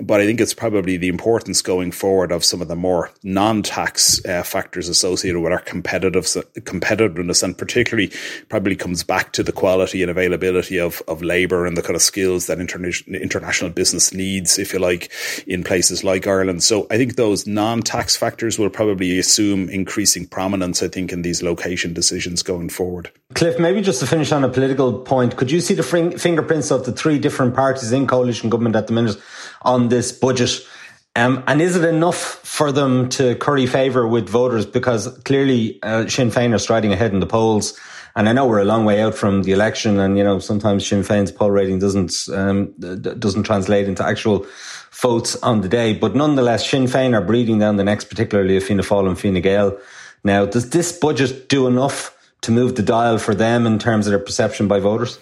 but 0.02 0.20
I 0.20 0.26
think 0.26 0.40
it's 0.40 0.54
probably 0.54 0.96
the 0.96 1.08
importance 1.08 1.62
going 1.62 1.92
forward 1.92 2.32
of 2.32 2.44
some 2.44 2.62
of 2.62 2.68
the 2.68 2.76
more 2.76 3.10
non-tax 3.22 4.24
uh, 4.24 4.42
factors 4.42 4.88
associated 4.88 5.40
with 5.40 5.52
our 5.52 5.60
competitive 5.60 6.24
competitiveness, 6.24 7.42
and 7.42 7.56
particularly 7.56 8.12
probably 8.48 8.76
comes 8.76 9.02
back 9.02 9.32
to 9.32 9.42
the 9.42 9.52
quality 9.52 10.02
and 10.02 10.10
availability 10.10 10.78
of 10.78 11.02
of 11.08 11.22
labour 11.22 11.66
and 11.66 11.76
the 11.76 11.82
kind 11.82 11.96
of 11.96 12.02
skills 12.02 12.46
that 12.46 12.58
interna- 12.58 13.20
international 13.20 13.70
business 13.70 14.12
needs 14.12 14.58
if 14.66 14.72
you 14.72 14.78
like, 14.78 15.10
in 15.46 15.62
places 15.62 16.02
like 16.04 16.26
Ireland. 16.26 16.62
So 16.62 16.86
I 16.90 16.96
think 16.96 17.16
those 17.16 17.46
non-tax 17.46 18.16
factors 18.16 18.58
will 18.58 18.70
probably 18.70 19.18
assume 19.18 19.68
increasing 19.70 20.26
prominence, 20.26 20.82
I 20.82 20.88
think, 20.88 21.12
in 21.12 21.22
these 21.22 21.42
location 21.42 21.94
decisions 21.94 22.42
going 22.42 22.68
forward. 22.68 23.10
Cliff, 23.34 23.58
maybe 23.58 23.80
just 23.80 24.00
to 24.00 24.06
finish 24.06 24.32
on 24.32 24.44
a 24.44 24.48
political 24.48 25.00
point, 25.00 25.36
could 25.36 25.50
you 25.50 25.60
see 25.60 25.74
the 25.74 25.82
fingerprints 25.82 26.70
of 26.70 26.84
the 26.84 26.92
three 26.92 27.18
different 27.18 27.54
parties 27.54 27.92
in 27.92 28.06
coalition 28.06 28.50
government 28.50 28.76
at 28.76 28.86
the 28.88 28.92
minute 28.92 29.16
on 29.62 29.88
this 29.88 30.12
budget? 30.12 30.66
Um, 31.14 31.42
and 31.46 31.62
is 31.62 31.76
it 31.76 31.84
enough 31.84 32.18
for 32.44 32.72
them 32.72 33.08
to 33.10 33.36
curry 33.36 33.66
favour 33.66 34.06
with 34.06 34.28
voters? 34.28 34.66
Because 34.66 35.08
clearly 35.24 35.78
uh, 35.82 36.06
Sinn 36.08 36.30
Féin 36.30 36.54
are 36.54 36.58
striding 36.58 36.92
ahead 36.92 37.12
in 37.12 37.20
the 37.20 37.26
polls. 37.26 37.78
And 38.16 38.30
I 38.30 38.32
know 38.32 38.46
we're 38.46 38.60
a 38.60 38.64
long 38.64 38.86
way 38.86 39.02
out 39.02 39.14
from 39.14 39.42
the 39.42 39.52
election, 39.52 39.98
and 39.98 40.16
you 40.16 40.24
know 40.24 40.38
sometimes 40.38 40.86
Sinn 40.86 41.02
Féin's 41.02 41.30
poll 41.30 41.50
rating 41.50 41.78
doesn't 41.78 42.28
um, 42.32 42.72
doesn't 42.78 43.42
translate 43.42 43.86
into 43.86 44.02
actual 44.02 44.46
votes 44.90 45.36
on 45.42 45.60
the 45.60 45.68
day. 45.68 45.92
But 45.92 46.16
nonetheless, 46.16 46.68
Sinn 46.68 46.84
Féin 46.84 47.14
are 47.14 47.20
breathing 47.20 47.58
down 47.58 47.76
the 47.76 47.84
necks, 47.84 48.04
particularly 48.04 48.56
of 48.56 48.64
Fianna 48.64 48.82
Fáil 48.82 49.06
and 49.06 49.20
Fine 49.20 49.42
Gael. 49.42 49.78
Now, 50.24 50.46
does 50.46 50.70
this 50.70 50.92
budget 50.92 51.50
do 51.50 51.66
enough 51.66 52.16
to 52.40 52.50
move 52.50 52.74
the 52.76 52.82
dial 52.82 53.18
for 53.18 53.34
them 53.34 53.66
in 53.66 53.78
terms 53.78 54.06
of 54.06 54.12
their 54.12 54.18
perception 54.18 54.66
by 54.66 54.80
voters? 54.80 55.18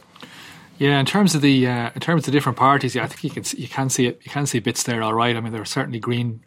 Yeah, 0.79 0.99
in 0.99 1.07
terms 1.07 1.35
of 1.35 1.41
the 1.41 1.67
uh, 1.67 1.91
in 1.95 2.01
terms 2.01 2.23
of 2.23 2.27
the 2.27 2.33
different 2.33 2.59
parties, 2.59 2.95
yeah, 2.95 3.05
I 3.05 3.07
think 3.07 3.25
you 3.25 3.31
can 3.31 3.45
you 3.59 3.69
can 3.69 3.91
see 3.91 4.07
it. 4.07 4.21
You 4.23 4.31
can 4.31 4.47
see 4.47 4.61
bits 4.61 4.85
there, 4.85 5.03
all 5.03 5.15
right. 5.15 5.37
I 5.37 5.41
mean, 5.41 5.53
there 5.53 5.63
are 5.63 5.67
certainly 5.67 5.99
green, 6.01 6.45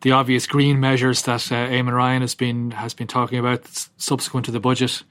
the 0.00 0.12
obvious 0.12 0.46
green 0.46 0.80
measures 0.80 1.22
that 1.22 1.52
uh, 1.52 1.68
Eamon 1.68 1.92
Ryan 1.92 2.22
has 2.22 2.34
been 2.34 2.70
has 2.72 2.94
been 2.94 3.06
talking 3.06 3.38
about 3.38 3.66
subsequent 3.98 4.46
to 4.46 4.52
the 4.52 4.60
budget. 4.60 5.02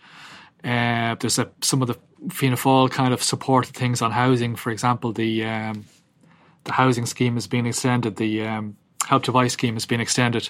Uh, 0.63 1.15
there's 1.19 1.39
a, 1.39 1.49
some 1.61 1.81
of 1.81 1.87
the 1.87 1.97
Fianna 2.29 2.55
Fáil 2.55 2.89
kind 2.89 3.13
of 3.13 3.23
supported 3.23 3.75
things 3.75 4.01
on 4.01 4.11
housing. 4.11 4.55
For 4.55 4.71
example, 4.71 5.11
the 5.11 5.45
um, 5.45 5.85
the 6.63 6.71
housing 6.71 7.05
scheme 7.05 7.33
has 7.35 7.47
been 7.47 7.65
extended. 7.65 8.15
The 8.17 8.45
um, 8.45 8.77
help 9.05 9.23
to 9.23 9.31
buy 9.31 9.47
scheme 9.47 9.73
has 9.73 9.85
been 9.85 9.99
extended 9.99 10.49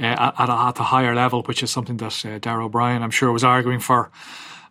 uh, 0.00 0.32
at, 0.38 0.48
a, 0.48 0.52
at 0.52 0.78
higher 0.78 1.14
level, 1.14 1.42
which 1.42 1.62
is 1.62 1.70
something 1.70 1.96
that 1.98 2.26
uh, 2.26 2.38
Darragh 2.38 2.64
O'Brien, 2.64 3.02
I'm 3.02 3.10
sure, 3.10 3.32
was 3.32 3.44
arguing 3.44 3.80
for. 3.80 4.10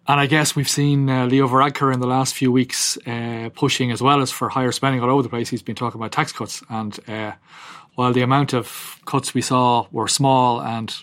And 0.08 0.20
I 0.20 0.28
guess 0.28 0.56
we've 0.56 0.70
seen 0.70 1.10
uh, 1.10 1.26
Leo 1.26 1.48
Varadkar 1.48 1.92
in 1.92 2.00
the 2.00 2.08
last 2.08 2.36
few 2.36 2.52
weeks 2.52 2.98
uh, 3.08 3.50
pushing 3.56 3.92
as 3.92 4.02
well 4.02 4.22
as 4.22 4.32
for 4.32 4.50
higher 4.50 4.72
spending 4.72 5.02
all 5.02 5.10
over 5.10 5.24
the 5.24 5.30
place. 5.30 5.50
He's 5.50 5.64
been 5.64 5.76
talking 5.76 6.00
about 6.00 6.12
tax 6.12 6.32
cuts. 6.32 6.64
And 6.70 7.00
uh, 7.08 7.32
while 7.96 8.14
the 8.14 8.22
amount 8.22 8.54
of 8.54 9.02
cuts 9.06 9.34
we 9.34 9.42
saw 9.42 9.88
were 9.92 10.08
small 10.08 10.62
and 10.62 10.96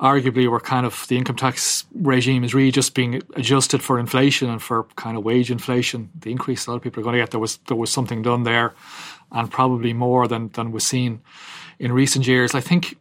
arguably 0.00 0.50
we're 0.50 0.60
kind 0.60 0.86
of 0.86 1.06
the 1.08 1.16
income 1.16 1.36
tax 1.36 1.84
regime 1.94 2.42
is 2.42 2.54
really 2.54 2.70
just 2.70 2.94
being 2.94 3.22
adjusted 3.36 3.82
for 3.82 3.98
inflation 3.98 4.48
and 4.48 4.62
for 4.62 4.84
kind 4.96 5.16
of 5.16 5.24
wage 5.24 5.50
inflation. 5.50 6.10
The 6.18 6.30
increase 6.30 6.66
a 6.66 6.70
lot 6.70 6.76
of 6.76 6.82
people 6.82 7.00
are 7.00 7.04
going 7.04 7.14
to 7.14 7.20
get 7.20 7.30
there 7.30 7.40
was 7.40 7.58
there 7.68 7.76
was 7.76 7.92
something 7.92 8.22
done 8.22 8.44
there, 8.44 8.74
and 9.30 9.50
probably 9.50 9.92
more 9.92 10.26
than 10.26 10.48
than 10.48 10.72
was 10.72 10.86
seen 10.86 11.20
in 11.78 11.92
recent 11.92 12.26
years. 12.26 12.54
I 12.54 12.60
think 12.60 12.96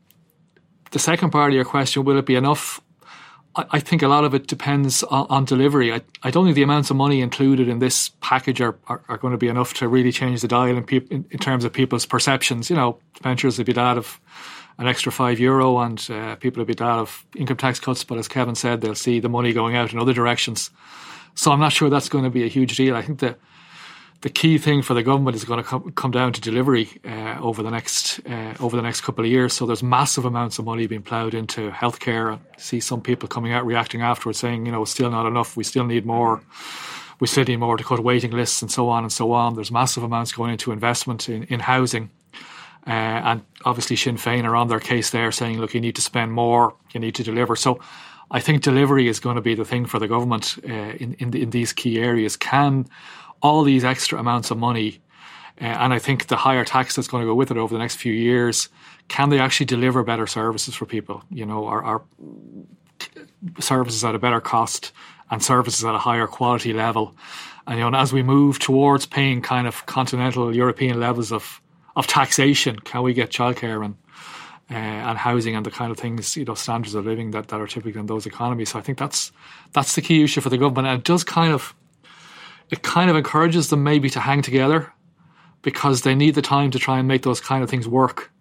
the 0.92 1.00
second 1.00 1.32
part 1.32 1.52
of 1.52 1.56
your 1.56 1.66
question 1.66 2.04
will 2.04 2.18
it 2.18 2.26
be 2.26 2.36
enough? 2.36 2.82
I, 3.56 3.80
think 3.80 4.04
a 4.04 4.08
lot 4.08 4.24
of 4.24 4.34
it 4.34 4.48
depends 4.48 5.04
on, 5.04 5.44
delivery. 5.44 5.92
I, 5.92 6.02
I, 6.24 6.32
don't 6.32 6.46
think 6.46 6.56
the 6.56 6.64
amounts 6.64 6.92
of 6.92 6.96
money 6.96 7.20
included 7.20 7.68
in 7.68 7.80
this 7.80 8.10
package 8.22 8.62
are, 8.62 8.78
are, 8.88 9.02
are 9.10 9.18
going 9.18 9.32
to 9.32 9.38
be 9.38 9.50
enough 9.50 9.74
to 9.76 9.88
really 9.88 10.14
change 10.14 10.42
the 10.42 10.48
dial 10.48 10.78
in, 10.78 10.84
peop, 10.84 11.12
in, 11.12 11.26
in 11.30 11.40
terms 11.40 11.66
of 11.66 11.74
people's 11.74 12.06
perceptions. 12.06 12.70
You 12.70 12.78
know, 12.78 13.00
ventures 13.22 13.58
would 13.58 13.68
be 13.68 13.74
that 13.74 13.98
of 13.98 14.22
an 14.80 14.88
extra 14.88 15.12
five 15.12 15.40
euro, 15.40 15.78
and 15.80 16.08
uh, 16.10 16.36
people 16.38 16.62
will 16.62 16.66
be 16.68 16.74
glad 16.74 17.00
of 17.00 17.26
income 17.36 17.58
tax 17.58 17.80
cuts. 17.80 18.04
But 18.04 18.18
as 18.18 18.28
Kevin 18.28 18.56
said, 18.56 18.82
they'll 18.82 18.96
see 18.96 19.20
the 19.20 19.30
money 19.30 19.54
going 19.54 19.76
out 19.76 19.94
in 19.94 20.00
other 20.00 20.14
directions. 20.14 20.72
So 21.36 21.52
I'm 21.52 21.60
not 21.60 21.74
sure 21.74 21.90
that's 21.90 22.10
going 22.10 22.24
to 22.24 22.30
be 22.30 22.44
a 22.46 22.48
huge 22.48 22.76
deal. 22.78 22.96
I 22.96 23.02
think 23.02 23.20
the 23.20 23.36
the 24.22 24.30
key 24.30 24.58
thing 24.58 24.82
for 24.82 24.94
the 24.94 25.04
government 25.04 25.36
is 25.36 25.46
going 25.46 25.64
to 25.64 25.92
come, 25.92 26.12
down 26.12 26.34
to 26.34 26.42
delivery 26.42 26.90
uh, 27.06 27.38
over 27.40 27.64
the 27.64 27.72
next 27.72 28.20
uh, 28.28 28.54
over 28.60 28.76
the 28.76 28.82
next 28.82 29.02
couple 29.02 29.24
of 29.24 29.32
years. 29.32 29.54
So 29.54 29.66
there's 29.66 29.84
massive 29.84 30.26
amounts 30.26 30.60
of 30.60 30.66
money 30.66 30.88
being 30.88 31.02
ploughed 31.02 31.34
into 31.34 31.72
healthcare. 31.72 32.34
I 32.34 32.40
see 32.58 32.80
some 32.80 33.02
people 33.02 33.30
coming 33.30 33.54
out 33.54 33.66
reacting 33.66 34.02
afterwards, 34.02 34.40
saying, 34.40 34.66
you 34.66 34.72
know, 34.72 34.82
it's 34.82 34.92
still 34.92 35.10
not 35.10 35.26
enough. 35.26 35.56
We 35.56 35.64
still 35.64 35.86
need 35.86 36.06
more. 36.06 36.42
We 37.20 37.28
still 37.28 37.44
need 37.44 37.58
more 37.58 37.76
to 37.76 37.84
cut 37.84 38.00
waiting 38.00 38.32
lists 38.32 38.62
and 38.62 38.72
so 38.72 38.90
on 38.90 39.04
and 39.04 39.12
so 39.12 39.34
on. 39.34 39.56
There's 39.56 39.72
massive 39.72 40.04
amounts 40.04 40.32
going 40.32 40.52
into 40.52 40.72
investment 40.72 41.28
in, 41.28 41.44
in 41.44 41.60
housing. 41.60 42.10
Uh, 42.90 43.22
and 43.24 43.42
obviously, 43.66 43.96
Sinn 43.96 44.18
Féin 44.18 44.46
are 44.46 44.56
on 44.56 44.68
their 44.68 44.80
case 44.80 45.12
there, 45.12 45.32
saying, 45.32 45.60
"Look, 45.60 45.76
you 45.76 45.82
need 45.82 45.96
to 45.96 46.02
spend 46.02 46.32
more, 46.32 46.74
you 46.92 47.00
need 47.00 47.14
to 47.16 47.24
deliver." 47.24 47.56
So, 47.56 47.80
I 48.32 48.40
think 48.40 48.64
delivery 48.64 49.08
is 49.08 49.20
going 49.20 49.36
to 49.36 49.44
be 49.44 49.54
the 49.54 49.64
thing 49.64 49.86
for 49.86 50.00
the 50.00 50.08
government 50.08 50.58
uh, 50.68 50.74
in 50.74 51.14
in, 51.20 51.36
in, 51.36 51.50
these 51.52 51.72
key 51.72 52.00
areas. 52.00 52.36
Can 52.36 52.88
all 53.42 53.64
these 53.64 53.84
extra 53.84 54.20
amounts 54.20 54.50
of 54.50 54.58
money, 54.58 55.02
uh, 55.62 55.66
and 55.66 55.94
I 55.94 56.00
think 56.00 56.28
the 56.28 56.38
higher 56.38 56.66
tax 56.66 56.96
that's 56.96 57.08
going 57.08 57.22
to 57.22 57.28
go 57.28 57.36
with 57.36 57.52
it 57.52 57.58
over 57.58 57.72
the 57.72 57.80
next 57.80 57.98
few 57.98 58.14
years, 58.14 58.70
can 59.08 59.30
they 59.30 59.40
actually 59.40 59.68
deliver 59.68 60.04
better 60.04 60.26
services 60.26 60.74
for 60.74 60.88
people? 60.88 61.24
You 61.30 61.46
know, 61.46 61.68
our, 61.68 61.84
our 61.84 62.02
services 63.60 64.04
at 64.04 64.16
a 64.16 64.20
better 64.20 64.42
cost 64.42 64.92
and 65.30 65.44
services 65.44 65.86
at 65.86 65.94
a 65.94 66.00
higher 66.00 66.26
quality 66.26 66.74
level. 66.74 67.16
And 67.68 67.78
you 67.78 67.82
know, 67.82 67.88
and 67.88 67.96
as 67.96 68.12
we 68.12 68.24
move 68.24 68.58
towards 68.58 69.06
paying 69.06 69.44
kind 69.44 69.68
of 69.68 69.86
continental 69.86 70.56
European 70.56 71.00
levels 71.00 71.32
of 71.32 71.62
of 71.96 72.08
taxation, 72.08 72.80
can 72.80 73.02
we 73.02 73.14
get 73.14 73.30
childcare 73.30 73.84
and 73.84 73.96
uh, 74.72 74.76
and 74.76 75.18
housing 75.18 75.56
and 75.56 75.66
the 75.66 75.72
kind 75.72 75.92
of 75.92 75.98
things, 75.98 76.38
you 76.38 76.46
know, 76.46 76.54
standards 76.54 76.94
of 76.94 77.04
living 77.06 77.32
that, 77.32 77.48
that 77.48 77.60
are 77.60 77.66
typical 77.66 78.00
in 78.00 78.06
those 78.06 78.28
economies. 78.28 78.70
So 78.70 78.80
I 78.80 78.82
think 78.84 79.00
that's 79.00 79.32
that's 79.74 79.96
the 79.96 80.02
key 80.02 80.24
issue 80.24 80.42
for 80.42 80.50
the 80.50 80.58
government, 80.58 80.88
and 80.88 81.00
it 81.00 81.06
does 81.06 81.24
kind 81.24 81.54
of 81.54 81.74
it 82.70 82.84
kind 82.84 83.10
of 83.10 83.16
encourages 83.16 83.70
them 83.70 83.84
maybe 83.84 84.10
to 84.12 84.20
hang 84.20 84.44
together 84.44 84.94
because 85.64 86.04
they 86.04 86.14
need 86.14 86.36
the 86.36 86.42
time 86.42 86.72
to 86.72 86.80
try 86.80 87.00
and 87.00 87.08
make 87.08 87.24
those 87.24 87.42
kind 87.42 87.64
of 87.64 87.70
things 87.70 87.88
work. 87.88 88.32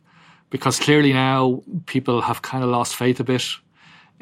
Because 0.51 0.79
clearly 0.79 1.13
now 1.13 1.63
people 1.87 2.23
have 2.23 2.43
kind 2.43 2.63
of 2.63 2.71
lost 2.71 2.97
faith 2.97 3.21
a 3.21 3.25
bit 3.25 3.45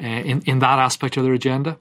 uh, 0.01 0.05
in 0.05 0.41
in 0.45 0.59
that 0.59 0.79
aspect 0.79 1.17
of 1.17 1.23
their 1.23 1.33
agenda 1.33 1.77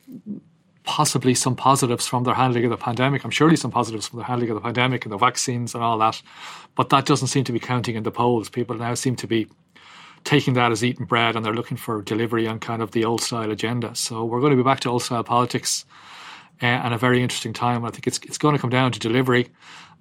possibly 0.87 1.35
some 1.35 1.57
positives 1.57 2.07
from 2.07 2.25
their 2.25 2.35
handling 2.35 2.65
of 2.65 2.71
the 2.71 2.77
pandemic. 2.77 3.25
I'm 3.25 3.31
surely 3.31 3.57
some 3.57 3.71
positives 3.71 4.09
from 4.09 4.21
the 4.21 4.25
handling 4.25 4.51
of 4.51 4.55
the 4.55 4.63
pandemic 4.63 5.05
and 5.05 5.13
the 5.13 5.19
vaccines 5.19 5.75
and 5.75 5.85
all 5.85 5.99
that, 5.99 6.23
but 6.75 6.89
that 6.89 7.05
doesn't 7.05 7.29
seem 7.29 7.45
to 7.45 7.53
be 7.53 7.61
counting 7.61 7.97
in 7.97 8.05
the 8.05 8.11
polls. 8.11 8.49
People 8.49 8.77
now 8.77 8.95
seem 8.95 9.17
to 9.17 9.27
be 9.27 9.49
taking 10.25 10.55
that 10.55 10.73
as 10.73 10.83
eating 10.83 11.07
bread 11.07 11.37
and 11.37 11.45
they're 11.45 11.55
looking 11.55 11.77
for 11.77 12.03
delivery 12.03 12.47
on 12.47 12.59
kind 12.59 12.83
of 12.83 12.93
the 12.93 13.05
old 13.05 13.21
style 13.21 13.51
agenda. 13.51 13.95
So 13.95 14.25
we're 14.25 14.41
going 14.41 14.51
to 14.51 14.57
be 14.57 14.63
back 14.63 14.81
to 14.81 14.91
old 14.91 15.03
style 15.03 15.25
politics 15.25 15.85
uh, 16.63 16.67
and 16.67 16.95
a 16.95 16.99
very 16.99 17.23
interesting 17.23 17.53
time. 17.53 17.85
I 17.85 17.91
think 17.91 18.07
it's 18.07 18.19
it's 18.25 18.39
going 18.39 18.55
to 18.55 18.61
come 18.61 18.71
down 18.71 18.93
to 18.93 18.99
delivery. 18.99 19.49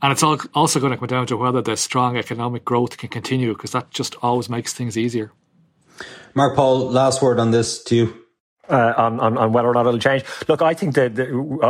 And 0.02 0.12
it's 0.12 0.24
also 0.24 0.80
going 0.80 0.92
to 0.92 0.98
come 0.98 1.08
down 1.08 1.26
to 1.28 1.38
whether 1.38 1.62
the 1.62 1.78
strong 1.78 2.18
economic 2.18 2.66
growth 2.66 2.98
can 2.98 3.10
continue 3.10 3.54
because 3.54 3.72
that 3.72 3.92
just 3.92 4.16
always 4.22 4.50
makes 4.50 4.74
things 4.74 4.98
easier. 4.98 5.32
Mark 6.34 6.56
Paul, 6.56 6.90
last 6.90 7.22
word 7.22 7.40
on 7.40 7.52
this 7.52 7.82
to 7.86 7.96
you. 7.96 8.25
Uh, 8.68 8.94
on, 8.98 9.20
on, 9.20 9.38
on, 9.38 9.52
whether 9.54 9.68
or 9.68 9.76
not 9.76 9.86
it'll 9.86 10.00
change. 10.00 10.24
Look, 10.48 10.64
I 10.64 10.74
think 10.74 10.96
that, 10.96 11.20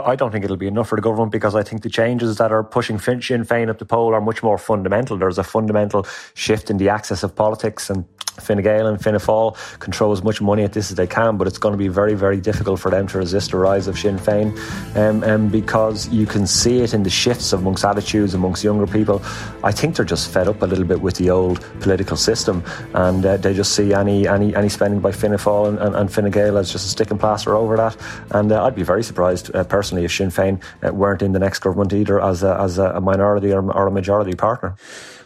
I 0.06 0.16
don't 0.16 0.32
think 0.32 0.46
it'll 0.46 0.56
be 0.56 0.68
enough 0.68 0.88
for 0.88 0.96
the 0.96 1.02
government 1.02 1.34
because 1.34 1.54
I 1.54 1.62
think 1.62 1.82
the 1.82 1.90
changes 1.90 2.38
that 2.38 2.54
are 2.54 2.64
pushing 2.64 2.98
Finch 2.98 3.28
Sinn 3.28 3.44
Féin 3.44 3.70
up 3.70 3.80
the 3.80 3.86
pole 3.86 4.14
are 4.14 4.22
much 4.22 4.42
more 4.42 4.58
fundamental. 4.58 5.18
There's 5.18 5.38
a 5.38 5.44
fundamental 5.44 6.08
shift 6.36 6.70
in 6.70 6.78
the 6.78 6.88
access 6.88 7.22
of 7.22 7.36
politics 7.36 7.90
and 7.90 8.06
Fine 8.40 8.62
Gael 8.62 8.88
and 8.88 9.02
Fianna 9.02 9.20
Fáil 9.20 9.56
control 9.80 10.12
as 10.12 10.24
much 10.24 10.42
money 10.42 10.64
at 10.64 10.74
this 10.74 10.92
as 10.92 10.98
they 10.98 11.08
can, 11.08 11.38
but 11.38 11.48
it's 11.48 11.58
going 11.58 11.74
to 11.74 11.78
be 11.78 11.88
very, 11.88 12.14
very 12.14 12.40
difficult 12.40 12.80
for 12.80 12.92
them 12.92 13.08
to 13.08 13.18
resist 13.18 13.52
the 13.52 13.58
rise 13.58 13.88
of 13.88 13.98
Sinn 13.98 14.18
Féin 14.18 14.56
um, 14.96 15.24
um, 15.24 15.48
because 15.50 16.08
you 16.10 16.26
can 16.26 16.46
see 16.46 16.80
it 16.80 16.94
in 16.94 17.04
the 17.04 17.10
shifts 17.10 17.54
amongst 17.54 17.86
attitudes 17.86 18.34
amongst 18.34 18.64
younger 18.64 18.88
people. 18.88 19.22
I 19.64 19.72
think 19.72 19.96
they're 19.96 20.06
just 20.06 20.32
fed 20.32 20.48
up 20.48 20.62
a 20.62 20.66
little 20.66 20.86
bit 20.86 21.02
with 21.02 21.16
the 21.16 21.30
old 21.30 21.62
political 21.80 22.18
system 22.18 22.64
and 22.94 23.26
uh, 23.26 23.38
they 23.38 23.54
just 23.54 23.74
see 23.74 23.94
any 23.94 24.28
any 24.28 24.56
any 24.56 24.70
spending 24.70 25.00
by 25.00 25.12
Fianna 25.12 25.38
Fáil 25.38 25.70
and, 25.70 25.80
and, 25.80 25.96
and 25.96 26.14
Fine 26.14 26.32
Gael 26.32 26.58
as 26.58 26.72
just 26.72 26.86
a 26.86 26.90
stick 26.90 27.12
and 27.12 27.20
plaster 27.20 27.56
over 27.56 27.76
that. 27.78 27.98
And 28.32 28.52
uh, 28.52 28.64
I'd 28.64 28.76
be 28.76 28.84
very 28.84 29.04
surprised 29.04 29.54
uh, 29.56 29.64
personally 29.64 30.06
if 30.06 30.12
Sinn 30.12 30.30
Féin 30.30 30.62
uh, 30.84 30.94
weren't 30.94 31.22
in 31.22 31.32
the 31.32 31.40
next 31.40 31.60
government 31.60 31.94
either 31.94 32.22
as 32.22 32.44
a, 32.44 32.60
as 32.60 32.78
a 32.78 33.00
minority 33.02 33.52
or, 33.52 33.72
or 33.72 33.88
a 33.88 33.92
majority 33.92 34.36
partner. 34.36 34.76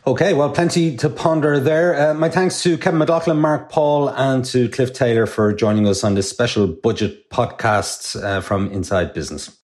Okay, 0.09 0.33
well, 0.33 0.49
plenty 0.49 0.97
to 0.97 1.07
ponder 1.07 1.59
there. 1.59 2.09
Uh, 2.09 2.13
my 2.15 2.29
thanks 2.29 2.63
to 2.63 2.79
Kevin 2.79 2.97
McLaughlin, 2.97 3.37
Mark 3.37 3.69
Paul, 3.69 4.09
and 4.09 4.43
to 4.45 4.67
Cliff 4.67 4.91
Taylor 4.91 5.27
for 5.27 5.53
joining 5.53 5.87
us 5.87 6.03
on 6.03 6.15
this 6.15 6.27
special 6.27 6.65
budget 6.65 7.29
podcast 7.29 8.19
uh, 8.19 8.41
from 8.41 8.71
Inside 8.71 9.13
Business. 9.13 9.55